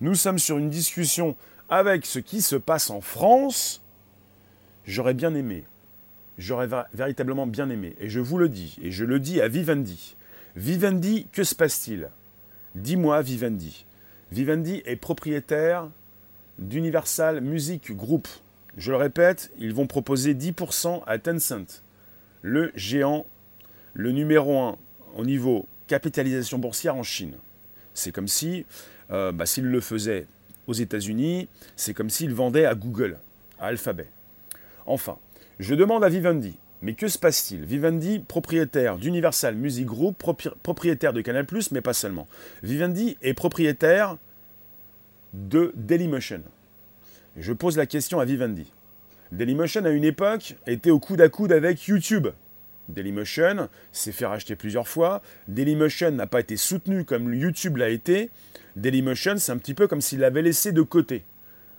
nous 0.00 0.14
sommes 0.14 0.38
sur 0.38 0.58
une 0.58 0.70
discussion 0.70 1.36
avec 1.68 2.04
ce 2.04 2.18
qui 2.18 2.42
se 2.42 2.56
passe 2.56 2.90
en 2.90 3.00
France. 3.00 3.80
J'aurais 4.86 5.14
bien 5.14 5.34
aimé, 5.34 5.64
j'aurais 6.38 6.68
véritablement 6.92 7.46
bien 7.46 7.70
aimé, 7.70 7.94
et 8.00 8.08
je 8.08 8.20
vous 8.20 8.38
le 8.38 8.48
dis, 8.48 8.78
et 8.82 8.90
je 8.90 9.04
le 9.04 9.20
dis 9.20 9.40
à 9.40 9.48
Vivendi. 9.48 10.16
Vivendi, 10.56 11.28
que 11.32 11.44
se 11.44 11.54
passe-t-il? 11.54 12.08
Dis-moi, 12.74 13.22
Vivendi. 13.22 13.84
Vivendi 14.32 14.80
est 14.86 14.96
propriétaire 14.96 15.88
d'Universal 16.58 17.40
Music 17.40 17.90
Group. 17.92 18.28
Je 18.76 18.92
le 18.92 18.96
répète, 18.96 19.50
ils 19.58 19.74
vont 19.74 19.88
proposer 19.88 20.34
10% 20.34 21.02
à 21.06 21.18
Tencent, 21.18 21.82
le 22.42 22.70
géant, 22.76 23.26
le 23.92 24.12
numéro 24.12 24.58
1 24.60 24.78
au 25.16 25.24
niveau 25.24 25.66
capitalisation 25.88 26.58
boursière 26.58 26.94
en 26.94 27.02
Chine. 27.02 27.34
C'est 27.94 28.12
comme 28.12 28.28
si 28.28 28.64
euh, 29.10 29.32
bah, 29.32 29.46
s'il 29.46 29.64
le 29.64 29.80
faisait 29.80 30.26
aux 30.68 30.72
États-Unis, 30.72 31.48
c'est 31.74 31.94
comme 31.94 32.10
s'il 32.10 32.32
vendait 32.32 32.66
à 32.66 32.76
Google, 32.76 33.18
à 33.58 33.66
Alphabet. 33.66 34.06
Enfin, 34.86 35.18
je 35.58 35.74
demande 35.74 36.04
à 36.04 36.08
Vivendi, 36.08 36.56
mais 36.82 36.94
que 36.94 37.08
se 37.08 37.18
passe-t-il? 37.18 37.64
Vivendi, 37.64 38.20
propriétaire 38.20 38.96
d'Universal 38.96 39.54
Music 39.54 39.86
Group, 39.86 40.22
propriétaire 40.62 41.12
de 41.12 41.20
Canal, 41.20 41.46
mais 41.72 41.80
pas 41.80 41.92
seulement. 41.92 42.26
Vivendi 42.62 43.18
est 43.22 43.34
propriétaire 43.34 44.16
de 45.34 45.72
Dailymotion. 45.76 46.42
Je 47.36 47.52
pose 47.52 47.76
la 47.76 47.86
question 47.86 48.18
à 48.18 48.24
Vivendi. 48.24 48.72
Dailymotion, 49.30 49.84
à 49.84 49.90
une 49.90 50.04
époque, 50.04 50.56
était 50.66 50.90
au 50.90 50.98
coude 50.98 51.20
à 51.20 51.28
coude 51.28 51.52
avec 51.52 51.84
YouTube. 51.86 52.28
Dailymotion 52.88 53.68
s'est 53.92 54.12
fait 54.12 54.26
racheter 54.26 54.56
plusieurs 54.56 54.88
fois. 54.88 55.22
Dailymotion 55.48 56.10
n'a 56.10 56.26
pas 56.26 56.40
été 56.40 56.56
soutenu 56.56 57.04
comme 57.04 57.32
YouTube 57.34 57.76
l'a 57.76 57.90
été. 57.90 58.30
Dailymotion, 58.74 59.36
c'est 59.36 59.52
un 59.52 59.58
petit 59.58 59.74
peu 59.74 59.86
comme 59.86 60.00
s'il 60.00 60.20
l'avait 60.20 60.42
laissé 60.42 60.72
de 60.72 60.82
côté. 60.82 61.22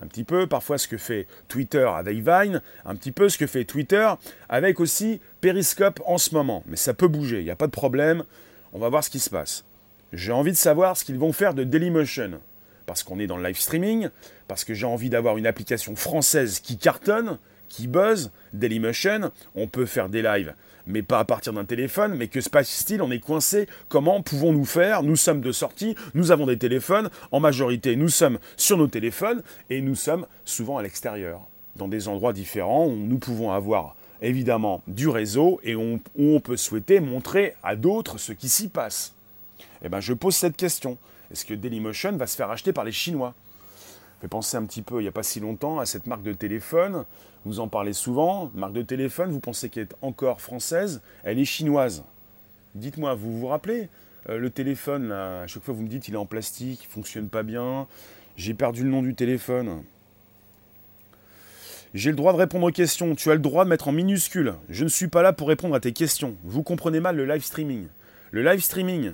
Un 0.01 0.07
petit 0.07 0.23
peu 0.23 0.47
parfois 0.47 0.77
ce 0.77 0.87
que 0.87 0.97
fait 0.97 1.27
Twitter 1.47 1.87
avec 1.95 2.17
Vine, 2.17 2.61
un 2.85 2.95
petit 2.95 3.11
peu 3.11 3.29
ce 3.29 3.37
que 3.37 3.45
fait 3.45 3.65
Twitter 3.65 4.09
avec 4.49 4.79
aussi 4.79 5.21
Periscope 5.41 6.01
en 6.05 6.17
ce 6.17 6.33
moment. 6.33 6.63
Mais 6.65 6.75
ça 6.75 6.93
peut 6.93 7.07
bouger, 7.07 7.39
il 7.39 7.45
n'y 7.45 7.51
a 7.51 7.55
pas 7.55 7.67
de 7.67 7.71
problème. 7.71 8.23
On 8.73 8.79
va 8.79 8.89
voir 8.89 9.03
ce 9.03 9.09
qui 9.09 9.19
se 9.19 9.29
passe. 9.29 9.63
J'ai 10.11 10.31
envie 10.31 10.51
de 10.51 10.57
savoir 10.57 10.97
ce 10.97 11.05
qu'ils 11.05 11.19
vont 11.19 11.33
faire 11.33 11.53
de 11.53 11.63
Dailymotion. 11.63 12.39
Parce 12.85 13.03
qu'on 13.03 13.19
est 13.19 13.27
dans 13.27 13.37
le 13.37 13.43
live 13.43 13.59
streaming, 13.59 14.09
parce 14.47 14.65
que 14.65 14.73
j'ai 14.73 14.87
envie 14.87 15.09
d'avoir 15.09 15.37
une 15.37 15.45
application 15.45 15.95
française 15.95 16.59
qui 16.59 16.77
cartonne, 16.77 17.37
qui 17.69 17.87
buzz. 17.87 18.31
Dailymotion, 18.53 19.31
on 19.55 19.67
peut 19.67 19.85
faire 19.85 20.09
des 20.09 20.21
lives 20.21 20.53
mais 20.87 21.01
pas 21.01 21.19
à 21.19 21.25
partir 21.25 21.53
d'un 21.53 21.65
téléphone, 21.65 22.15
mais 22.15 22.27
que 22.27 22.41
se 22.41 22.49
passe-t-il 22.49 23.01
On 23.01 23.11
est 23.11 23.19
coincé. 23.19 23.67
Comment 23.89 24.21
pouvons-nous 24.21 24.65
faire? 24.65 25.03
Nous 25.03 25.15
sommes 25.15 25.41
de 25.41 25.51
sortie, 25.51 25.95
nous 26.13 26.31
avons 26.31 26.45
des 26.45 26.57
téléphones. 26.57 27.09
En 27.31 27.39
majorité, 27.39 27.95
nous 27.95 28.09
sommes 28.09 28.39
sur 28.57 28.77
nos 28.77 28.87
téléphones 28.87 29.43
et 29.69 29.81
nous 29.81 29.95
sommes 29.95 30.25
souvent 30.45 30.77
à 30.77 30.83
l'extérieur, 30.83 31.41
dans 31.75 31.87
des 31.87 32.07
endroits 32.07 32.33
différents 32.33 32.87
où 32.87 32.95
nous 32.95 33.17
pouvons 33.17 33.51
avoir 33.51 33.95
évidemment 34.21 34.83
du 34.87 35.07
réseau 35.07 35.59
et 35.63 35.75
où 35.75 35.99
on 36.17 36.39
peut 36.39 36.57
souhaiter 36.57 36.99
montrer 36.99 37.55
à 37.63 37.75
d'autres 37.75 38.17
ce 38.17 38.33
qui 38.33 38.49
s'y 38.49 38.69
passe. 38.69 39.13
Eh 39.83 39.89
bien, 39.89 39.99
je 39.99 40.13
pose 40.13 40.35
cette 40.35 40.55
question. 40.55 40.97
Est-ce 41.31 41.45
que 41.45 41.53
Dailymotion 41.53 42.11
va 42.17 42.27
se 42.27 42.35
faire 42.35 42.51
acheter 42.51 42.73
par 42.73 42.83
les 42.83 42.91
Chinois? 42.91 43.33
Fait 44.21 44.27
penser 44.27 44.55
un 44.55 44.65
petit 44.65 44.83
peu, 44.83 44.99
il 44.99 45.03
n'y 45.03 45.07
a 45.07 45.11
pas 45.11 45.23
si 45.23 45.39
longtemps, 45.39 45.79
à 45.79 45.87
cette 45.87 46.05
marque 46.05 46.21
de 46.21 46.33
téléphone. 46.33 47.05
Vous 47.43 47.59
en 47.59 47.67
parlez 47.67 47.93
souvent. 47.93 48.51
Marque 48.53 48.73
de 48.73 48.83
téléphone, 48.83 49.31
vous 49.31 49.39
pensez 49.39 49.69
qu'elle 49.69 49.83
est 49.83 49.95
encore 50.03 50.41
française 50.41 51.01
Elle 51.23 51.39
est 51.39 51.45
chinoise. 51.45 52.03
Dites-moi, 52.75 53.15
vous 53.15 53.39
vous 53.39 53.47
rappelez 53.47 53.89
euh, 54.29 54.37
Le 54.37 54.51
téléphone, 54.51 55.11
à 55.11 55.47
chaque 55.47 55.63
fois 55.63 55.73
vous 55.73 55.81
me 55.81 55.87
dites 55.87 56.07
il 56.07 56.13
est 56.13 56.17
en 56.17 56.27
plastique, 56.27 56.83
il 56.83 56.87
ne 56.87 56.91
fonctionne 56.91 57.29
pas 57.29 57.41
bien. 57.41 57.87
J'ai 58.37 58.53
perdu 58.53 58.83
le 58.83 58.89
nom 58.89 59.01
du 59.01 59.15
téléphone. 59.15 59.83
J'ai 61.95 62.11
le 62.11 62.15
droit 62.15 62.31
de 62.31 62.37
répondre 62.37 62.67
aux 62.67 62.71
questions. 62.71 63.15
Tu 63.15 63.31
as 63.31 63.33
le 63.33 63.41
droit 63.41 63.65
de 63.65 63.69
mettre 63.69 63.87
en 63.87 63.91
minuscule. 63.91 64.53
Je 64.69 64.83
ne 64.83 64.89
suis 64.89 65.07
pas 65.07 65.23
là 65.23 65.33
pour 65.33 65.47
répondre 65.47 65.73
à 65.73 65.79
tes 65.79 65.93
questions. 65.93 66.35
Vous 66.43 66.61
comprenez 66.61 66.99
mal 66.99 67.17
le 67.17 67.25
live 67.25 67.43
streaming. 67.43 67.87
Le 68.29 68.43
live 68.43 68.61
streaming, 68.61 69.13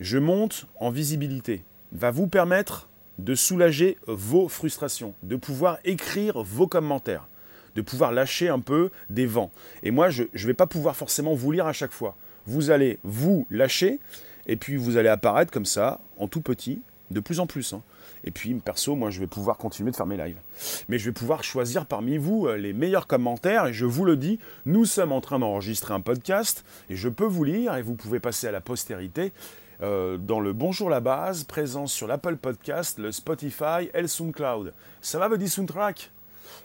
je 0.00 0.18
monte 0.18 0.66
en 0.78 0.90
visibilité, 0.90 1.62
va 1.92 2.10
vous 2.10 2.26
permettre 2.26 2.90
de 3.18 3.34
soulager 3.34 3.96
vos 4.06 4.48
frustrations, 4.48 5.14
de 5.22 5.36
pouvoir 5.36 5.78
écrire 5.84 6.42
vos 6.42 6.66
commentaires, 6.66 7.28
de 7.74 7.82
pouvoir 7.82 8.12
lâcher 8.12 8.48
un 8.48 8.60
peu 8.60 8.90
des 9.10 9.26
vents. 9.26 9.50
Et 9.82 9.90
moi, 9.90 10.10
je 10.10 10.24
ne 10.24 10.46
vais 10.46 10.54
pas 10.54 10.66
pouvoir 10.66 10.96
forcément 10.96 11.34
vous 11.34 11.52
lire 11.52 11.66
à 11.66 11.72
chaque 11.72 11.92
fois. 11.92 12.16
Vous 12.46 12.70
allez 12.70 12.98
vous 13.02 13.46
lâcher, 13.50 13.98
et 14.46 14.56
puis 14.56 14.76
vous 14.76 14.96
allez 14.96 15.08
apparaître 15.08 15.52
comme 15.52 15.66
ça, 15.66 16.00
en 16.18 16.28
tout 16.28 16.40
petit, 16.40 16.80
de 17.10 17.20
plus 17.20 17.40
en 17.40 17.46
plus. 17.46 17.72
Hein. 17.72 17.82
Et 18.24 18.30
puis, 18.30 18.54
perso, 18.54 18.96
moi, 18.96 19.10
je 19.10 19.20
vais 19.20 19.26
pouvoir 19.26 19.56
continuer 19.56 19.90
de 19.90 19.96
faire 19.96 20.06
mes 20.06 20.16
lives. 20.16 20.38
Mais 20.88 20.98
je 20.98 21.06
vais 21.06 21.12
pouvoir 21.12 21.44
choisir 21.44 21.86
parmi 21.86 22.18
vous 22.18 22.46
euh, 22.46 22.56
les 22.56 22.72
meilleurs 22.72 23.06
commentaires. 23.06 23.66
Et 23.66 23.72
je 23.72 23.84
vous 23.84 24.04
le 24.04 24.16
dis, 24.16 24.40
nous 24.64 24.84
sommes 24.84 25.12
en 25.12 25.20
train 25.20 25.38
d'enregistrer 25.38 25.94
un 25.94 26.00
podcast. 26.00 26.64
Et 26.90 26.96
je 26.96 27.08
peux 27.08 27.24
vous 27.24 27.44
lire 27.44 27.76
et 27.76 27.82
vous 27.82 27.94
pouvez 27.94 28.18
passer 28.18 28.48
à 28.48 28.52
la 28.52 28.60
postérité. 28.60 29.32
Euh, 29.82 30.16
dans 30.16 30.40
le 30.40 30.54
Bonjour 30.54 30.88
la 30.88 31.00
base, 31.00 31.44
présent 31.44 31.86
sur 31.86 32.06
l'Apple 32.06 32.36
Podcast, 32.36 32.98
le 32.98 33.12
Spotify 33.12 33.90
et 33.92 34.00
le 34.00 34.08
SoundCloud. 34.08 34.72
Ça 35.02 35.18
va, 35.18 35.28
Buddy 35.28 35.50
Soundtrack? 35.50 36.10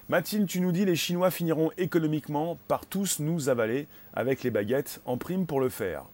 Mathilde, 0.08 0.48
tu 0.48 0.62
nous 0.62 0.72
dis 0.72 0.86
les 0.86 0.96
Chinois 0.96 1.30
finiront 1.30 1.72
économiquement 1.78 2.58
par 2.70 2.86
tous 2.86 3.20
nous 3.20 3.50
avaler 3.50 3.88
avec 4.14 4.44
les 4.44 4.50
baguettes 4.50 5.02
en 5.06 5.18
prime 5.18 5.46
pour 5.46 5.60
le 5.60 5.68
faire. 5.68 6.06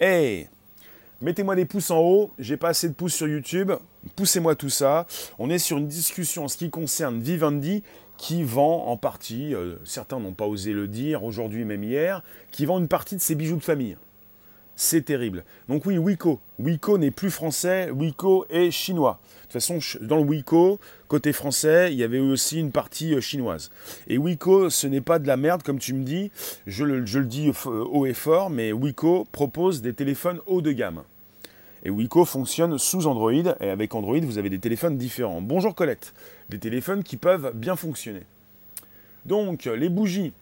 Hey 0.00 0.48
Mettez-moi 1.22 1.54
des 1.54 1.64
pouces 1.64 1.90
en 1.90 2.00
haut, 2.00 2.30
j'ai 2.38 2.56
pas 2.56 2.70
assez 2.70 2.88
de 2.88 2.94
pouces 2.94 3.14
sur 3.14 3.28
YouTube, 3.28 3.72
poussez-moi 4.16 4.54
tout 4.54 4.68
ça. 4.68 5.06
On 5.38 5.48
est 5.48 5.58
sur 5.58 5.78
une 5.78 5.88
discussion 5.88 6.44
en 6.44 6.48
ce 6.48 6.58
qui 6.58 6.70
concerne 6.70 7.20
Vivendi 7.20 7.84
qui 8.18 8.42
vend 8.42 8.86
en 8.86 8.96
partie, 8.96 9.54
euh, 9.54 9.76
certains 9.84 10.18
n'ont 10.18 10.32
pas 10.32 10.46
osé 10.46 10.72
le 10.72 10.88
dire 10.88 11.22
aujourd'hui 11.22 11.64
même 11.64 11.84
hier, 11.84 12.22
qui 12.50 12.66
vend 12.66 12.78
une 12.78 12.88
partie 12.88 13.14
de 13.14 13.20
ses 13.20 13.34
bijoux 13.34 13.56
de 13.56 13.62
famille. 13.62 13.96
C'est 14.78 15.06
terrible. 15.06 15.42
Donc 15.70 15.86
oui, 15.86 15.96
Wiko. 15.96 16.38
Wiko 16.58 16.98
n'est 16.98 17.10
plus 17.10 17.30
français, 17.30 17.90
Wiko 17.90 18.44
est 18.50 18.70
chinois. 18.70 19.18
De 19.22 19.42
toute 19.44 19.52
façon, 19.52 19.78
dans 20.02 20.16
le 20.16 20.22
Wiko, 20.22 20.78
côté 21.08 21.32
français, 21.32 21.92
il 21.92 21.98
y 21.98 22.04
avait 22.04 22.18
aussi 22.18 22.60
une 22.60 22.72
partie 22.72 23.14
euh, 23.14 23.22
chinoise. 23.22 23.70
Et 24.06 24.18
Wiko, 24.18 24.68
ce 24.68 24.86
n'est 24.86 25.00
pas 25.00 25.18
de 25.18 25.26
la 25.26 25.38
merde, 25.38 25.62
comme 25.62 25.78
tu 25.78 25.94
me 25.94 26.04
dis. 26.04 26.30
Je 26.66 26.84
le, 26.84 27.02
dis 27.24 27.50
haut 27.64 28.04
et 28.04 28.12
fort, 28.12 28.50
mais 28.50 28.72
Wiko 28.72 29.26
propose 29.32 29.80
des 29.80 29.94
téléphones 29.94 30.40
haut 30.44 30.60
de 30.60 30.72
gamme. 30.72 31.04
Et 31.82 31.90
Wiko 31.90 32.26
fonctionne 32.26 32.76
sous 32.76 33.06
Android, 33.06 33.32
et 33.32 33.70
avec 33.70 33.94
Android, 33.94 34.18
vous 34.20 34.36
avez 34.36 34.50
des 34.50 34.58
téléphones 34.58 34.98
différents. 34.98 35.40
Bonjour 35.40 35.74
Colette. 35.74 36.12
Des 36.50 36.58
téléphones 36.58 37.02
qui 37.02 37.16
peuvent 37.16 37.52
bien 37.54 37.76
fonctionner. 37.76 38.24
Donc, 39.24 39.64
les 39.64 39.88
bougies, 39.88 40.34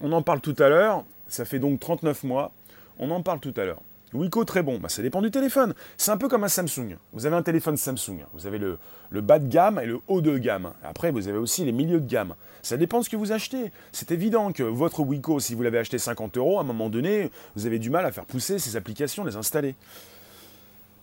on 0.00 0.12
en 0.12 0.22
parle 0.22 0.40
tout 0.40 0.56
à 0.60 0.68
l'heure. 0.68 1.04
Ça 1.26 1.44
fait 1.44 1.58
donc 1.58 1.80
39 1.80 2.24
mois. 2.24 2.52
On 3.00 3.10
en 3.10 3.22
parle 3.22 3.40
tout 3.40 3.54
à 3.56 3.64
l'heure. 3.64 3.80
Wiko 4.12 4.44
très 4.44 4.62
bon, 4.62 4.78
bah, 4.78 4.88
ça 4.88 5.02
dépend 5.02 5.22
du 5.22 5.30
téléphone. 5.30 5.72
C'est 5.96 6.10
un 6.10 6.18
peu 6.18 6.28
comme 6.28 6.44
un 6.44 6.48
Samsung. 6.48 6.96
Vous 7.12 7.24
avez 7.26 7.34
un 7.36 7.42
téléphone 7.42 7.76
Samsung, 7.76 8.18
vous 8.34 8.46
avez 8.46 8.58
le, 8.58 8.78
bas 9.20 9.38
de 9.38 9.48
gamme 9.48 9.80
et 9.82 9.86
le 9.86 10.00
haut 10.06 10.20
de 10.20 10.36
gamme. 10.36 10.72
Après, 10.84 11.10
vous 11.10 11.26
avez 11.26 11.38
aussi 11.38 11.64
les 11.64 11.72
milieux 11.72 12.00
de 12.00 12.06
gamme. 12.06 12.34
Ça 12.60 12.76
dépend 12.76 12.98
de 12.98 13.04
ce 13.04 13.10
que 13.10 13.16
vous 13.16 13.32
achetez. 13.32 13.72
C'est 13.92 14.10
évident 14.10 14.52
que 14.52 14.62
votre 14.62 15.00
Wiko, 15.00 15.40
si 15.40 15.54
vous 15.54 15.62
l'avez 15.62 15.78
acheté 15.78 15.98
50 15.98 16.36
euros, 16.36 16.58
à 16.58 16.60
un 16.60 16.64
moment 16.64 16.90
donné, 16.90 17.30
vous 17.56 17.64
avez 17.64 17.78
du 17.78 17.88
mal 17.88 18.04
à 18.04 18.12
faire 18.12 18.26
pousser 18.26 18.58
ces 18.58 18.76
applications, 18.76 19.24
les 19.24 19.36
installer. 19.36 19.76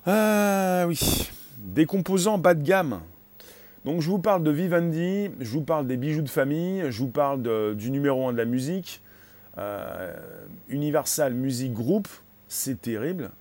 Ah 0.06 0.86
oui, 0.88 1.30
des 1.58 1.86
composants 1.88 2.38
bas 2.38 2.54
de 2.54 2.62
gamme. 2.62 3.02
Donc 3.86 4.02
je 4.02 4.10
vous 4.10 4.20
parle 4.20 4.44
de 4.44 4.52
Vivendi, 4.52 5.32
je 5.40 5.50
vous 5.50 5.62
parle 5.62 5.88
des 5.88 5.98
bijoux 5.98 6.22
de 6.22 6.30
famille, 6.30 6.84
je 6.90 7.00
vous 7.00 7.08
parle 7.08 7.76
du 7.76 7.90
numéro 7.90 8.28
1 8.28 8.34
de 8.34 8.38
la 8.38 8.46
musique, 8.46 9.02
euh, 9.58 10.14
Universal 10.70 11.34
Music 11.34 11.74
Group, 11.74 12.08
c'est 12.48 12.82
terrible. 12.82 13.32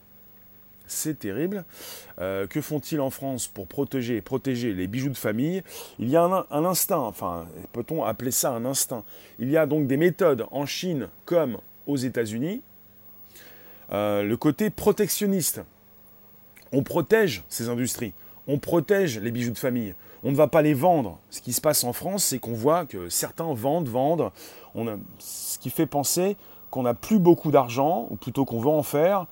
C'est 0.86 1.18
terrible. 1.18 1.64
Euh, 2.20 2.46
que 2.46 2.60
font-ils 2.60 3.00
en 3.00 3.10
France 3.10 3.48
pour 3.48 3.66
protéger, 3.66 4.20
protéger 4.20 4.72
les 4.72 4.86
bijoux 4.86 5.08
de 5.08 5.16
famille? 5.16 5.62
Il 5.98 6.08
y 6.08 6.16
a 6.16 6.22
un, 6.22 6.64
instinct, 6.64 6.98
enfin, 6.98 7.46
peut-on 7.72 8.04
appeler 8.04 8.30
ça 8.30 8.52
un 8.52 8.64
instinct? 8.64 9.04
Il 9.38 9.50
y 9.50 9.56
a 9.56 9.66
donc 9.66 9.86
des 9.86 9.96
méthodes 9.96 10.46
en 10.50 10.64
Chine 10.64 11.08
comme 11.24 11.58
aux 11.86 11.96
États-Unis. 11.96 12.62
Euh, 13.92 14.22
le 14.22 14.36
côté 14.36 14.70
protectionniste. 14.70 15.60
On 16.72 16.82
protège 16.82 17.44
ces 17.48 17.68
industries. 17.68 18.12
On 18.48 18.58
protège 18.58 19.18
les 19.18 19.30
bijoux 19.30 19.52
de 19.52 19.58
famille. 19.58 19.94
On 20.22 20.30
ne 20.30 20.36
va 20.36 20.48
pas 20.48 20.62
les 20.62 20.74
vendre. 20.74 21.18
Ce 21.30 21.40
qui 21.40 21.52
se 21.52 21.60
passe 21.60 21.84
en 21.84 21.92
France, 21.92 22.24
c'est 22.24 22.38
qu'on 22.38 22.54
voit 22.54 22.86
que 22.86 23.08
certains 23.08 23.52
vendent, 23.54 23.88
vendent. 23.88 24.30
Ce 25.18 25.58
qui 25.58 25.70
fait 25.70 25.86
penser 25.86 26.36
qu'on 26.70 26.82
n'a 26.82 26.94
plus 26.94 27.18
beaucoup 27.18 27.50
d'argent, 27.50 28.06
ou 28.10 28.16
plutôt 28.16 28.44
qu'on 28.44 28.60
veut 28.60 28.68
en 28.68 28.82
faire, 28.82 29.26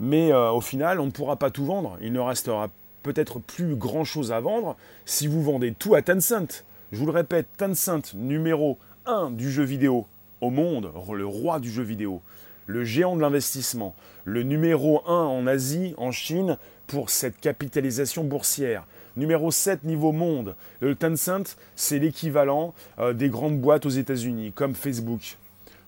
mais 0.00 0.32
euh, 0.32 0.50
au 0.50 0.60
final, 0.60 1.00
on 1.00 1.06
ne 1.06 1.10
pourra 1.10 1.36
pas 1.36 1.50
tout 1.50 1.64
vendre. 1.64 1.98
Il 2.00 2.12
ne 2.12 2.20
restera 2.20 2.68
peut-être 3.02 3.38
plus 3.38 3.76
grand-chose 3.76 4.32
à 4.32 4.40
vendre 4.40 4.76
si 5.04 5.26
vous 5.26 5.42
vendez 5.42 5.72
tout 5.72 5.94
à 5.94 6.02
Tencent. 6.02 6.64
Je 6.92 6.98
vous 6.98 7.06
le 7.06 7.12
répète, 7.12 7.46
Tencent, 7.56 8.14
numéro 8.14 8.78
1 9.06 9.30
du 9.30 9.50
jeu 9.50 9.62
vidéo 9.62 10.06
au 10.40 10.50
monde, 10.50 10.90
le 11.12 11.26
roi 11.26 11.60
du 11.60 11.70
jeu 11.70 11.82
vidéo, 11.82 12.20
le 12.66 12.84
géant 12.84 13.16
de 13.16 13.20
l'investissement, 13.20 13.94
le 14.24 14.42
numéro 14.42 15.02
1 15.06 15.12
en 15.12 15.46
Asie, 15.46 15.94
en 15.98 16.12
Chine, 16.12 16.58
pour 16.86 17.10
cette 17.10 17.38
capitalisation 17.40 18.24
boursière. 18.24 18.86
Numéro 19.18 19.50
7 19.50 19.82
niveau 19.82 20.12
monde. 20.12 20.54
Le 20.80 20.94
Tencent, 20.94 21.56
c'est 21.74 21.98
l'équivalent 21.98 22.72
euh, 23.00 23.12
des 23.12 23.28
grandes 23.28 23.58
boîtes 23.58 23.84
aux 23.84 23.90
États-Unis, 23.90 24.52
comme 24.54 24.74
Facebook, 24.74 25.36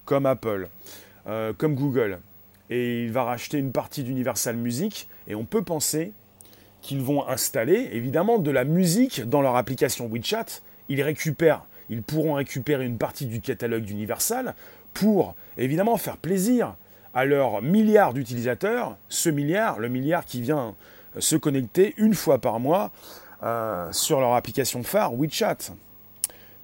comme 0.05 0.27
Apple, 0.27 0.69
euh, 1.29 1.53
comme 1.57 1.77
Google. 1.77 2.19
Et 2.71 3.05
il 3.05 3.13
va 3.13 3.23
racheter 3.23 3.59
une 3.59 3.71
partie 3.71 4.03
d'Universal 4.03 4.57
Music. 4.57 5.09
Et 5.29 5.37
on 5.37 5.45
peut 5.45 5.63
penser 5.63 6.13
qu'ils 6.83 7.03
vont 7.03 7.27
installer 7.29 7.91
évidemment 7.93 8.39
de 8.39 8.51
la 8.51 8.65
musique 8.65 9.23
dans 9.29 9.43
leur 9.43 9.55
application 9.55 10.09
WeChat. 10.09 10.61
Ils 10.89 11.03
récupèrent, 11.03 11.65
ils 11.89 12.03
pourront 12.03 12.35
récupérer 12.35 12.85
une 12.85 12.99
partie 12.99 13.27
du 13.27 13.41
catalogue 13.41 13.85
d'Universal 13.85 14.55
pour 14.93 15.37
évidemment 15.57 15.97
faire 15.99 16.17
plaisir 16.17 16.75
à 17.15 17.25
leurs 17.25 17.63
milliards 17.63 18.13
d'utilisateurs. 18.13 18.97
Ce 19.09 19.31
milliard, 19.31 19.79
le 19.79 19.89
milliard 19.89 20.25
qui 20.25 20.41
vient 20.41 20.75
se 21.19 21.37
connecter 21.37 21.95
une 21.97 22.15
fois 22.15 22.39
par 22.39 22.61
mois 22.61 22.91
euh, 23.43 23.91
sur 23.93 24.21
leur 24.21 24.35
application 24.35 24.83
phare 24.83 25.15
WeChat. 25.15 25.73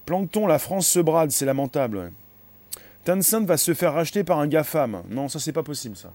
Plancton, 0.05 0.47
la 0.47 0.59
France 0.59 0.87
se 0.87 1.01
brade, 1.01 1.31
c'est 1.31 1.47
lamentable. 1.47 2.13
Tencent 3.05 3.45
va 3.45 3.57
se 3.57 3.75
faire 3.75 3.95
racheter 3.95 4.25
par 4.25 4.39
un 4.39 4.47
GAFAM. 4.47 5.03
Non, 5.11 5.29
ça 5.29 5.39
c'est 5.39 5.53
pas 5.53 5.63
possible 5.63 5.97
ça. 5.97 6.13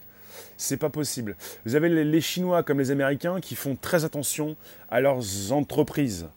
C'est 0.58 0.78
pas 0.78 0.90
possible. 0.90 1.36
Vous 1.66 1.76
avez 1.76 1.90
les, 1.90 2.22
Chinois 2.22 2.64
comme 2.64 2.80
les 2.80 2.92
Américains 2.92 3.40
qui 3.40 3.56
font 3.56 3.76
très 3.76 4.06
attention 4.06 4.56
à 4.90 5.02
leurs 5.02 5.52
entreprises. 5.52 6.28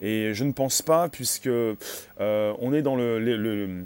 Et 0.00 0.32
je 0.34 0.44
ne 0.44 0.52
pense 0.52 0.82
pas, 0.82 1.08
puisque 1.08 1.46
euh, 1.46 1.74
on 2.18 2.72
est 2.72 2.82
dans 2.82 2.96
le 2.96 3.84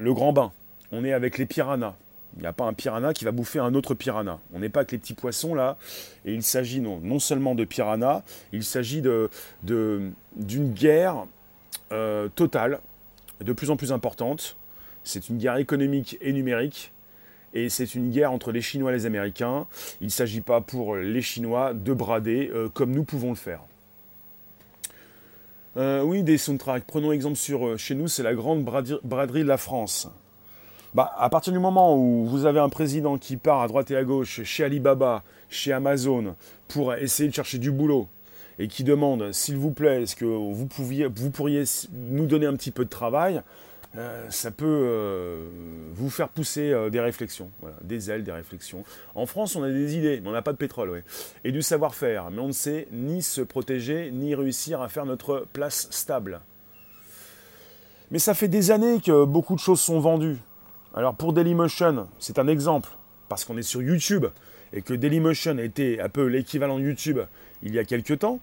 grand 0.00 0.32
bain. 0.32 0.52
On 0.90 1.04
est 1.04 1.12
avec 1.12 1.38
les 1.38 1.46
piranhas. 1.46 1.94
Il 2.36 2.42
n'y 2.42 2.46
a 2.46 2.52
pas 2.52 2.64
un 2.64 2.72
piranha 2.72 3.12
qui 3.12 3.24
va 3.24 3.32
bouffer 3.32 3.58
un 3.58 3.74
autre 3.74 3.94
piranha. 3.94 4.38
On 4.52 4.60
n'est 4.60 4.68
pas 4.68 4.80
avec 4.80 4.92
les 4.92 4.98
petits 4.98 5.14
poissons 5.14 5.54
là. 5.54 5.76
Et 6.24 6.32
il 6.34 6.42
s'agit 6.42 6.80
non, 6.80 7.18
seulement 7.18 7.54
de 7.54 7.64
piranha, 7.64 8.22
il 8.52 8.64
s'agit 8.64 9.02
d'une 9.62 10.72
guerre 10.72 11.26
euh, 11.92 12.28
totale, 12.28 12.80
de 13.40 13.52
plus 13.52 13.70
en 13.70 13.76
plus 13.76 13.92
importante. 13.92 14.56
C'est 15.04 15.28
une 15.28 15.38
guerre 15.38 15.56
économique 15.56 16.18
et 16.20 16.32
numérique. 16.32 16.92
Et 17.54 17.70
c'est 17.70 17.94
une 17.94 18.10
guerre 18.10 18.30
entre 18.30 18.52
les 18.52 18.60
Chinois 18.60 18.92
et 18.92 18.94
les 18.94 19.06
Américains. 19.06 19.66
Il 20.00 20.06
ne 20.06 20.12
s'agit 20.12 20.42
pas 20.42 20.60
pour 20.60 20.96
les 20.96 21.22
Chinois 21.22 21.72
de 21.72 21.94
brader 21.94 22.50
euh, 22.52 22.68
comme 22.68 22.92
nous 22.92 23.04
pouvons 23.04 23.30
le 23.30 23.36
faire. 23.36 23.60
Euh, 25.76 26.02
oui, 26.02 26.22
des 26.22 26.38
soundtracks. 26.38 26.84
Prenons 26.86 27.10
exemple 27.10 27.36
sur 27.36 27.78
chez 27.78 27.94
nous, 27.94 28.06
c'est 28.06 28.22
la 28.22 28.34
grande 28.34 28.64
braderie 28.64 29.42
de 29.42 29.48
la 29.48 29.56
France. 29.56 30.08
Bah, 30.98 31.14
à 31.16 31.30
partir 31.30 31.52
du 31.52 31.60
moment 31.60 31.94
où 31.96 32.26
vous 32.26 32.44
avez 32.44 32.58
un 32.58 32.68
président 32.68 33.18
qui 33.18 33.36
part 33.36 33.60
à 33.60 33.68
droite 33.68 33.88
et 33.92 33.96
à 33.96 34.02
gauche 34.02 34.42
chez 34.42 34.64
Alibaba, 34.64 35.22
chez 35.48 35.72
Amazon, 35.72 36.34
pour 36.66 36.92
essayer 36.92 37.28
de 37.28 37.34
chercher 37.36 37.58
du 37.58 37.70
boulot, 37.70 38.08
et 38.58 38.66
qui 38.66 38.82
demande, 38.82 39.30
s'il 39.30 39.56
vous 39.58 39.70
plaît, 39.70 40.02
est-ce 40.02 40.16
que 40.16 40.24
vous, 40.24 40.66
pouviez, 40.66 41.06
vous 41.06 41.30
pourriez 41.30 41.62
nous 41.92 42.26
donner 42.26 42.46
un 42.46 42.56
petit 42.56 42.72
peu 42.72 42.84
de 42.84 42.90
travail, 42.90 43.42
euh, 43.96 44.26
ça 44.28 44.50
peut 44.50 44.66
euh, 44.66 45.48
vous 45.94 46.10
faire 46.10 46.30
pousser 46.30 46.72
euh, 46.72 46.90
des 46.90 46.98
réflexions, 46.98 47.52
des 47.84 48.10
ailes, 48.10 48.24
des 48.24 48.32
réflexions. 48.32 48.82
En 49.14 49.26
France, 49.26 49.54
on 49.54 49.62
a 49.62 49.70
des 49.70 49.96
idées, 49.96 50.20
mais 50.20 50.28
on 50.30 50.32
n'a 50.32 50.42
pas 50.42 50.52
de 50.52 50.58
pétrole, 50.58 51.04
et 51.44 51.52
du 51.52 51.62
savoir-faire, 51.62 52.32
mais 52.32 52.40
on 52.40 52.48
ne 52.48 52.52
sait 52.52 52.88
ni 52.90 53.22
se 53.22 53.40
protéger, 53.40 54.10
ni 54.10 54.34
réussir 54.34 54.82
à 54.82 54.88
faire 54.88 55.06
notre 55.06 55.46
place 55.52 55.86
stable. 55.92 56.40
Mais 58.10 58.18
ça 58.18 58.34
fait 58.34 58.48
des 58.48 58.72
années 58.72 59.00
que 59.00 59.24
beaucoup 59.24 59.54
de 59.54 59.60
choses 59.60 59.80
sont 59.80 60.00
vendues. 60.00 60.38
Alors 60.94 61.14
pour 61.14 61.32
Dailymotion, 61.32 62.08
c'est 62.18 62.38
un 62.38 62.48
exemple, 62.48 62.90
parce 63.28 63.44
qu'on 63.44 63.56
est 63.58 63.62
sur 63.62 63.82
YouTube, 63.82 64.26
et 64.72 64.82
que 64.82 64.94
Dailymotion 64.94 65.58
était 65.58 66.00
un 66.00 66.08
peu 66.08 66.26
l'équivalent 66.26 66.78
de 66.78 66.84
YouTube 66.84 67.20
il 67.62 67.74
y 67.74 67.78
a 67.78 67.84
quelques 67.84 68.20
temps. 68.20 68.40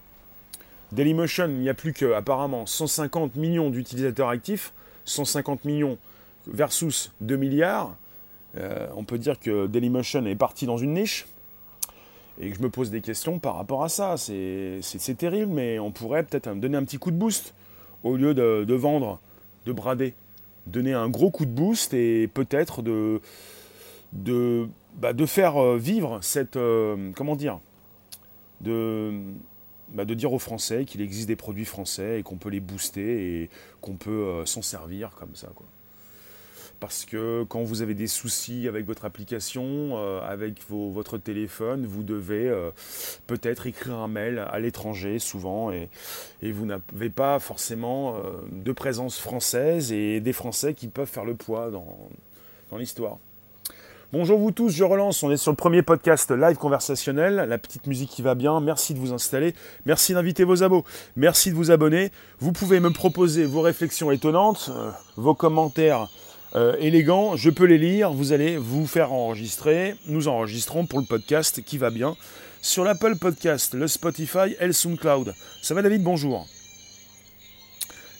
Dailymotion, 0.91 1.47
il 1.47 1.59
n'y 1.59 1.69
a 1.69 1.73
plus 1.73 1.93
qu'apparemment 1.93 2.65
150 2.65 3.35
millions 3.35 3.69
d'utilisateurs 3.69 4.29
actifs, 4.29 4.73
150 5.05 5.65
millions 5.65 5.97
versus 6.47 7.11
2 7.21 7.35
milliards. 7.35 7.95
Euh, 8.57 8.87
on 8.95 9.03
peut 9.03 9.17
dire 9.17 9.39
que 9.39 9.67
Dailymotion 9.67 10.25
est 10.25 10.35
parti 10.35 10.65
dans 10.65 10.77
une 10.77 10.93
niche. 10.93 11.27
Et 12.39 12.51
que 12.51 12.57
je 12.57 12.61
me 12.61 12.69
pose 12.69 12.91
des 12.91 13.01
questions 13.01 13.39
par 13.39 13.55
rapport 13.55 13.83
à 13.83 13.89
ça. 13.89 14.15
C'est 14.17 15.17
terrible, 15.17 15.53
mais 15.53 15.79
on 15.79 15.91
pourrait 15.91 16.23
peut-être 16.23 16.53
donner 16.53 16.75
un 16.75 16.83
petit 16.83 16.97
coup 16.97 17.11
de 17.11 17.15
boost 17.15 17.53
au 18.03 18.17
lieu 18.17 18.33
de 18.33 18.73
vendre, 18.73 19.19
de 19.65 19.71
brader 19.71 20.13
donner 20.67 20.93
un 20.93 21.09
gros 21.09 21.31
coup 21.31 21.45
de 21.45 21.51
boost 21.51 21.93
et 21.93 22.27
peut-être 22.27 22.81
de, 22.81 23.21
de, 24.13 24.67
bah, 24.97 25.13
de 25.13 25.25
faire 25.25 25.57
euh, 25.57 25.77
vivre 25.77 26.19
cette, 26.21 26.55
euh, 26.55 27.11
comment 27.15 27.35
dire, 27.35 27.59
de, 28.61 29.13
bah, 29.89 30.05
de 30.05 30.13
dire 30.13 30.33
aux 30.33 30.39
Français 30.39 30.85
qu'il 30.85 31.01
existe 31.01 31.27
des 31.27 31.35
produits 31.35 31.65
français 31.65 32.19
et 32.19 32.23
qu'on 32.23 32.37
peut 32.37 32.49
les 32.49 32.59
booster 32.59 33.41
et 33.41 33.49
qu'on 33.81 33.95
peut 33.95 34.11
euh, 34.11 34.45
s'en 34.45 34.61
servir 34.61 35.11
comme 35.11 35.35
ça. 35.35 35.47
Quoi. 35.55 35.65
Parce 36.85 37.03
que 37.03 37.43
quand 37.49 37.63
vous 37.63 37.81
avez 37.81 37.95
des 37.95 38.05
soucis 38.05 38.67
avec 38.67 38.85
votre 38.85 39.05
application, 39.05 39.63
euh, 39.97 40.21
avec 40.21 40.61
votre 40.69 41.17
téléphone, 41.17 41.87
vous 41.87 42.03
devez 42.03 42.47
euh, 42.47 42.69
peut-être 43.25 43.65
écrire 43.65 43.95
un 43.95 44.07
mail 44.07 44.45
à 44.51 44.59
l'étranger 44.59 45.17
souvent 45.17 45.71
et, 45.71 45.89
vous 46.43 46.67
n'avez 46.67 47.09
pas 47.09 47.39
forcément 47.39 48.17
de 48.51 48.71
présence 48.71 49.17
française 49.17 49.91
et 49.91 50.19
des 50.19 50.31
Français 50.31 50.75
qui 50.75 50.87
peuvent 50.87 51.07
faire 51.07 51.25
le 51.25 51.33
poids 51.33 51.71
dans, 51.71 52.77
l'histoire. 52.77 53.17
Bonjour 54.13 54.37
vous 54.37 54.51
tous, 54.51 54.69
je 54.69 54.83
relance, 54.83 55.23
on 55.23 55.31
est 55.31 55.37
sur 55.37 55.51
le 55.51 55.57
premier 55.57 55.81
podcast 55.81 56.29
live 56.29 56.57
conversationnel, 56.57 57.47
la 57.49 57.57
petite 57.57 57.87
musique 57.87 58.11
qui 58.11 58.21
va 58.21 58.35
bien, 58.35 58.59
merci 58.59 58.93
de 58.93 58.99
vous 58.99 59.11
installer, 59.11 59.55
merci 59.87 60.13
d'inviter 60.13 60.43
vos 60.43 60.61
abos, 60.61 60.83
merci 61.15 61.49
de 61.49 61.55
vous 61.55 61.71
abonner, 61.71 62.11
vous 62.39 62.51
pouvez 62.51 62.79
me 62.79 62.91
proposer 62.91 63.45
vos 63.45 63.61
réflexions 63.61 64.11
étonnantes, 64.11 64.69
euh, 64.69 64.91
vos 65.17 65.33
commentaires 65.33 66.09
euh, 66.55 67.35
je 67.35 67.49
peux 67.49 67.65
les 67.65 67.77
lire, 67.77 68.13
vous 68.13 68.31
allez 68.31 68.57
vous 68.57 68.87
faire 68.87 69.11
enregistrer, 69.11 69.95
nous 70.07 70.27
enregistrons 70.29 70.85
pour 70.85 70.99
le 70.99 71.05
podcast 71.05 71.61
qui 71.63 71.77
va 71.77 71.89
bien 71.89 72.15
sur 72.61 72.83
l'Apple 72.83 73.15
Podcast, 73.17 73.73
le 73.73 73.87
Spotify 73.87 74.55
et 74.59 74.67
le 74.67 74.73
SoundCloud. 74.73 75.35
Ça 75.61 75.73
va 75.73 75.81
David, 75.81 76.01
bonjour. 76.01 76.47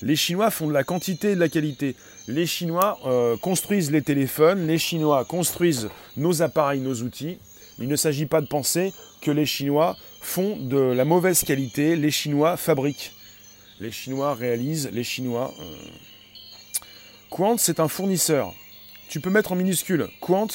Les 0.01 0.15
Chinois 0.15 0.51
font 0.51 0.67
de 0.67 0.73
la 0.73 0.83
quantité 0.83 1.31
et 1.31 1.35
de 1.35 1.39
la 1.39 1.49
qualité. 1.49 1.95
Les 2.27 2.45
Chinois 2.45 2.99
euh, 3.05 3.37
construisent 3.37 3.89
les 3.91 4.01
téléphones, 4.01 4.67
les 4.67 4.77
Chinois 4.77 5.23
construisent 5.25 5.89
nos 6.17 6.41
appareils, 6.41 6.81
nos 6.81 7.01
outils. 7.01 7.37
Il 7.79 7.87
ne 7.87 7.95
s'agit 7.95 8.25
pas 8.25 8.41
de 8.41 8.47
penser 8.47 8.93
que 9.21 9.31
les 9.31 9.45
Chinois 9.45 9.95
font 10.21 10.57
de 10.57 10.77
la 10.77 11.05
mauvaise 11.05 11.43
qualité, 11.43 11.95
les 11.95 12.11
Chinois 12.11 12.57
fabriquent. 12.57 13.13
Les 13.79 13.91
Chinois 13.91 14.33
réalisent, 14.33 14.89
les 14.91 15.03
Chinois... 15.03 15.53
Euh, 15.59 15.75
Quant, 17.29 17.57
c'est 17.57 17.79
un 17.79 17.87
fournisseur. 17.87 18.53
Tu 19.09 19.19
peux 19.19 19.29
mettre 19.29 19.51
en 19.51 19.55
minuscule. 19.55 20.07
Quant, 20.21 20.47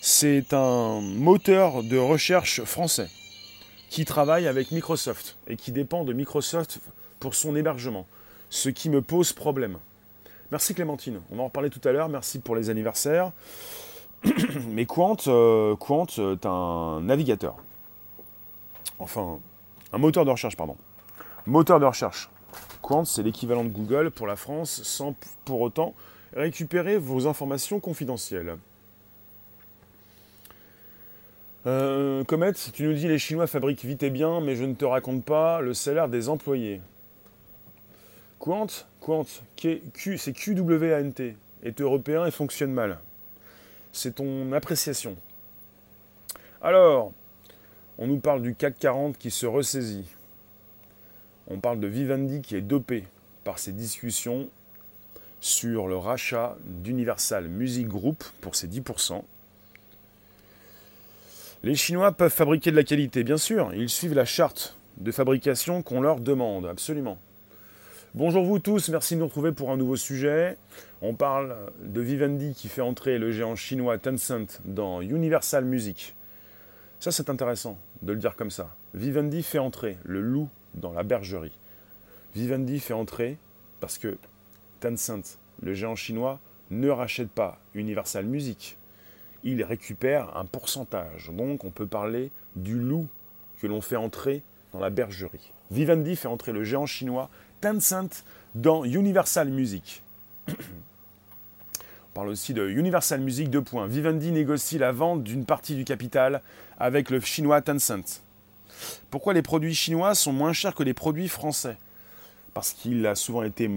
c'est 0.00 0.52
un 0.52 1.00
moteur 1.00 1.82
de 1.82 1.96
recherche 1.98 2.62
français 2.64 3.08
qui 3.88 4.04
travaille 4.04 4.46
avec 4.46 4.70
Microsoft 4.70 5.36
et 5.46 5.56
qui 5.56 5.72
dépend 5.72 6.04
de 6.04 6.12
Microsoft 6.12 6.80
pour 7.18 7.34
son 7.34 7.56
hébergement 7.56 8.06
ce 8.50 8.68
qui 8.68 8.90
me 8.90 9.00
pose 9.00 9.32
problème. 9.32 9.78
Merci 10.50 10.74
Clémentine, 10.74 11.20
on 11.30 11.36
va 11.36 11.42
en 11.42 11.46
reparler 11.46 11.70
tout 11.70 11.80
à 11.88 11.92
l'heure, 11.92 12.08
merci 12.08 12.40
pour 12.40 12.56
les 12.56 12.68
anniversaires. 12.68 13.30
Mais 14.68 14.84
Quant, 14.84 15.16
euh, 15.28 15.76
Quant 15.76 16.06
un 16.44 17.00
navigateur. 17.00 17.56
Enfin, 18.98 19.38
un 19.92 19.98
moteur 19.98 20.24
de 20.24 20.30
recherche, 20.30 20.56
pardon. 20.56 20.76
Moteur 21.46 21.80
de 21.80 21.86
recherche. 21.86 22.28
Quant, 22.82 23.04
c'est 23.04 23.22
l'équivalent 23.22 23.64
de 23.64 23.68
Google 23.68 24.10
pour 24.10 24.26
la 24.26 24.36
France, 24.36 24.82
sans 24.82 25.14
pour 25.44 25.60
autant 25.60 25.94
récupérer 26.34 26.96
vos 26.96 27.26
informations 27.26 27.80
confidentielles. 27.80 28.56
Euh, 31.66 32.24
Comet, 32.24 32.54
tu 32.54 32.84
nous 32.84 32.94
dis 32.94 33.06
les 33.06 33.18
Chinois 33.18 33.46
fabriquent 33.46 33.84
vite 33.84 34.02
et 34.02 34.10
bien, 34.10 34.40
mais 34.40 34.56
je 34.56 34.64
ne 34.64 34.74
te 34.74 34.84
raconte 34.84 35.24
pas 35.24 35.60
le 35.60 35.74
salaire 35.74 36.08
des 36.08 36.28
employés. 36.28 36.80
Quant, 38.38 38.66
Quant, 39.00 39.26
c'est 39.56 40.32
QWANT, 40.32 41.34
est 41.62 41.80
européen 41.80 42.24
et 42.24 42.30
fonctionne 42.30 42.72
mal. 42.72 42.98
C'est 43.92 44.14
ton 44.14 44.52
appréciation. 44.52 45.16
Alors, 46.62 47.12
on 47.98 48.06
nous 48.06 48.18
parle 48.18 48.40
du 48.40 48.54
CAC 48.54 48.78
40 48.78 49.18
qui 49.18 49.30
se 49.30 49.44
ressaisit. 49.44 50.06
On 51.52 51.58
parle 51.58 51.80
de 51.80 51.88
Vivendi 51.88 52.42
qui 52.42 52.54
est 52.54 52.60
dopé 52.60 53.04
par 53.42 53.58
ses 53.58 53.72
discussions 53.72 54.48
sur 55.40 55.88
le 55.88 55.96
rachat 55.96 56.56
d'Universal 56.64 57.48
Music 57.48 57.88
Group 57.88 58.22
pour 58.40 58.54
ses 58.54 58.68
10%. 58.68 59.22
Les 61.64 61.74
Chinois 61.74 62.12
peuvent 62.12 62.32
fabriquer 62.32 62.70
de 62.70 62.76
la 62.76 62.84
qualité, 62.84 63.24
bien 63.24 63.36
sûr. 63.36 63.74
Ils 63.74 63.88
suivent 63.88 64.14
la 64.14 64.24
charte 64.24 64.76
de 64.98 65.10
fabrication 65.10 65.82
qu'on 65.82 66.00
leur 66.00 66.20
demande, 66.20 66.66
absolument. 66.66 67.18
Bonjour 68.14 68.44
vous 68.44 68.60
tous, 68.60 68.88
merci 68.88 69.14
de 69.14 69.20
nous 69.20 69.26
retrouver 69.26 69.50
pour 69.50 69.72
un 69.72 69.76
nouveau 69.76 69.96
sujet. 69.96 70.56
On 71.02 71.14
parle 71.14 71.56
de 71.82 72.00
Vivendi 72.00 72.54
qui 72.54 72.68
fait 72.68 72.80
entrer 72.80 73.18
le 73.18 73.32
géant 73.32 73.56
chinois 73.56 73.98
Tencent 73.98 74.60
dans 74.64 75.00
Universal 75.00 75.64
Music. 75.64 76.14
Ça 77.00 77.10
c'est 77.10 77.28
intéressant 77.28 77.76
de 78.02 78.12
le 78.12 78.20
dire 78.20 78.36
comme 78.36 78.50
ça. 78.52 78.74
Vivendi 78.94 79.42
fait 79.42 79.58
entrer 79.58 79.98
le 80.04 80.20
loup 80.20 80.48
dans 80.74 80.92
la 80.92 81.02
bergerie. 81.02 81.56
Vivendi 82.34 82.80
fait 82.80 82.94
entrer 82.94 83.36
parce 83.80 83.98
que 83.98 84.18
Tencent, 84.80 85.38
le 85.62 85.74
géant 85.74 85.96
chinois, 85.96 86.40
ne 86.70 86.88
rachète 86.88 87.30
pas 87.30 87.58
Universal 87.74 88.24
Music. 88.24 88.76
Il 89.42 89.62
récupère 89.64 90.36
un 90.36 90.44
pourcentage. 90.44 91.30
Donc 91.32 91.64
on 91.64 91.70
peut 91.70 91.86
parler 91.86 92.30
du 92.56 92.78
loup 92.78 93.08
que 93.60 93.66
l'on 93.66 93.80
fait 93.80 93.96
entrer 93.96 94.42
dans 94.72 94.80
la 94.80 94.90
bergerie. 94.90 95.52
Vivendi 95.70 96.16
fait 96.16 96.28
entrer 96.28 96.52
le 96.52 96.64
géant 96.64 96.86
chinois 96.86 97.30
Tencent 97.60 98.24
dans 98.54 98.84
Universal 98.84 99.48
Music. 99.48 100.02
On 102.10 102.12
parle 102.12 102.28
aussi 102.28 102.54
de 102.54 102.68
Universal 102.68 103.20
Music 103.20 103.50
2. 103.50 103.62
Vivendi 103.86 104.32
négocie 104.32 104.78
la 104.78 104.90
vente 104.90 105.22
d'une 105.22 105.44
partie 105.44 105.76
du 105.76 105.84
capital 105.84 106.42
avec 106.78 107.08
le 107.08 107.20
chinois 107.20 107.62
Tencent. 107.62 108.22
Pourquoi 109.10 109.34
les 109.34 109.42
produits 109.42 109.74
chinois 109.74 110.14
sont 110.14 110.32
moins 110.32 110.52
chers 110.52 110.74
que 110.74 110.82
les 110.82 110.94
produits 110.94 111.28
français? 111.28 111.76
Parce 112.54 112.72
qu'il 112.72 113.06
a 113.06 113.14
souvent 113.14 113.42
été 113.42 113.70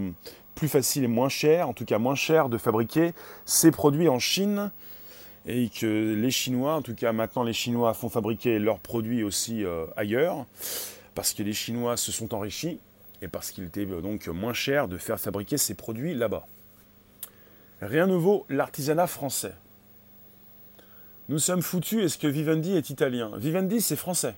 plus 0.54 0.68
facile 0.68 1.04
et 1.04 1.08
moins 1.08 1.28
cher, 1.28 1.68
en 1.68 1.72
tout 1.72 1.84
cas 1.84 1.98
moins 1.98 2.14
cher 2.14 2.48
de 2.48 2.58
fabriquer 2.58 3.12
ces 3.44 3.70
produits 3.70 4.08
en 4.08 4.18
Chine 4.18 4.70
et 5.46 5.68
que 5.68 6.14
les 6.14 6.30
Chinois, 6.30 6.74
en 6.74 6.82
tout 6.82 6.94
cas 6.94 7.12
maintenant 7.12 7.42
les 7.42 7.52
Chinois 7.52 7.92
font 7.94 8.08
fabriquer 8.08 8.58
leurs 8.58 8.78
produits 8.78 9.22
aussi 9.22 9.64
euh, 9.64 9.86
ailleurs 9.96 10.46
parce 11.14 11.34
que 11.34 11.42
les 11.42 11.52
Chinois 11.52 11.96
se 11.96 12.12
sont 12.12 12.34
enrichis 12.34 12.80
et 13.22 13.28
parce 13.28 13.50
qu'il 13.50 13.64
était 13.64 13.86
euh, 13.86 14.00
donc 14.00 14.26
moins 14.28 14.54
cher 14.54 14.88
de 14.88 14.96
faire 14.96 15.20
fabriquer 15.20 15.58
ces 15.58 15.74
produits 15.74 16.14
là-bas. 16.14 16.46
Rien 17.80 18.06
ne 18.06 18.14
vaut 18.14 18.46
l'artisanat 18.48 19.06
français. 19.06 19.54
Nous 21.28 21.38
sommes 21.38 21.62
foutus, 21.62 22.04
est-ce 22.04 22.18
que 22.18 22.26
Vivendi 22.26 22.76
est 22.76 22.90
italien? 22.90 23.32
Vivendi, 23.36 23.80
c'est 23.80 23.96
français. 23.96 24.34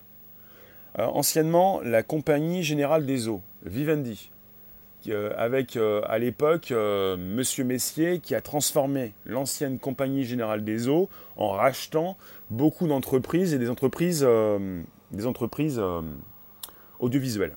Euh, 0.99 1.05
anciennement, 1.05 1.81
la 1.81 2.03
Compagnie 2.03 2.63
Générale 2.63 3.05
des 3.05 3.27
Eaux, 3.27 3.41
Vivendi, 3.65 4.31
euh, 5.07 5.31
avec 5.37 5.77
à 5.77 6.17
l'époque 6.19 6.71
Monsieur 6.71 7.63
Messier 7.63 8.19
qui 8.19 8.35
a 8.35 8.41
transformé 8.41 9.13
l'ancienne 9.25 9.79
Compagnie 9.79 10.23
Générale 10.23 10.63
des 10.63 10.87
Eaux 10.87 11.09
en 11.35 11.49
rachetant 11.49 12.17
beaucoup 12.49 12.87
d'entreprises 12.87 13.53
et 13.53 13.59
des 13.59 13.69
entreprises, 13.69 14.27
audiovisuelles. 16.99 17.55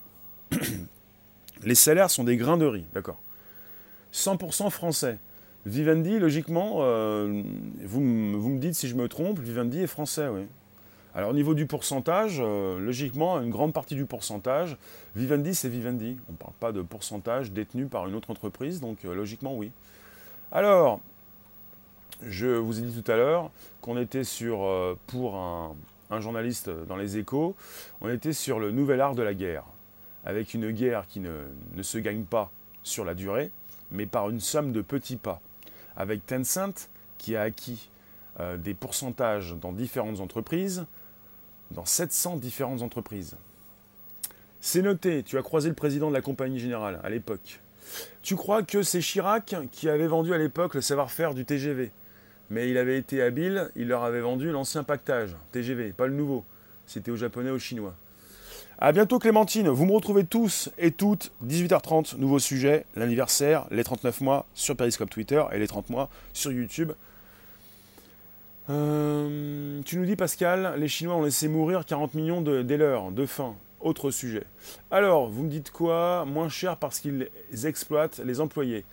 Les 1.62 1.74
salaires 1.74 2.10
sont 2.10 2.24
des 2.24 2.36
grains 2.36 2.56
de 2.56 2.66
riz, 2.66 2.84
d'accord. 2.94 3.20
100% 4.12 4.70
français. 4.70 5.18
Vivendi, 5.66 6.18
logiquement, 6.18 6.78
euh, 6.80 7.42
vous, 7.84 8.00
me 8.00 8.58
dites 8.58 8.74
si 8.74 8.88
je 8.88 8.94
me 8.94 9.08
trompe, 9.08 9.38
Vivendi 9.38 9.80
est 9.80 9.86
français, 9.86 10.28
oui. 10.28 10.46
Alors 11.14 11.30
au 11.30 11.34
niveau 11.34 11.54
du 11.54 11.66
pourcentage, 11.66 12.38
euh, 12.40 12.78
logiquement, 12.78 13.40
une 13.40 13.50
grande 13.50 13.72
partie 13.72 13.96
du 13.96 14.04
pourcentage, 14.04 14.76
Vivendi 15.16 15.54
c'est 15.54 15.68
Vivendi. 15.68 16.16
On 16.28 16.32
ne 16.32 16.36
parle 16.36 16.52
pas 16.60 16.72
de 16.72 16.82
pourcentage 16.82 17.50
détenu 17.50 17.86
par 17.86 18.06
une 18.06 18.14
autre 18.14 18.30
entreprise, 18.30 18.80
donc 18.80 19.04
euh, 19.04 19.14
logiquement 19.14 19.54
oui. 19.54 19.70
Alors, 20.52 21.00
je 22.22 22.46
vous 22.46 22.78
ai 22.78 22.82
dit 22.82 23.02
tout 23.02 23.10
à 23.10 23.16
l'heure 23.16 23.50
qu'on 23.80 23.96
était 23.96 24.24
sur, 24.24 24.68
pour 25.06 25.36
un, 25.36 25.74
journaliste 26.20 26.68
dans 26.68 26.96
les 26.96 27.18
échos, 27.18 27.54
on 28.00 28.10
était 28.10 28.32
sur 28.32 28.58
le 28.58 28.72
nouvel 28.72 29.00
art 29.00 29.14
de 29.14 29.22
la 29.22 29.32
guerre 29.32 29.64
avec 30.24 30.54
une 30.54 30.70
guerre 30.70 31.06
qui 31.06 31.20
ne, 31.20 31.82
se 31.82 31.98
gagne 31.98 32.24
pas 32.24 32.50
sur 32.82 33.04
la 33.04 33.14
durée, 33.14 33.50
mais 33.90 34.06
par 34.06 34.30
une 34.30 34.40
somme 34.40 34.72
de 34.72 34.82
petits 34.82 35.16
pas. 35.16 35.40
Avec 35.96 36.26
Tencent, 36.26 36.88
qui 37.18 37.36
a 37.36 37.42
acquis 37.42 37.90
euh, 38.38 38.56
des 38.56 38.74
pourcentages 38.74 39.54
dans 39.60 39.72
différentes 39.72 40.20
entreprises, 40.20 40.86
dans 41.70 41.84
700 41.84 42.36
différentes 42.36 42.82
entreprises. 42.82 43.36
C'est 44.60 44.82
noté, 44.82 45.22
tu 45.22 45.38
as 45.38 45.42
croisé 45.42 45.68
le 45.68 45.74
président 45.74 46.08
de 46.08 46.14
la 46.14 46.20
compagnie 46.20 46.58
générale 46.58 47.00
à 47.02 47.08
l'époque. 47.08 47.60
Tu 48.22 48.36
crois 48.36 48.62
que 48.62 48.82
c'est 48.82 49.00
Chirac 49.00 49.54
qui 49.72 49.88
avait 49.88 50.06
vendu 50.06 50.34
à 50.34 50.38
l'époque 50.38 50.74
le 50.74 50.80
savoir-faire 50.80 51.34
du 51.34 51.44
TGV. 51.44 51.90
Mais 52.50 52.68
il 52.68 52.76
avait 52.76 52.98
été 52.98 53.22
habile, 53.22 53.70
il 53.76 53.88
leur 53.88 54.02
avait 54.02 54.20
vendu 54.20 54.50
l'ancien 54.50 54.82
pactage, 54.82 55.36
TGV, 55.52 55.92
pas 55.92 56.06
le 56.06 56.14
nouveau. 56.14 56.44
C'était 56.86 57.10
aux 57.10 57.16
Japonais, 57.16 57.50
aux 57.50 57.58
Chinois. 57.58 57.94
A 58.78 58.92
bientôt 58.92 59.18
Clémentine, 59.18 59.68
vous 59.68 59.86
me 59.86 59.92
retrouvez 59.92 60.24
tous 60.24 60.70
et 60.78 60.90
toutes, 60.90 61.32
18h30, 61.46 62.16
nouveau 62.16 62.38
sujet, 62.38 62.86
l'anniversaire, 62.96 63.66
les 63.70 63.84
39 63.84 64.20
mois 64.22 64.46
sur 64.54 64.74
Periscope 64.74 65.10
Twitter 65.10 65.42
et 65.52 65.58
les 65.58 65.68
30 65.68 65.90
mois 65.90 66.08
sur 66.32 66.50
YouTube. 66.50 66.92
Euh, 68.70 69.80
tu 69.84 69.98
nous 69.98 70.06
dis, 70.06 70.14
Pascal, 70.14 70.74
les 70.78 70.86
Chinois 70.86 71.16
ont 71.16 71.24
laissé 71.24 71.48
mourir 71.48 71.84
40 71.84 72.14
millions 72.14 72.40
de, 72.40 72.62
de 72.62 73.26
faim. 73.26 73.56
Autre 73.80 74.10
sujet. 74.10 74.44
Alors, 74.90 75.28
vous 75.28 75.42
me 75.42 75.48
dites 75.48 75.70
quoi? 75.70 76.24
Moins 76.24 76.48
cher 76.48 76.76
parce 76.76 77.00
qu'ils 77.00 77.28
exploitent 77.64 78.20
les 78.24 78.40
employés 78.40 78.84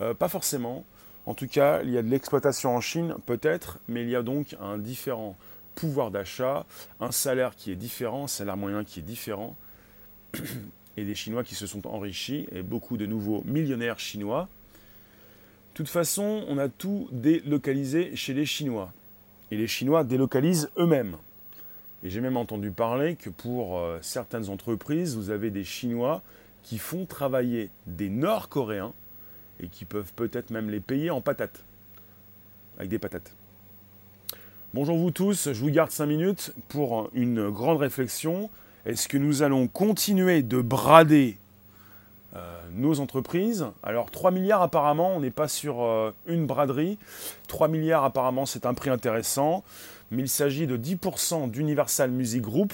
euh, 0.00 0.14
Pas 0.14 0.28
forcément. 0.28 0.84
En 1.26 1.34
tout 1.34 1.46
cas, 1.46 1.82
il 1.82 1.90
y 1.90 1.98
a 1.98 2.02
de 2.02 2.08
l'exploitation 2.08 2.74
en 2.74 2.80
Chine, 2.80 3.14
peut-être, 3.26 3.78
mais 3.86 4.02
il 4.02 4.08
y 4.08 4.16
a 4.16 4.22
donc 4.22 4.56
un 4.60 4.78
différent 4.78 5.36
pouvoir 5.76 6.10
d'achat, 6.10 6.66
un 7.00 7.12
salaire 7.12 7.54
qui 7.54 7.70
est 7.70 7.76
différent, 7.76 8.24
un 8.24 8.28
salaire 8.28 8.56
moyen 8.56 8.82
qui 8.84 9.00
est 9.00 9.04
différent, 9.04 9.56
et 10.96 11.04
des 11.04 11.14
Chinois 11.14 11.44
qui 11.44 11.54
se 11.54 11.66
sont 11.66 11.86
enrichis, 11.86 12.48
et 12.50 12.62
beaucoup 12.62 12.96
de 12.96 13.06
nouveaux 13.06 13.42
millionnaires 13.44 14.00
chinois. 14.00 14.48
De 15.72 15.76
toute 15.76 15.88
façon, 15.88 16.44
on 16.48 16.58
a 16.58 16.68
tout 16.68 17.08
délocalisé 17.12 18.16
chez 18.16 18.34
les 18.34 18.46
Chinois. 18.46 18.92
Et 19.52 19.56
les 19.58 19.66
Chinois 19.66 20.02
délocalisent 20.02 20.70
eux-mêmes. 20.78 21.18
Et 22.02 22.08
j'ai 22.08 22.22
même 22.22 22.38
entendu 22.38 22.70
parler 22.70 23.16
que 23.16 23.28
pour 23.28 23.78
euh, 23.78 23.98
certaines 24.00 24.48
entreprises, 24.48 25.14
vous 25.14 25.28
avez 25.28 25.50
des 25.50 25.62
Chinois 25.62 26.22
qui 26.62 26.78
font 26.78 27.04
travailler 27.04 27.68
des 27.86 28.08
Nord-Coréens 28.08 28.94
et 29.60 29.68
qui 29.68 29.84
peuvent 29.84 30.14
peut-être 30.16 30.48
même 30.48 30.70
les 30.70 30.80
payer 30.80 31.10
en 31.10 31.20
patates. 31.20 31.62
Avec 32.78 32.88
des 32.88 32.98
patates. 32.98 33.30
Bonjour 34.72 34.96
vous 34.96 35.10
tous, 35.10 35.52
je 35.52 35.60
vous 35.60 35.70
garde 35.70 35.90
5 35.90 36.06
minutes 36.06 36.54
pour 36.70 37.10
une 37.12 37.50
grande 37.50 37.76
réflexion. 37.76 38.48
Est-ce 38.86 39.06
que 39.06 39.18
nous 39.18 39.42
allons 39.42 39.68
continuer 39.68 40.42
de 40.42 40.62
brader 40.62 41.36
nos 42.72 43.00
entreprises 43.00 43.66
Alors 43.82 44.10
3 44.10 44.30
milliards 44.30 44.62
apparemment, 44.62 45.16
on 45.16 45.20
n'est 45.20 45.30
pas 45.30 45.48
sur 45.48 45.82
euh, 45.82 46.14
une 46.26 46.46
braderie. 46.46 46.98
3 47.48 47.68
milliards 47.68 48.04
apparemment 48.04 48.46
c'est 48.46 48.66
un 48.66 48.74
prix 48.74 48.90
intéressant, 48.90 49.62
mais 50.10 50.22
il 50.22 50.28
s'agit 50.28 50.66
de 50.66 50.76
10% 50.76 51.50
d'Universal 51.50 52.10
Music 52.10 52.42
Group, 52.42 52.72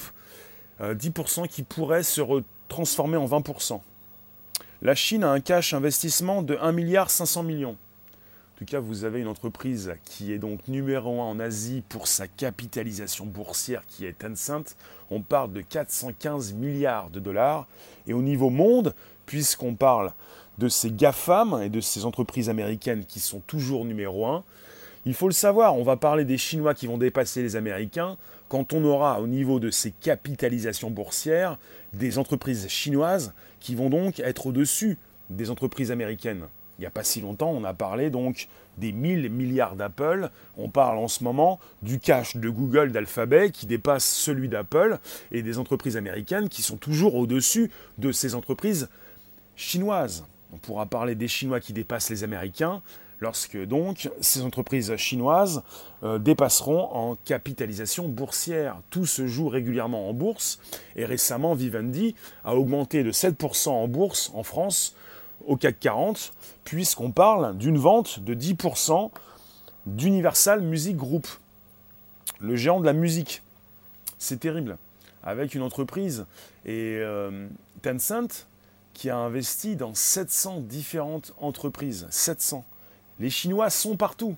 10% 0.80 1.42
euh, 1.42 1.46
qui 1.46 1.62
pourrait 1.62 2.02
se 2.02 2.20
transformer 2.68 3.16
en 3.16 3.26
20%. 3.26 3.80
La 4.82 4.94
Chine 4.94 5.24
a 5.24 5.30
un 5.30 5.40
cash 5.40 5.74
investissement 5.74 6.42
de 6.42 6.56
1 6.60 6.72
milliard 6.72 7.10
500 7.10 7.42
millions. 7.42 7.76
En 8.54 8.58
tout 8.58 8.64
cas, 8.64 8.80
vous 8.80 9.04
avez 9.04 9.20
une 9.20 9.28
entreprise 9.28 9.94
qui 10.04 10.32
est 10.32 10.38
donc 10.38 10.66
numéro 10.66 11.20
1 11.20 11.24
en 11.24 11.40
Asie 11.40 11.82
pour 11.88 12.08
sa 12.08 12.26
capitalisation 12.26 13.24
boursière 13.24 13.82
qui 13.86 14.04
est 14.04 14.18
Tencent. 14.18 14.76
On 15.10 15.20
parle 15.20 15.52
de 15.52 15.60
415 15.60 16.54
milliards 16.54 17.08
de 17.10 17.20
dollars. 17.20 17.66
Et 18.08 18.14
au 18.14 18.22
niveau 18.22 18.50
monde, 18.50 18.94
puisqu'on 19.28 19.74
parle 19.74 20.14
de 20.56 20.70
ces 20.70 20.90
GAFAM 20.90 21.60
et 21.62 21.68
de 21.68 21.82
ces 21.82 22.06
entreprises 22.06 22.48
américaines 22.48 23.04
qui 23.04 23.20
sont 23.20 23.40
toujours 23.40 23.84
numéro 23.84 24.26
1, 24.26 24.42
il 25.04 25.12
faut 25.12 25.28
le 25.28 25.34
savoir, 25.34 25.76
on 25.76 25.84
va 25.84 25.96
parler 25.96 26.24
des 26.24 26.38
Chinois 26.38 26.72
qui 26.72 26.86
vont 26.86 26.96
dépasser 26.96 27.42
les 27.42 27.54
Américains 27.54 28.16
quand 28.48 28.72
on 28.72 28.82
aura 28.84 29.20
au 29.20 29.26
niveau 29.26 29.60
de 29.60 29.70
ces 29.70 29.90
capitalisations 29.90 30.90
boursières 30.90 31.58
des 31.92 32.16
entreprises 32.16 32.68
chinoises 32.68 33.34
qui 33.60 33.74
vont 33.74 33.90
donc 33.90 34.18
être 34.20 34.46
au-dessus 34.46 34.96
des 35.28 35.50
entreprises 35.50 35.90
américaines. 35.90 36.46
Il 36.78 36.82
n'y 36.82 36.86
a 36.86 36.90
pas 36.90 37.04
si 37.04 37.20
longtemps, 37.20 37.50
on 37.50 37.64
a 37.64 37.74
parlé 37.74 38.08
donc 38.08 38.48
des 38.78 38.92
1000 38.92 39.30
milliards 39.30 39.76
d'Apple. 39.76 40.30
On 40.56 40.68
parle 40.68 40.98
en 40.98 41.08
ce 41.08 41.22
moment 41.22 41.58
du 41.82 41.98
cash 41.98 42.36
de 42.36 42.48
Google, 42.48 42.92
d'Alphabet, 42.92 43.50
qui 43.50 43.66
dépasse 43.66 44.04
celui 44.04 44.48
d'Apple, 44.48 44.98
et 45.32 45.42
des 45.42 45.58
entreprises 45.58 45.96
américaines 45.96 46.48
qui 46.48 46.62
sont 46.62 46.76
toujours 46.76 47.16
au-dessus 47.16 47.70
de 47.98 48.12
ces 48.12 48.34
entreprises 48.34 48.88
On 50.52 50.56
pourra 50.56 50.86
parler 50.86 51.14
des 51.14 51.28
Chinois 51.28 51.60
qui 51.60 51.72
dépassent 51.72 52.10
les 52.10 52.24
Américains, 52.24 52.82
lorsque 53.20 53.58
donc 53.64 54.10
ces 54.20 54.42
entreprises 54.42 54.94
chinoises 54.96 55.62
euh, 56.02 56.18
dépasseront 56.18 56.88
en 56.92 57.16
capitalisation 57.16 58.08
boursière. 58.08 58.80
Tout 58.90 59.06
se 59.06 59.26
joue 59.26 59.48
régulièrement 59.48 60.08
en 60.08 60.14
bourse 60.14 60.60
et 60.96 61.04
récemment 61.04 61.54
Vivendi 61.54 62.14
a 62.44 62.54
augmenté 62.54 63.02
de 63.02 63.12
7% 63.12 63.70
en 63.70 63.88
bourse 63.88 64.30
en 64.34 64.42
France 64.42 64.94
au 65.46 65.56
CAC 65.56 65.80
40 65.80 66.32
puisqu'on 66.64 67.10
parle 67.10 67.56
d'une 67.56 67.78
vente 67.78 68.20
de 68.20 68.34
10% 68.34 69.10
d'Universal 69.86 70.60
Music 70.60 70.96
Group, 70.96 71.26
le 72.40 72.56
géant 72.56 72.80
de 72.80 72.86
la 72.86 72.92
musique. 72.92 73.42
C'est 74.18 74.40
terrible. 74.40 74.76
Avec 75.22 75.54
une 75.54 75.62
entreprise 75.62 76.26
et 76.64 76.98
euh, 77.00 77.48
Tencent 77.82 78.46
qui 78.98 79.10
a 79.10 79.16
investi 79.16 79.76
dans 79.76 79.94
700 79.94 80.62
différentes 80.62 81.32
entreprises. 81.40 82.08
700. 82.10 82.64
Les 83.20 83.30
Chinois 83.30 83.70
sont 83.70 83.96
partout. 83.96 84.36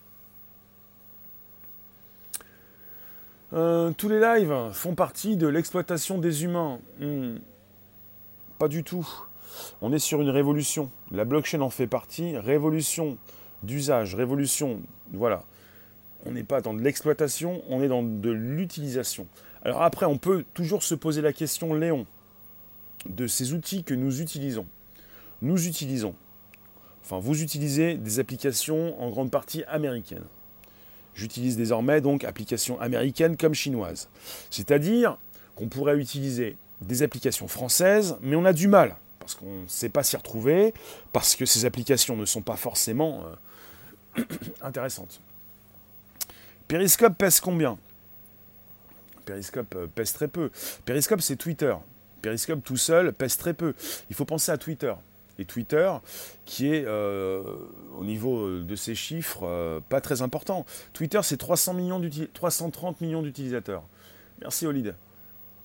Euh, 3.54 3.90
tous 3.96 4.10
les 4.10 4.20
lives 4.20 4.54
font 4.72 4.94
partie 4.94 5.38
de 5.38 5.46
l'exploitation 5.46 6.18
des 6.18 6.44
humains. 6.44 6.78
Hmm. 7.00 7.36
Pas 8.58 8.68
du 8.68 8.84
tout. 8.84 9.08
On 9.80 9.94
est 9.94 9.98
sur 9.98 10.20
une 10.20 10.28
révolution. 10.28 10.90
La 11.10 11.24
blockchain 11.24 11.62
en 11.62 11.70
fait 11.70 11.86
partie. 11.86 12.36
Révolution 12.36 13.16
d'usage, 13.62 14.14
révolution. 14.14 14.82
Voilà. 15.14 15.42
On 16.26 16.32
n'est 16.32 16.44
pas 16.44 16.60
dans 16.60 16.74
de 16.74 16.82
l'exploitation, 16.82 17.62
on 17.70 17.82
est 17.82 17.88
dans 17.88 18.02
de 18.02 18.30
l'utilisation. 18.30 19.26
Alors 19.64 19.82
après, 19.82 20.04
on 20.04 20.18
peut 20.18 20.44
toujours 20.52 20.82
se 20.82 20.94
poser 20.94 21.22
la 21.22 21.32
question, 21.32 21.72
Léon, 21.72 22.06
de 23.06 23.26
ces 23.26 23.52
outils 23.52 23.84
que 23.84 23.94
nous 23.94 24.20
utilisons. 24.20 24.66
Nous 25.42 25.66
utilisons 25.66 26.14
enfin 27.10 27.20
vous 27.20 27.42
utilisez 27.42 27.96
des 27.96 28.20
applications 28.20 29.00
en 29.02 29.10
grande 29.10 29.30
partie 29.30 29.64
américaines. 29.64 30.24
J'utilise 31.14 31.56
désormais 31.56 32.00
donc 32.00 32.24
applications 32.24 32.80
américaines 32.80 33.36
comme 33.36 33.54
chinoises. 33.54 34.08
C'est-à-dire 34.50 35.18
qu'on 35.56 35.68
pourrait 35.68 35.96
utiliser 35.96 36.56
des 36.80 37.02
applications 37.02 37.48
françaises, 37.48 38.16
mais 38.20 38.36
on 38.36 38.44
a 38.44 38.52
du 38.52 38.68
mal, 38.68 38.96
parce 39.18 39.34
qu'on 39.34 39.62
ne 39.62 39.66
sait 39.66 39.88
pas 39.88 40.02
s'y 40.02 40.16
retrouver, 40.16 40.72
parce 41.12 41.34
que 41.36 41.44
ces 41.46 41.64
applications 41.64 42.16
ne 42.16 42.24
sont 42.24 42.42
pas 42.42 42.56
forcément 42.56 43.24
euh, 44.18 44.24
intéressantes. 44.62 45.20
Periscope 46.68 47.18
pèse 47.18 47.40
combien? 47.40 47.76
Periscope 49.24 49.74
euh, 49.74 49.86
pèse 49.88 50.12
très 50.12 50.28
peu. 50.28 50.50
Periscope, 50.84 51.20
c'est 51.20 51.36
Twitter. 51.36 51.74
Periscope 52.20 52.62
tout 52.62 52.76
seul 52.76 53.12
pèse 53.12 53.36
très 53.36 53.54
peu. 53.54 53.74
Il 54.10 54.16
faut 54.16 54.24
penser 54.24 54.52
à 54.52 54.58
Twitter 54.58 54.92
et 55.40 55.44
Twitter, 55.46 55.90
qui 56.44 56.72
est 56.72 56.84
euh, 56.86 57.42
au 57.98 58.04
niveau 58.04 58.60
de 58.60 58.76
ces 58.76 58.94
chiffres 58.94 59.40
euh, 59.44 59.80
pas 59.88 60.00
très 60.00 60.22
important. 60.22 60.66
Twitter, 60.92 61.20
c'est 61.22 61.38
300 61.38 61.74
millions 61.74 62.00
330 62.34 63.00
millions 63.00 63.22
d'utilisateurs. 63.22 63.82
Merci 64.40 64.66
Olid. 64.66 64.94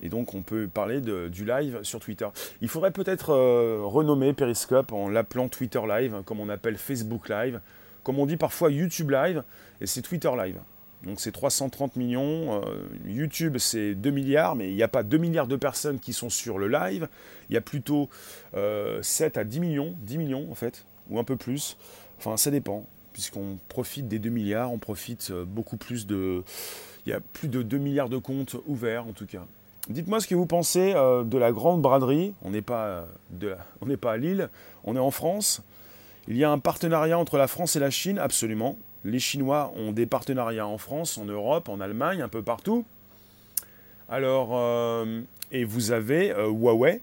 Et 0.01 0.09
donc 0.09 0.33
on 0.33 0.41
peut 0.41 0.67
parler 0.67 1.01
du 1.01 1.45
live 1.45 1.79
sur 1.83 1.99
Twitter. 1.99 2.27
Il 2.61 2.69
faudrait 2.69 2.91
peut-être 2.91 3.31
euh, 3.31 3.81
renommer 3.83 4.33
Periscope 4.33 4.91
en 4.91 5.09
l'appelant 5.09 5.47
Twitter 5.49 5.81
Live, 5.87 6.21
comme 6.25 6.39
on 6.39 6.49
appelle 6.49 6.77
Facebook 6.77 7.29
Live, 7.29 7.59
comme 8.03 8.19
on 8.19 8.25
dit 8.25 8.37
parfois 8.37 8.71
YouTube 8.71 9.11
Live, 9.11 9.43
et 9.81 9.87
c'est 9.87 10.01
Twitter 10.01 10.31
Live. 10.37 10.57
Donc 11.03 11.19
c'est 11.19 11.31
330 11.31 11.95
millions. 11.95 12.61
Euh, 12.61 12.87
YouTube, 13.05 13.57
c'est 13.57 13.95
2 13.95 14.09
milliards, 14.09 14.55
mais 14.55 14.69
il 14.69 14.75
n'y 14.75 14.83
a 14.83 14.87
pas 14.87 15.03
2 15.03 15.17
milliards 15.17 15.47
de 15.47 15.55
personnes 15.55 15.99
qui 15.99 16.13
sont 16.13 16.29
sur 16.29 16.57
le 16.57 16.67
live. 16.67 17.07
Il 17.49 17.53
y 17.53 17.57
a 17.57 17.61
plutôt 17.61 18.09
7 18.53 18.57
euh, 18.57 19.01
à 19.35 19.43
10 19.43 19.59
millions, 19.59 19.95
10 20.01 20.17
millions 20.17 20.51
en 20.51 20.55
fait, 20.55 20.85
ou 21.09 21.19
un 21.19 21.23
peu 21.23 21.35
plus. 21.35 21.77
Enfin, 22.17 22.37
ça 22.37 22.49
dépend, 22.49 22.85
puisqu'on 23.13 23.59
profite 23.69 24.07
des 24.07 24.19
2 24.19 24.29
milliards, 24.29 24.71
on 24.71 24.79
profite 24.79 25.29
euh, 25.31 25.45
beaucoup 25.45 25.77
plus 25.77 26.07
de... 26.07 26.43
Il 27.05 27.11
y 27.11 27.13
a 27.13 27.19
plus 27.19 27.49
de 27.49 27.61
2 27.61 27.77
milliards 27.77 28.09
de 28.09 28.17
comptes 28.17 28.55
ouverts 28.65 29.05
en 29.05 29.11
tout 29.11 29.27
cas. 29.27 29.45
Dites-moi 29.89 30.19
ce 30.19 30.25
que 30.25 30.33
vous 30.33 30.47
pensez 30.47 30.93
de 30.93 31.37
la 31.37 31.51
grande 31.51 31.83
braderie. 31.83 32.33
On 32.41 32.49
n'est 32.49 32.63
pas, 32.63 33.05
pas 34.01 34.11
à 34.13 34.17
Lille, 34.17 34.49
on 34.83 34.95
est 34.95 34.99
en 34.99 35.11
France. 35.11 35.61
Il 36.27 36.35
y 36.37 36.43
a 36.43 36.49
un 36.49 36.57
partenariat 36.57 37.19
entre 37.19 37.37
la 37.37 37.47
France 37.47 37.75
et 37.75 37.79
la 37.79 37.91
Chine, 37.91 38.17
absolument. 38.17 38.79
Les 39.05 39.19
Chinois 39.19 39.71
ont 39.77 39.91
des 39.91 40.07
partenariats 40.07 40.65
en 40.65 40.79
France, 40.79 41.19
en 41.19 41.25
Europe, 41.25 41.69
en 41.69 41.79
Allemagne, 41.79 42.23
un 42.23 42.27
peu 42.27 42.41
partout. 42.41 42.85
Alors, 44.09 44.49
euh, 44.53 45.21
et 45.51 45.63
vous 45.63 45.91
avez 45.91 46.31
euh, 46.31 46.47
Huawei. 46.47 47.01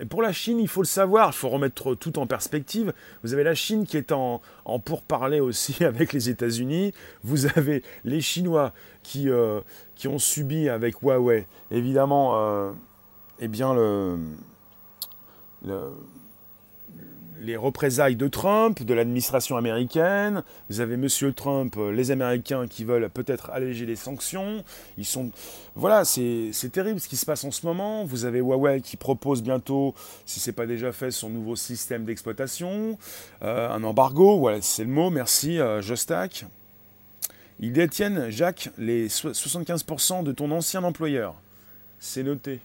Et 0.00 0.06
pour 0.06 0.22
la 0.22 0.32
Chine, 0.32 0.60
il 0.60 0.68
faut 0.68 0.80
le 0.80 0.86
savoir, 0.86 1.30
il 1.30 1.34
faut 1.34 1.48
remettre 1.48 1.96
tout 1.96 2.20
en 2.20 2.28
perspective. 2.28 2.94
Vous 3.24 3.34
avez 3.34 3.42
la 3.42 3.56
Chine 3.56 3.84
qui 3.84 3.96
est 3.96 4.12
en, 4.12 4.40
en 4.64 4.78
pourparler 4.78 5.40
aussi 5.40 5.84
avec 5.84 6.12
les 6.12 6.30
États-Unis. 6.30 6.94
Vous 7.24 7.46
avez 7.46 7.82
les 8.04 8.20
Chinois 8.20 8.72
qui, 9.02 9.28
euh, 9.28 9.60
ont 10.06 10.20
subi 10.20 10.68
avec 10.68 11.02
Huawei, 11.02 11.46
évidemment, 11.70 12.72
eh 13.38 13.46
bien, 13.46 13.72
le 13.74 14.18
les 17.40 17.56
représailles 17.56 18.16
de 18.16 18.28
Trump, 18.28 18.82
de 18.82 18.94
l'administration 18.94 19.56
américaine. 19.56 20.42
Vous 20.68 20.80
avez 20.80 20.96
Monsieur 20.96 21.32
Trump, 21.32 21.74
euh, 21.76 21.92
les 21.92 22.10
Américains 22.10 22.66
qui 22.68 22.84
veulent 22.84 23.08
peut-être 23.08 23.50
alléger 23.50 23.86
les 23.86 23.96
sanctions. 23.96 24.64
Ils 24.98 25.04
sont, 25.04 25.30
voilà, 25.74 26.04
c'est 26.04 26.52
terrible 26.72 27.00
ce 27.00 27.08
qui 27.08 27.16
se 27.16 27.26
passe 27.26 27.44
en 27.44 27.50
ce 27.50 27.66
moment. 27.66 28.04
Vous 28.04 28.24
avez 28.24 28.38
Huawei 28.38 28.80
qui 28.80 28.96
propose 28.96 29.42
bientôt, 29.42 29.94
si 30.26 30.40
ce 30.40 30.50
n'est 30.50 30.54
pas 30.54 30.66
déjà 30.66 30.92
fait, 30.92 31.10
son 31.10 31.30
nouveau 31.30 31.56
système 31.56 32.04
d'exploitation, 32.04 32.98
euh, 33.42 33.68
un 33.70 33.82
embargo. 33.84 34.38
Voilà, 34.38 34.60
c'est 34.60 34.84
le 34.84 34.90
mot. 34.90 35.10
Merci, 35.10 35.58
euh, 35.58 35.82
Jostack. 35.82 36.46
Ils 37.60 37.72
détiennent, 37.72 38.28
Jacques, 38.30 38.70
les 38.78 39.08
75% 39.08 40.24
de 40.24 40.32
ton 40.32 40.50
ancien 40.50 40.82
employeur. 40.84 41.34
C'est 42.00 42.24
noté. 42.24 42.60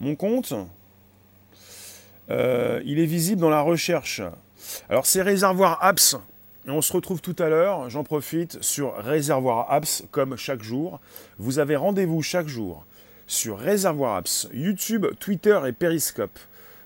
Mon 0.00 0.14
compte, 0.14 0.52
euh, 2.30 2.82
il 2.84 2.98
est 2.98 3.06
visible 3.06 3.40
dans 3.40 3.50
la 3.50 3.60
recherche. 3.62 4.20
Alors 4.88 5.06
c'est 5.06 5.22
Réservoir 5.22 5.78
Apps. 5.82 6.16
Et 6.66 6.70
on 6.70 6.82
se 6.82 6.92
retrouve 6.92 7.20
tout 7.20 7.36
à 7.38 7.48
l'heure, 7.48 7.88
j'en 7.88 8.02
profite, 8.02 8.60
sur 8.60 8.96
Réservoir 8.96 9.70
Apps, 9.70 10.04
comme 10.10 10.36
chaque 10.36 10.62
jour. 10.62 11.00
Vous 11.38 11.60
avez 11.60 11.76
rendez-vous 11.76 12.22
chaque 12.22 12.48
jour 12.48 12.84
sur 13.28 13.58
Réservoir 13.58 14.16
Apps, 14.16 14.48
YouTube, 14.52 15.06
Twitter 15.18 15.58
et 15.66 15.72
Periscope. 15.72 16.38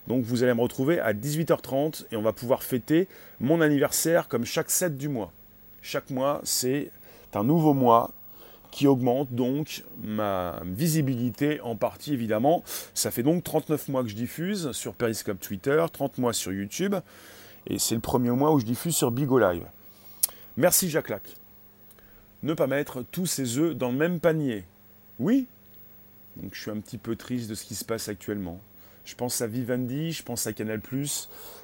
Donc 0.07 0.25
vous 0.25 0.43
allez 0.43 0.55
me 0.55 0.61
retrouver 0.61 1.01
à 1.01 1.13
18h30 1.13 2.07
et 2.13 2.17
on 2.17 2.23
va 2.23 2.33
pouvoir 2.33 2.63
fêter 2.63 3.09
mon 3.41 3.61
anniversaire 3.61 4.29
comme 4.29 4.45
chaque 4.45 4.71
7 4.71 4.97
du 4.97 5.09
mois. 5.09 5.33
Chaque 5.83 6.11
mois, 6.11 6.41
c'est 6.45 6.91
un 7.35 7.45
nouveau 7.45 7.75
mois 7.75 8.11
qui 8.71 8.87
augmente 8.87 9.33
donc 9.33 9.83
ma 10.03 10.61
visibilité 10.65 11.61
en 11.61 11.77
partie 11.77 12.13
évidemment. 12.13 12.63
Ça 12.95 13.11
fait 13.11 13.23
donc 13.23 13.45
39 13.45 13.89
mois 13.89 14.03
que 14.03 14.09
je 14.09 14.15
diffuse 14.15 14.73
sur 14.73 14.95
Periscope 14.95 15.41
Twitter, 15.41 15.85
30 15.93 16.19
mois 16.19 16.33
sur 16.33 16.53
YouTube, 16.53 16.95
et 17.67 17.79
c'est 17.79 17.95
le 17.95 18.01
premier 18.01 18.31
mois 18.31 18.53
où 18.53 18.61
je 18.61 18.67
diffuse 18.67 18.95
sur 18.95 19.11
Bigo 19.11 19.39
Live. 19.39 19.65
Merci 20.57 20.91
Jacques 20.91 21.09
Lac. 21.09 21.23
Ne 22.43 22.55
pas 22.55 22.67
mettre 22.67 23.03
tous 23.03 23.27
ses 23.27 23.59
œufs 23.59 23.77
dans 23.77 23.91
le 23.91 23.99
même 23.99 24.21
panier. 24.21 24.65
Oui 25.19 25.47
Donc 26.37 26.55
je 26.55 26.61
suis 26.61 26.71
un 26.71 26.81
petit 26.81 26.99
peu 26.99 27.17
triste 27.17 27.51
de 27.51 27.55
ce 27.55 27.65
qui 27.65 27.75
se 27.75 27.85
passe 27.85 28.09
actuellement. 28.09 28.61
Je 29.05 29.15
pense 29.15 29.41
à 29.41 29.47
Vivendi, 29.47 30.13
je 30.13 30.23
pense 30.23 30.47
à 30.47 30.53
Canal+. 30.53 30.81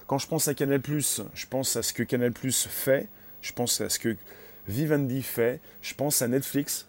Quand 0.07 0.19
je 0.19 0.27
pense 0.27 0.49
à 0.49 0.55
Canal+, 0.55 0.81
je 0.85 1.47
pense 1.49 1.77
à 1.77 1.83
ce 1.83 1.93
que 1.93 2.03
Canal+, 2.03 2.33
fait, 2.53 3.09
je 3.41 3.53
pense 3.53 3.81
à 3.81 3.89
ce 3.89 3.99
que 3.99 4.17
Vivendi 4.69 5.23
fait, 5.23 5.61
je 5.81 5.95
pense 5.95 6.23
à 6.23 6.29
Netflix, 6.29 6.87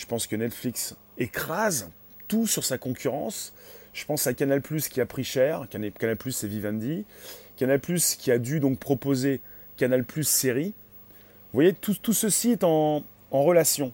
je 0.00 0.06
pense 0.06 0.26
que 0.26 0.34
Netflix 0.34 0.96
écrase 1.18 1.90
tout 2.26 2.46
sur 2.46 2.64
sa 2.64 2.78
concurrence. 2.78 3.52
Je 3.92 4.06
pense 4.06 4.26
à 4.26 4.32
Canal 4.32 4.62
qui 4.62 4.98
a 5.02 5.04
pris 5.04 5.24
cher. 5.24 5.66
Canal 5.68 5.92
c'est 6.30 6.48
Vivendi. 6.48 7.04
Canal 7.58 7.80
qui 7.82 8.30
a 8.30 8.38
dû 8.38 8.60
donc 8.60 8.78
proposer 8.78 9.42
Canal 9.76 10.06
série. 10.22 10.72
Vous 11.52 11.56
voyez, 11.56 11.74
tout, 11.74 11.94
tout 12.00 12.14
ceci 12.14 12.52
est 12.52 12.64
en, 12.64 13.04
en 13.30 13.42
relation. 13.42 13.92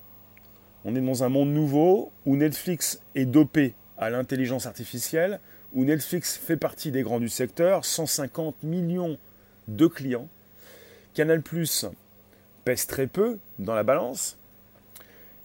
On 0.84 0.94
est 0.94 1.00
dans 1.00 1.24
un 1.24 1.28
monde 1.28 1.52
nouveau 1.52 2.12
où 2.24 2.36
Netflix 2.36 3.00
est 3.16 3.24
dopé 3.24 3.74
à 3.98 4.08
l'intelligence 4.08 4.66
artificielle, 4.66 5.40
où 5.72 5.84
Netflix 5.84 6.36
fait 6.36 6.56
partie 6.56 6.92
des 6.92 7.02
grands 7.02 7.18
du 7.18 7.28
secteur, 7.28 7.84
150 7.84 8.62
millions 8.62 9.18
de 9.66 9.88
clients. 9.88 10.28
Canal 11.14 11.42
pèse 12.64 12.86
très 12.86 13.08
peu 13.08 13.38
dans 13.58 13.74
la 13.74 13.82
balance, 13.82 14.38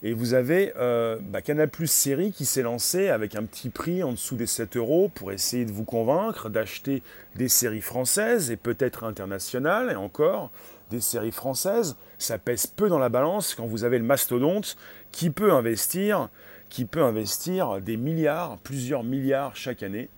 et 0.02 0.14
vous 0.14 0.34
avez 0.34 0.72
euh, 0.76 1.18
bah, 1.20 1.42
Canal 1.42 1.68
Plus 1.68 1.90
Série 1.90 2.32
qui 2.32 2.44
s'est 2.44 2.62
lancé 2.62 3.08
avec 3.08 3.36
un 3.36 3.44
petit 3.44 3.70
prix 3.70 4.02
en 4.02 4.12
dessous 4.12 4.36
des 4.36 4.46
7 4.46 4.76
euros 4.76 5.10
pour 5.14 5.30
essayer 5.30 5.64
de 5.64 5.70
vous 5.70 5.84
convaincre 5.84 6.48
d'acheter 6.48 7.02
des 7.36 7.48
séries 7.48 7.80
françaises 7.80 8.50
et 8.50 8.56
peut-être 8.56 9.04
internationales, 9.04 9.90
et 9.92 9.94
encore 9.94 10.50
des 10.90 11.00
séries 11.00 11.30
françaises. 11.30 11.96
Ça 12.18 12.38
pèse 12.38 12.66
peu 12.66 12.88
dans 12.88 12.98
la 12.98 13.08
balance 13.08 13.54
quand 13.54 13.66
vous 13.66 13.84
avez 13.84 13.98
le 13.98 14.04
mastodonte 14.04 14.76
qui 15.12 15.30
peut 15.30 15.52
investir, 15.52 16.28
qui 16.68 16.84
peut 16.84 17.02
investir 17.02 17.80
des 17.80 17.96
milliards, 17.96 18.58
plusieurs 18.58 19.04
milliards 19.04 19.54
chaque 19.54 19.84
année. 19.84 20.08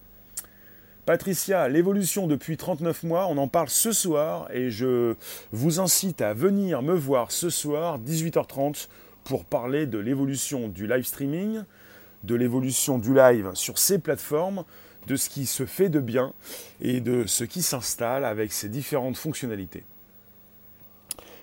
Patricia, 1.04 1.68
l'évolution 1.68 2.26
depuis 2.26 2.56
39 2.56 3.02
mois, 3.02 3.26
on 3.26 3.36
en 3.36 3.48
parle 3.48 3.68
ce 3.68 3.92
soir 3.92 4.48
et 4.50 4.70
je 4.70 5.14
vous 5.52 5.78
incite 5.78 6.22
à 6.22 6.32
venir 6.32 6.80
me 6.80 6.94
voir 6.94 7.30
ce 7.30 7.50
soir, 7.50 7.98
18h30 8.00 8.88
pour 9.24 9.44
parler 9.44 9.86
de 9.86 9.98
l'évolution 9.98 10.68
du 10.68 10.86
live 10.86 11.04
streaming, 11.04 11.62
de 12.22 12.34
l'évolution 12.34 12.98
du 12.98 13.14
live 13.14 13.50
sur 13.54 13.78
ces 13.78 13.98
plateformes, 13.98 14.64
de 15.06 15.16
ce 15.16 15.28
qui 15.28 15.46
se 15.46 15.66
fait 15.66 15.88
de 15.88 16.00
bien 16.00 16.32
et 16.80 17.00
de 17.00 17.26
ce 17.26 17.44
qui 17.44 17.62
s'installe 17.62 18.24
avec 18.24 18.52
ses 18.52 18.68
différentes 18.68 19.16
fonctionnalités. 19.16 19.84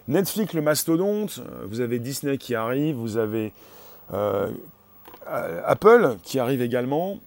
Netflix, 0.08 0.54
le 0.54 0.62
mastodonte, 0.62 1.40
euh, 1.40 1.66
vous 1.68 1.80
avez 1.80 2.00
Disney 2.00 2.38
qui 2.38 2.56
arrive, 2.56 2.96
vous 2.96 3.18
avez 3.18 3.54
euh, 4.14 4.52
Apple 5.28 6.18
qui 6.24 6.40
arrive 6.40 6.62
également, 6.62 7.20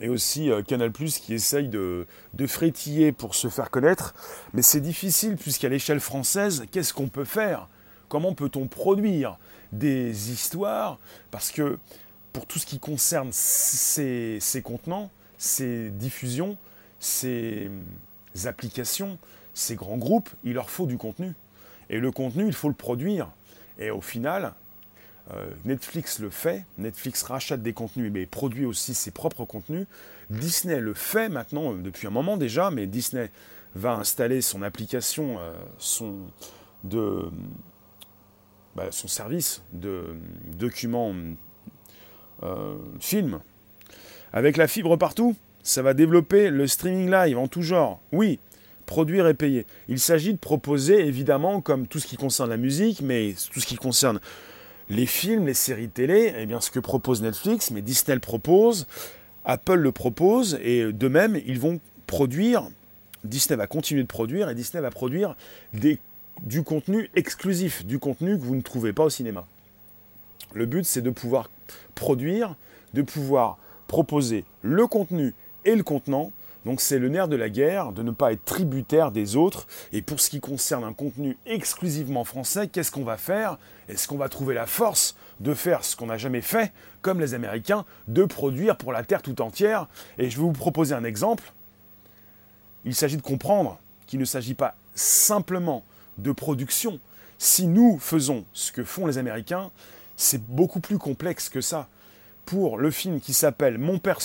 et 0.00 0.08
aussi 0.08 0.50
euh, 0.50 0.62
Canal⁇ 0.62 0.90
qui 1.20 1.34
essaye 1.34 1.68
de, 1.68 2.06
frétiller 2.46 3.12
pour 3.12 3.34
se 3.34 3.48
faire 3.48 3.70
connaître. 3.70 4.14
Mais 4.54 4.62
c'est 4.62 4.80
difficile 4.80 5.36
puisqu'à 5.36 5.68
l'échelle 5.68 6.00
française, 6.00 6.64
qu'est-ce 6.70 6.92
qu'on 6.92 7.08
peut 7.08 7.24
faire? 7.24 7.68
Comment 8.10 8.34
peut-on 8.34 8.66
produire 8.66 9.38
des 9.70 10.32
histoires 10.32 10.98
Parce 11.30 11.52
que 11.52 11.78
pour 12.32 12.44
tout 12.44 12.58
ce 12.58 12.66
qui 12.66 12.80
concerne 12.80 13.30
ces, 13.32 14.40
contenants, 14.64 15.12
ces 15.38 15.90
diffusions, 15.90 16.58
ces 16.98 17.70
applications, 18.46 19.16
ces 19.54 19.76
grands 19.76 19.96
groupes, 19.96 20.28
il 20.42 20.54
leur 20.54 20.70
faut 20.70 20.86
du 20.86 20.98
contenu. 20.98 21.34
Et 21.88 22.00
le 22.00 22.10
contenu, 22.10 22.48
il 22.48 22.52
faut 22.52 22.66
le 22.66 22.74
produire. 22.74 23.30
Et 23.78 23.92
au 23.92 24.00
final, 24.00 24.54
euh, 25.32 25.48
Netflix 25.64 26.18
le 26.18 26.30
fait, 26.30 26.64
Netflix 26.78 27.22
rachète 27.22 27.62
des 27.62 27.72
contenus 27.72 28.10
mais 28.12 28.26
produit 28.26 28.64
aussi 28.66 28.92
ses 28.92 29.12
propres 29.12 29.44
contenus. 29.44 29.86
Disney 30.30 30.80
le 30.80 30.94
fait 30.94 31.28
maintenant, 31.28 31.74
depuis 31.74 32.08
un 32.08 32.10
moment 32.10 32.36
déjà, 32.36 32.72
mais 32.72 32.88
Disney 32.88 33.30
va 33.76 33.92
installer 33.92 34.42
son 34.42 34.62
application, 34.62 35.38
euh, 35.38 35.52
son, 35.78 36.16
de, 36.82 37.30
bah, 38.76 38.88
son 38.90 39.08
service 39.08 39.62
de 39.72 40.04
documents 40.56 41.14
euh, 42.42 42.76
film. 43.00 43.40
Avec 44.32 44.56
la 44.56 44.68
fibre 44.68 44.96
partout, 44.96 45.36
ça 45.62 45.82
va 45.82 45.94
développer 45.94 46.50
le 46.50 46.66
streaming 46.66 47.10
live 47.10 47.38
en 47.38 47.48
tout 47.48 47.62
genre. 47.62 48.00
Oui, 48.12 48.38
produire 48.86 49.26
et 49.26 49.34
payer. 49.34 49.66
Il 49.88 50.00
s'agit 50.00 50.32
de 50.32 50.38
proposer 50.38 51.06
évidemment, 51.06 51.60
comme 51.60 51.86
tout 51.86 51.98
ce 51.98 52.06
qui 52.06 52.16
concerne 52.16 52.50
la 52.50 52.56
musique, 52.56 53.00
mais 53.02 53.34
tout 53.52 53.60
ce 53.60 53.66
qui 53.66 53.76
concerne 53.76 54.20
les 54.88 55.06
films, 55.06 55.46
les 55.46 55.54
séries 55.54 55.88
télé, 55.88 56.34
eh 56.36 56.46
bien 56.46 56.60
ce 56.60 56.70
que 56.70 56.80
propose 56.80 57.22
Netflix, 57.22 57.70
mais 57.70 57.82
Disney 57.82 58.14
le 58.14 58.20
propose, 58.20 58.86
Apple 59.44 59.76
le 59.76 59.92
propose, 59.92 60.58
et 60.62 60.92
de 60.92 61.08
même, 61.08 61.40
ils 61.46 61.60
vont 61.60 61.80
produire, 62.06 62.68
Disney 63.22 63.56
va 63.56 63.66
continuer 63.66 64.02
de 64.02 64.08
produire, 64.08 64.48
et 64.48 64.54
Disney 64.54 64.82
va 64.82 64.90
produire 64.90 65.36
des 65.72 65.98
du 66.42 66.62
contenu 66.62 67.10
exclusif, 67.14 67.84
du 67.84 67.98
contenu 67.98 68.38
que 68.38 68.44
vous 68.44 68.56
ne 68.56 68.62
trouvez 68.62 68.92
pas 68.92 69.04
au 69.04 69.10
cinéma. 69.10 69.46
Le 70.52 70.66
but, 70.66 70.84
c'est 70.84 71.02
de 71.02 71.10
pouvoir 71.10 71.50
produire, 71.94 72.56
de 72.94 73.02
pouvoir 73.02 73.58
proposer 73.86 74.44
le 74.62 74.86
contenu 74.86 75.34
et 75.64 75.76
le 75.76 75.82
contenant. 75.82 76.32
Donc 76.66 76.80
c'est 76.80 76.98
le 76.98 77.08
nerf 77.08 77.28
de 77.28 77.36
la 77.36 77.48
guerre, 77.48 77.92
de 77.92 78.02
ne 78.02 78.10
pas 78.10 78.32
être 78.32 78.44
tributaire 78.44 79.12
des 79.12 79.36
autres. 79.36 79.66
Et 79.92 80.02
pour 80.02 80.20
ce 80.20 80.28
qui 80.28 80.40
concerne 80.40 80.84
un 80.84 80.92
contenu 80.92 81.36
exclusivement 81.46 82.24
français, 82.24 82.68
qu'est-ce 82.68 82.90
qu'on 82.90 83.04
va 83.04 83.16
faire? 83.16 83.58
Est-ce 83.88 84.06
qu'on 84.06 84.18
va 84.18 84.28
trouver 84.28 84.54
la 84.54 84.66
force 84.66 85.16
de 85.40 85.54
faire 85.54 85.84
ce 85.84 85.96
qu'on 85.96 86.06
n'a 86.06 86.18
jamais 86.18 86.42
fait, 86.42 86.72
comme 87.00 87.20
les 87.20 87.32
Américains, 87.32 87.86
de 88.08 88.24
produire 88.24 88.76
pour 88.76 88.92
la 88.92 89.04
Terre 89.04 89.22
tout 89.22 89.40
entière? 89.40 89.88
Et 90.18 90.28
je 90.28 90.36
vais 90.36 90.42
vous 90.42 90.52
proposer 90.52 90.94
un 90.94 91.04
exemple. 91.04 91.52
Il 92.84 92.94
s'agit 92.94 93.16
de 93.16 93.22
comprendre 93.22 93.78
qu'il 94.06 94.20
ne 94.20 94.24
s'agit 94.24 94.54
pas 94.54 94.74
simplement 94.94 95.84
de 96.22 96.32
production. 96.32 97.00
Si 97.38 97.66
nous 97.66 97.98
faisons 97.98 98.44
ce 98.52 98.72
que 98.72 98.84
font 98.84 99.06
les 99.06 99.18
Américains, 99.18 99.70
c'est 100.16 100.42
beaucoup 100.44 100.80
plus 100.80 100.98
complexe 100.98 101.48
que 101.48 101.60
ça. 101.60 101.88
Pour 102.44 102.78
le 102.78 102.90
film 102.90 103.20
qui 103.20 103.32
s'appelle 103.32 103.78
Mon 103.78 103.98
père, 103.98 104.18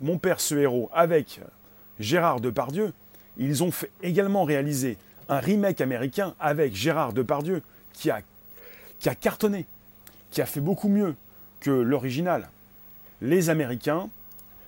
Mon 0.00 0.18
père 0.18 0.40
ce 0.40 0.54
héros 0.54 0.90
avec 0.92 1.40
Gérard 1.98 2.40
Depardieu, 2.40 2.92
ils 3.36 3.62
ont 3.62 3.70
fait 3.70 3.90
également 4.02 4.44
réalisé 4.44 4.96
un 5.28 5.38
remake 5.38 5.80
américain 5.80 6.34
avec 6.40 6.74
Gérard 6.74 7.12
Depardieu 7.12 7.62
qui 7.92 8.10
a, 8.10 8.20
qui 8.98 9.08
a 9.08 9.14
cartonné, 9.14 9.66
qui 10.30 10.40
a 10.40 10.46
fait 10.46 10.60
beaucoup 10.60 10.88
mieux 10.88 11.14
que 11.60 11.70
l'original. 11.70 12.50
Les 13.20 13.50
Américains, 13.50 14.08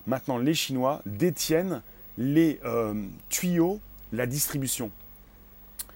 maintenant 0.07 0.39
les 0.39 0.55
Chinois, 0.55 1.03
détiennent 1.07 1.83
les 2.19 2.61
euh, 2.65 2.95
tuyaux, 3.29 3.81
la 4.13 4.27
distribution. 4.27 4.91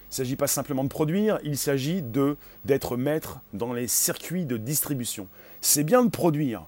Il 0.09 0.13
ne 0.13 0.15
s'agit 0.15 0.35
pas 0.35 0.47
simplement 0.47 0.83
de 0.83 0.89
produire, 0.89 1.39
il 1.43 1.55
s'agit 1.55 2.01
d'être 2.65 2.97
maître 2.97 3.41
dans 3.53 3.73
les 3.73 3.87
circuits 3.87 4.45
de 4.45 4.57
distribution. 4.57 5.27
C'est 5.61 5.83
bien 5.83 6.03
de 6.03 6.09
produire, 6.09 6.65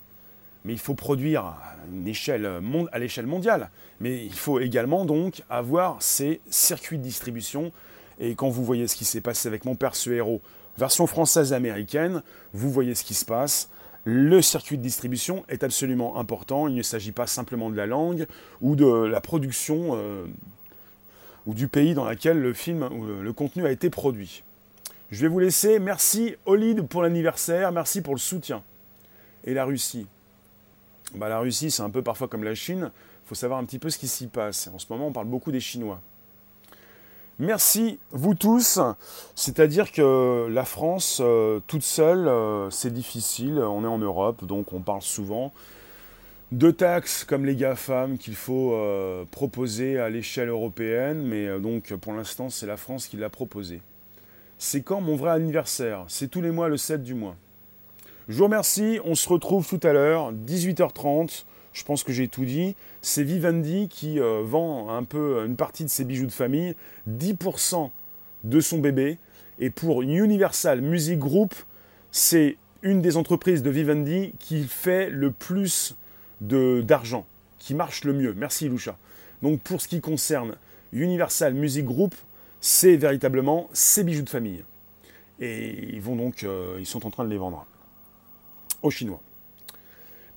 mais 0.63 0.73
il 0.73 0.79
faut 0.79 0.93
produire 0.93 1.45
à, 1.45 1.59
l'échelle 1.91 3.25
mondiale. 3.25 3.71
Mais 3.99 4.23
il 4.23 4.33
faut 4.33 4.59
également 4.59 5.05
donc 5.05 5.41
avoir 5.49 5.97
ces 6.03 6.39
circuits 6.51 6.99
de 6.99 7.03
distribution. 7.03 7.71
Et 8.19 8.35
quand 8.35 8.49
vous 8.49 8.63
voyez 8.63 8.87
ce 8.87 8.95
qui 8.95 9.05
s'est 9.05 9.21
passé 9.21 9.47
avec 9.47 9.65
Mon 9.65 9.73
Père 9.73 9.95
ce 9.95 10.11
héros, 10.11 10.41
version 10.77 11.07
française 11.07 11.51
et 11.51 11.55
américaine, 11.55 12.21
vous 12.53 12.69
voyez 12.69 12.93
ce 12.93 13.03
qui 13.03 13.15
se 13.15 13.25
passe. 13.25 13.69
Le 14.03 14.41
circuit 14.43 14.77
de 14.77 14.83
distribution 14.83 15.43
est 15.49 15.63
absolument 15.63 16.17
important. 16.17 16.67
Il 16.67 16.75
ne 16.75 16.83
s'agit 16.83 17.11
pas 17.11 17.25
simplement 17.25 17.71
de 17.71 17.75
la 17.75 17.87
langue 17.87 18.27
ou 18.61 18.75
de 18.75 18.85
la 18.85 19.21
production. 19.21 19.95
Euh, 19.95 20.27
ou 21.45 21.53
du 21.53 21.67
pays 21.67 21.93
dans 21.93 22.09
lequel 22.09 22.39
le 22.39 22.53
film 22.53 22.83
ou 22.91 23.05
le, 23.05 23.33
contenu 23.33 23.65
a 23.65 23.71
été 23.71 23.89
produit. 23.89 24.43
Je 25.11 25.21
vais 25.21 25.27
vous 25.27 25.39
laisser. 25.39 25.79
Merci 25.79 26.35
Olid 26.45 26.87
pour 26.87 27.01
l'anniversaire, 27.01 27.71
merci 27.71 28.01
pour 28.01 28.13
le 28.13 28.19
soutien. 28.19 28.63
Et 29.43 29.53
la 29.53 29.65
Russie. 29.65 30.07
Bah, 31.15 31.29
la 31.29 31.39
Russie, 31.39 31.71
c'est 31.71 31.83
un 31.83 31.89
peu 31.89 32.01
parfois 32.01 32.27
comme 32.27 32.43
la 32.43 32.55
Chine. 32.55 32.91
Il 33.25 33.27
faut 33.27 33.35
savoir 33.35 33.59
un 33.59 33.65
petit 33.65 33.79
peu 33.79 33.89
ce 33.89 33.97
qui 33.97 34.07
s'y 34.07 34.27
passe. 34.27 34.69
En 34.73 34.79
ce 34.79 34.85
moment, 34.89 35.07
on 35.07 35.11
parle 35.11 35.27
beaucoup 35.27 35.51
des 35.51 35.59
Chinois. 35.59 35.99
Merci 37.39 37.97
vous 38.11 38.35
tous. 38.35 38.79
C'est-à-dire 39.35 39.91
que 39.91 40.47
la 40.49 40.63
France, 40.63 41.19
euh, 41.21 41.59
toute 41.65 41.81
seule, 41.81 42.27
euh, 42.27 42.69
c'est 42.69 42.93
difficile. 42.93 43.57
On 43.59 43.83
est 43.83 43.87
en 43.87 43.97
Europe, 43.97 44.45
donc 44.45 44.73
on 44.73 44.79
parle 44.79 45.01
souvent 45.01 45.51
de 46.51 46.71
taxes 46.71 47.23
comme 47.23 47.45
les 47.45 47.55
GAFAM 47.55 48.17
qu'il 48.17 48.35
faut 48.35 48.73
euh, 48.73 49.25
proposer 49.31 49.99
à 49.99 50.09
l'échelle 50.09 50.49
européenne, 50.49 51.23
mais 51.23 51.59
donc 51.59 51.93
pour 51.95 52.13
l'instant, 52.13 52.49
c'est 52.49 52.67
la 52.67 52.77
France 52.77 53.07
qui 53.07 53.17
l'a 53.17 53.29
proposé. 53.29 53.81
C'est 54.57 54.81
quand 54.81 55.01
mon 55.01 55.15
vrai 55.15 55.31
anniversaire? 55.31 56.05
C'est 56.07 56.29
tous 56.29 56.41
les 56.41 56.51
mois 56.51 56.69
le 56.69 56.77
7 56.77 57.03
du 57.03 57.13
mois. 57.13 57.35
Je 58.27 58.37
vous 58.37 58.43
remercie, 58.43 58.99
on 59.05 59.15
se 59.15 59.27
retrouve 59.27 59.67
tout 59.67 59.85
à 59.85 59.93
l'heure, 59.93 60.33
18h30 60.33 61.45
je 61.73 61.83
pense 61.83 62.03
que 62.03 62.11
j'ai 62.11 62.27
tout 62.27 62.45
dit. 62.45 62.75
C'est 63.01 63.23
Vivendi 63.23 63.87
qui 63.89 64.19
euh, 64.19 64.41
vend 64.43 64.89
un 64.89 65.03
peu 65.03 65.45
une 65.45 65.55
partie 65.55 65.83
de 65.83 65.89
ses 65.89 66.03
bijoux 66.03 66.25
de 66.25 66.31
famille, 66.31 66.75
10% 67.09 67.89
de 68.43 68.59
son 68.59 68.79
bébé. 68.79 69.17
Et 69.59 69.69
pour 69.69 70.01
Universal 70.01 70.81
Music 70.81 71.19
Group, 71.19 71.53
c'est 72.11 72.57
une 72.81 73.01
des 73.01 73.15
entreprises 73.15 73.63
de 73.63 73.69
Vivendi 73.69 74.33
qui 74.39 74.63
fait 74.63 75.09
le 75.09 75.31
plus 75.31 75.95
d'argent, 76.41 77.25
qui 77.59 77.73
marche 77.73 78.03
le 78.03 78.13
mieux. 78.13 78.33
Merci 78.33 78.65
Ilusha. 78.65 78.97
Donc 79.41 79.61
pour 79.61 79.81
ce 79.81 79.87
qui 79.87 80.01
concerne 80.01 80.55
Universal 80.91 81.53
Music 81.53 81.85
Group, 81.85 82.15
c'est 82.59 82.95
véritablement 82.97 83.69
ses 83.73 84.03
bijoux 84.03 84.23
de 84.23 84.29
famille. 84.29 84.63
Et 85.39 85.89
ils 85.93 86.01
vont 86.01 86.15
donc, 86.15 86.43
euh, 86.43 86.77
ils 86.79 86.85
sont 86.85 87.05
en 87.07 87.09
train 87.09 87.23
de 87.23 87.29
les 87.29 87.37
vendre 87.37 87.65
aux 88.83 88.91
Chinois. 88.91 89.21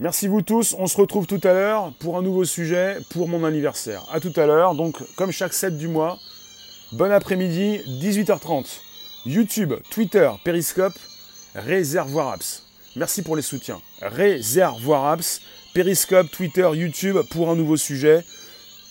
Merci 0.00 0.26
vous 0.26 0.42
tous. 0.42 0.74
On 0.78 0.86
se 0.86 0.96
retrouve 0.96 1.26
tout 1.26 1.40
à 1.44 1.52
l'heure 1.52 1.92
pour 2.00 2.18
un 2.18 2.22
nouveau 2.22 2.44
sujet 2.44 2.98
pour 3.10 3.28
mon 3.28 3.44
anniversaire. 3.44 4.04
A 4.10 4.18
tout 4.18 4.32
à 4.36 4.46
l'heure. 4.46 4.74
Donc, 4.74 4.96
comme 5.16 5.30
chaque 5.30 5.52
7 5.52 5.76
du 5.76 5.88
mois, 5.88 6.18
bon 6.92 7.12
après-midi, 7.12 7.80
18h30. 8.00 8.80
YouTube, 9.26 9.72
Twitter, 9.90 10.30
Periscope, 10.44 10.94
Réservoir 11.54 12.32
Apps. 12.32 12.64
Merci 12.96 13.22
pour 13.22 13.36
les 13.36 13.42
soutiens. 13.42 13.80
Réservoir 14.02 15.06
Apps, 15.06 15.40
Periscope, 15.74 16.30
Twitter, 16.30 16.70
YouTube 16.72 17.18
pour 17.30 17.50
un 17.50 17.56
nouveau 17.56 17.76
sujet. 17.76 18.24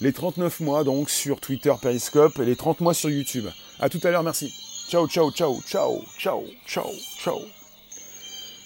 Les 0.02 0.12
39 0.12 0.60
mois 0.60 0.84
donc 0.84 1.10
sur 1.10 1.40
Twitter, 1.40 1.74
Periscope 1.82 2.38
et 2.40 2.46
les 2.46 2.58
30 2.58 2.82
mois 2.82 2.94
sur 2.94 3.10
YouTube. 3.10 3.46
A 3.80 3.88
tout 3.88 4.02
à 4.04 4.12
l'heure, 4.12 4.22
merci. 4.22 4.54
Ciao, 4.90 5.08
ciao, 5.08 5.32
ciao, 5.32 5.62
ciao, 5.66 6.02
ciao, 6.20 6.44
ciao, 6.68 6.90
ciao. 7.24 7.40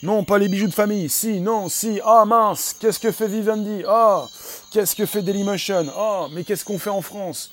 Non, 0.01 0.24
pas 0.24 0.39
les 0.39 0.47
bijoux 0.47 0.68
de 0.68 0.74
famille. 0.74 1.09
Si, 1.09 1.41
non, 1.41 1.70
si. 1.70 1.99
Ah 2.03 2.26
mince, 2.26 2.76
qu'est-ce 2.80 2.99
que 2.99 3.11
fait 3.11 3.28
Vivendi? 3.28 3.84
Ah, 3.88 4.26
qu'est-ce 4.72 4.95
que 4.95 5.05
fait 5.05 5.22
Dailymotion? 5.22 5.86
Ah, 5.95 6.28
mais 6.32 6.43
qu'est-ce 6.43 6.65
qu'on 6.65 6.80
fait 6.80 6.89
en 6.89 7.03
France? 7.03 7.51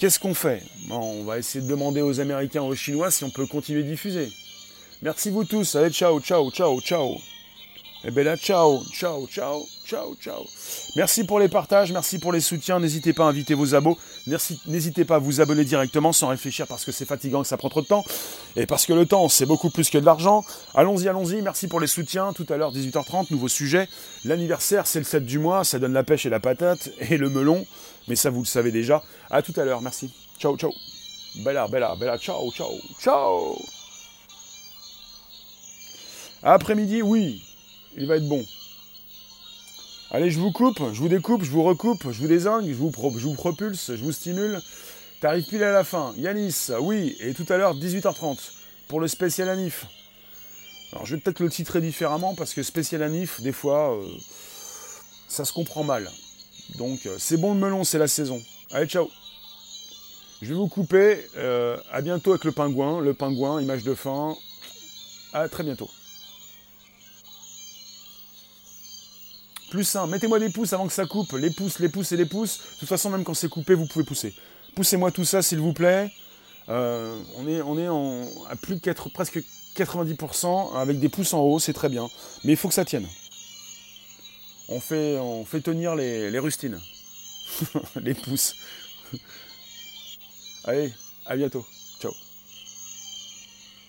Qu'est-ce 0.00 0.18
qu'on 0.18 0.34
fait? 0.34 0.64
Bon, 0.88 1.20
On 1.20 1.24
va 1.24 1.38
essayer 1.38 1.64
de 1.64 1.70
demander 1.70 2.02
aux 2.02 2.18
Américains, 2.18 2.62
aux 2.62 2.74
Chinois 2.74 3.12
si 3.12 3.22
on 3.22 3.30
peut 3.30 3.46
continuer 3.46 3.84
de 3.84 3.88
diffuser. 3.88 4.32
Merci 5.02 5.30
vous 5.30 5.44
tous. 5.44 5.76
Allez, 5.76 5.90
ciao, 5.90 6.18
ciao, 6.20 6.50
ciao, 6.50 6.80
ciao. 6.80 7.16
Eh 8.08 8.12
bien 8.12 8.22
là, 8.22 8.36
ciao, 8.36 8.84
ciao, 8.92 9.26
ciao, 9.26 9.66
ciao, 9.84 10.14
ciao. 10.22 10.44
Merci 10.94 11.24
pour 11.24 11.40
les 11.40 11.48
partages, 11.48 11.90
merci 11.90 12.20
pour 12.20 12.32
les 12.32 12.40
soutiens. 12.40 12.78
N'hésitez 12.78 13.12
pas 13.12 13.24
à 13.24 13.26
inviter 13.26 13.54
vos 13.54 13.74
abos. 13.74 13.98
N'hésitez 14.66 15.04
pas 15.04 15.16
à 15.16 15.18
vous 15.18 15.40
abonner 15.40 15.64
directement 15.64 16.12
sans 16.12 16.28
réfléchir 16.28 16.68
parce 16.68 16.84
que 16.84 16.92
c'est 16.92 17.04
fatigant, 17.04 17.42
que 17.42 17.48
ça 17.48 17.56
prend 17.56 17.68
trop 17.68 17.80
de 17.80 17.88
temps. 17.88 18.04
Et 18.54 18.64
parce 18.64 18.86
que 18.86 18.92
le 18.92 19.06
temps, 19.06 19.28
c'est 19.28 19.44
beaucoup 19.44 19.70
plus 19.70 19.90
que 19.90 19.98
de 19.98 20.04
l'argent. 20.04 20.44
Allons-y, 20.74 21.08
allons-y. 21.08 21.42
Merci 21.42 21.66
pour 21.66 21.80
les 21.80 21.88
soutiens. 21.88 22.32
Tout 22.32 22.46
à 22.48 22.56
l'heure, 22.56 22.72
18h30, 22.72 23.32
nouveau 23.32 23.48
sujet. 23.48 23.88
L'anniversaire, 24.24 24.86
c'est 24.86 25.00
le 25.00 25.04
7 25.04 25.24
du 25.24 25.40
mois. 25.40 25.64
Ça 25.64 25.80
donne 25.80 25.92
la 25.92 26.04
pêche 26.04 26.26
et 26.26 26.30
la 26.30 26.38
patate 26.38 26.90
et 27.10 27.16
le 27.16 27.28
melon. 27.28 27.66
Mais 28.06 28.14
ça, 28.14 28.30
vous 28.30 28.42
le 28.42 28.46
savez 28.46 28.70
déjà. 28.70 29.02
À 29.30 29.42
tout 29.42 29.54
à 29.56 29.64
l'heure. 29.64 29.82
Merci. 29.82 30.12
Ciao, 30.38 30.56
ciao. 30.56 30.72
Bella, 31.44 31.66
bella, 31.66 31.96
bella. 31.96 32.18
Ciao, 32.18 32.52
ciao, 32.52 32.70
ciao. 33.00 33.56
Après-midi, 36.44 37.02
oui. 37.02 37.42
Il 37.96 38.06
va 38.06 38.16
être 38.16 38.28
bon. 38.28 38.44
Allez, 40.10 40.30
je 40.30 40.38
vous 40.38 40.52
coupe, 40.52 40.78
je 40.92 41.00
vous 41.00 41.08
découpe, 41.08 41.42
je 41.42 41.50
vous 41.50 41.62
recoupe, 41.62 42.12
je 42.12 42.20
vous 42.20 42.28
désingue, 42.28 42.66
je 42.68 42.74
vous, 42.74 42.90
propulse, 42.90 43.94
je 43.94 44.02
vous 44.02 44.12
stimule. 44.12 44.60
T'arrives 45.20 45.46
pile 45.46 45.64
à 45.64 45.72
la 45.72 45.82
fin. 45.82 46.14
Yanis, 46.16 46.68
oui, 46.80 47.16
et 47.20 47.34
tout 47.34 47.46
à 47.48 47.56
l'heure, 47.56 47.74
18h30, 47.74 48.38
pour 48.86 49.00
le 49.00 49.08
spécial 49.08 49.48
Anif. 49.48 49.86
Alors, 50.92 51.06
je 51.06 51.16
vais 51.16 51.20
peut-être 51.20 51.40
le 51.40 51.48
titrer 51.48 51.80
différemment, 51.80 52.34
parce 52.34 52.54
que 52.54 52.62
spécial 52.62 53.02
Anif, 53.02 53.40
des 53.40 53.52
fois, 53.52 53.94
euh, 53.94 54.06
ça 55.26 55.44
se 55.44 55.52
comprend 55.52 55.82
mal. 55.82 56.08
Donc, 56.78 57.06
euh, 57.06 57.16
c'est 57.18 57.36
bon 57.36 57.54
le 57.54 57.60
melon, 57.60 57.82
c'est 57.82 57.98
la 57.98 58.08
saison. 58.08 58.40
Allez, 58.72 58.86
ciao 58.86 59.10
Je 60.42 60.48
vais 60.48 60.54
vous 60.54 60.68
couper. 60.68 61.26
Euh, 61.36 61.76
à 61.90 62.00
bientôt 62.00 62.30
avec 62.30 62.44
le 62.44 62.52
pingouin. 62.52 63.00
Le 63.00 63.14
pingouin, 63.14 63.60
image 63.60 63.82
de 63.82 63.94
fin. 63.94 64.36
À 65.32 65.48
très 65.48 65.64
bientôt. 65.64 65.90
Plus 69.76 69.94
mettez-moi 70.08 70.38
des 70.38 70.48
pouces 70.48 70.72
avant 70.72 70.86
que 70.86 70.92
ça 70.94 71.04
coupe. 71.04 71.32
Les 71.32 71.50
pouces, 71.50 71.80
les 71.80 71.90
pouces 71.90 72.10
et 72.12 72.16
les 72.16 72.24
pouces. 72.24 72.56
De 72.56 72.78
toute 72.78 72.88
façon, 72.88 73.10
même 73.10 73.24
quand 73.24 73.34
c'est 73.34 73.50
coupé, 73.50 73.74
vous 73.74 73.84
pouvez 73.84 74.06
pousser. 74.06 74.32
Poussez-moi 74.74 75.10
tout 75.10 75.26
ça, 75.26 75.42
s'il 75.42 75.58
vous 75.58 75.74
plaît. 75.74 76.10
Euh, 76.70 77.20
on 77.36 77.46
est, 77.46 77.86
à 78.50 78.56
plus 78.56 78.76
de 78.76 78.80
4, 78.80 79.10
presque 79.10 79.38
90% 79.76 80.74
avec 80.76 80.98
des 80.98 81.10
pouces 81.10 81.34
en 81.34 81.42
haut, 81.42 81.58
c'est 81.58 81.74
très 81.74 81.90
bien. 81.90 82.08
Mais 82.42 82.52
il 82.52 82.56
faut 82.56 82.68
que 82.68 82.74
ça 82.74 82.86
tienne. 82.86 83.06
On 84.70 84.80
fait, 84.80 85.20
tenir 85.62 85.94
les, 85.94 86.38
rustines. 86.38 86.80
les 87.96 88.14
pouces. 88.14 88.56
Allez, 90.64 90.90
à 91.26 91.36
bientôt. 91.36 91.66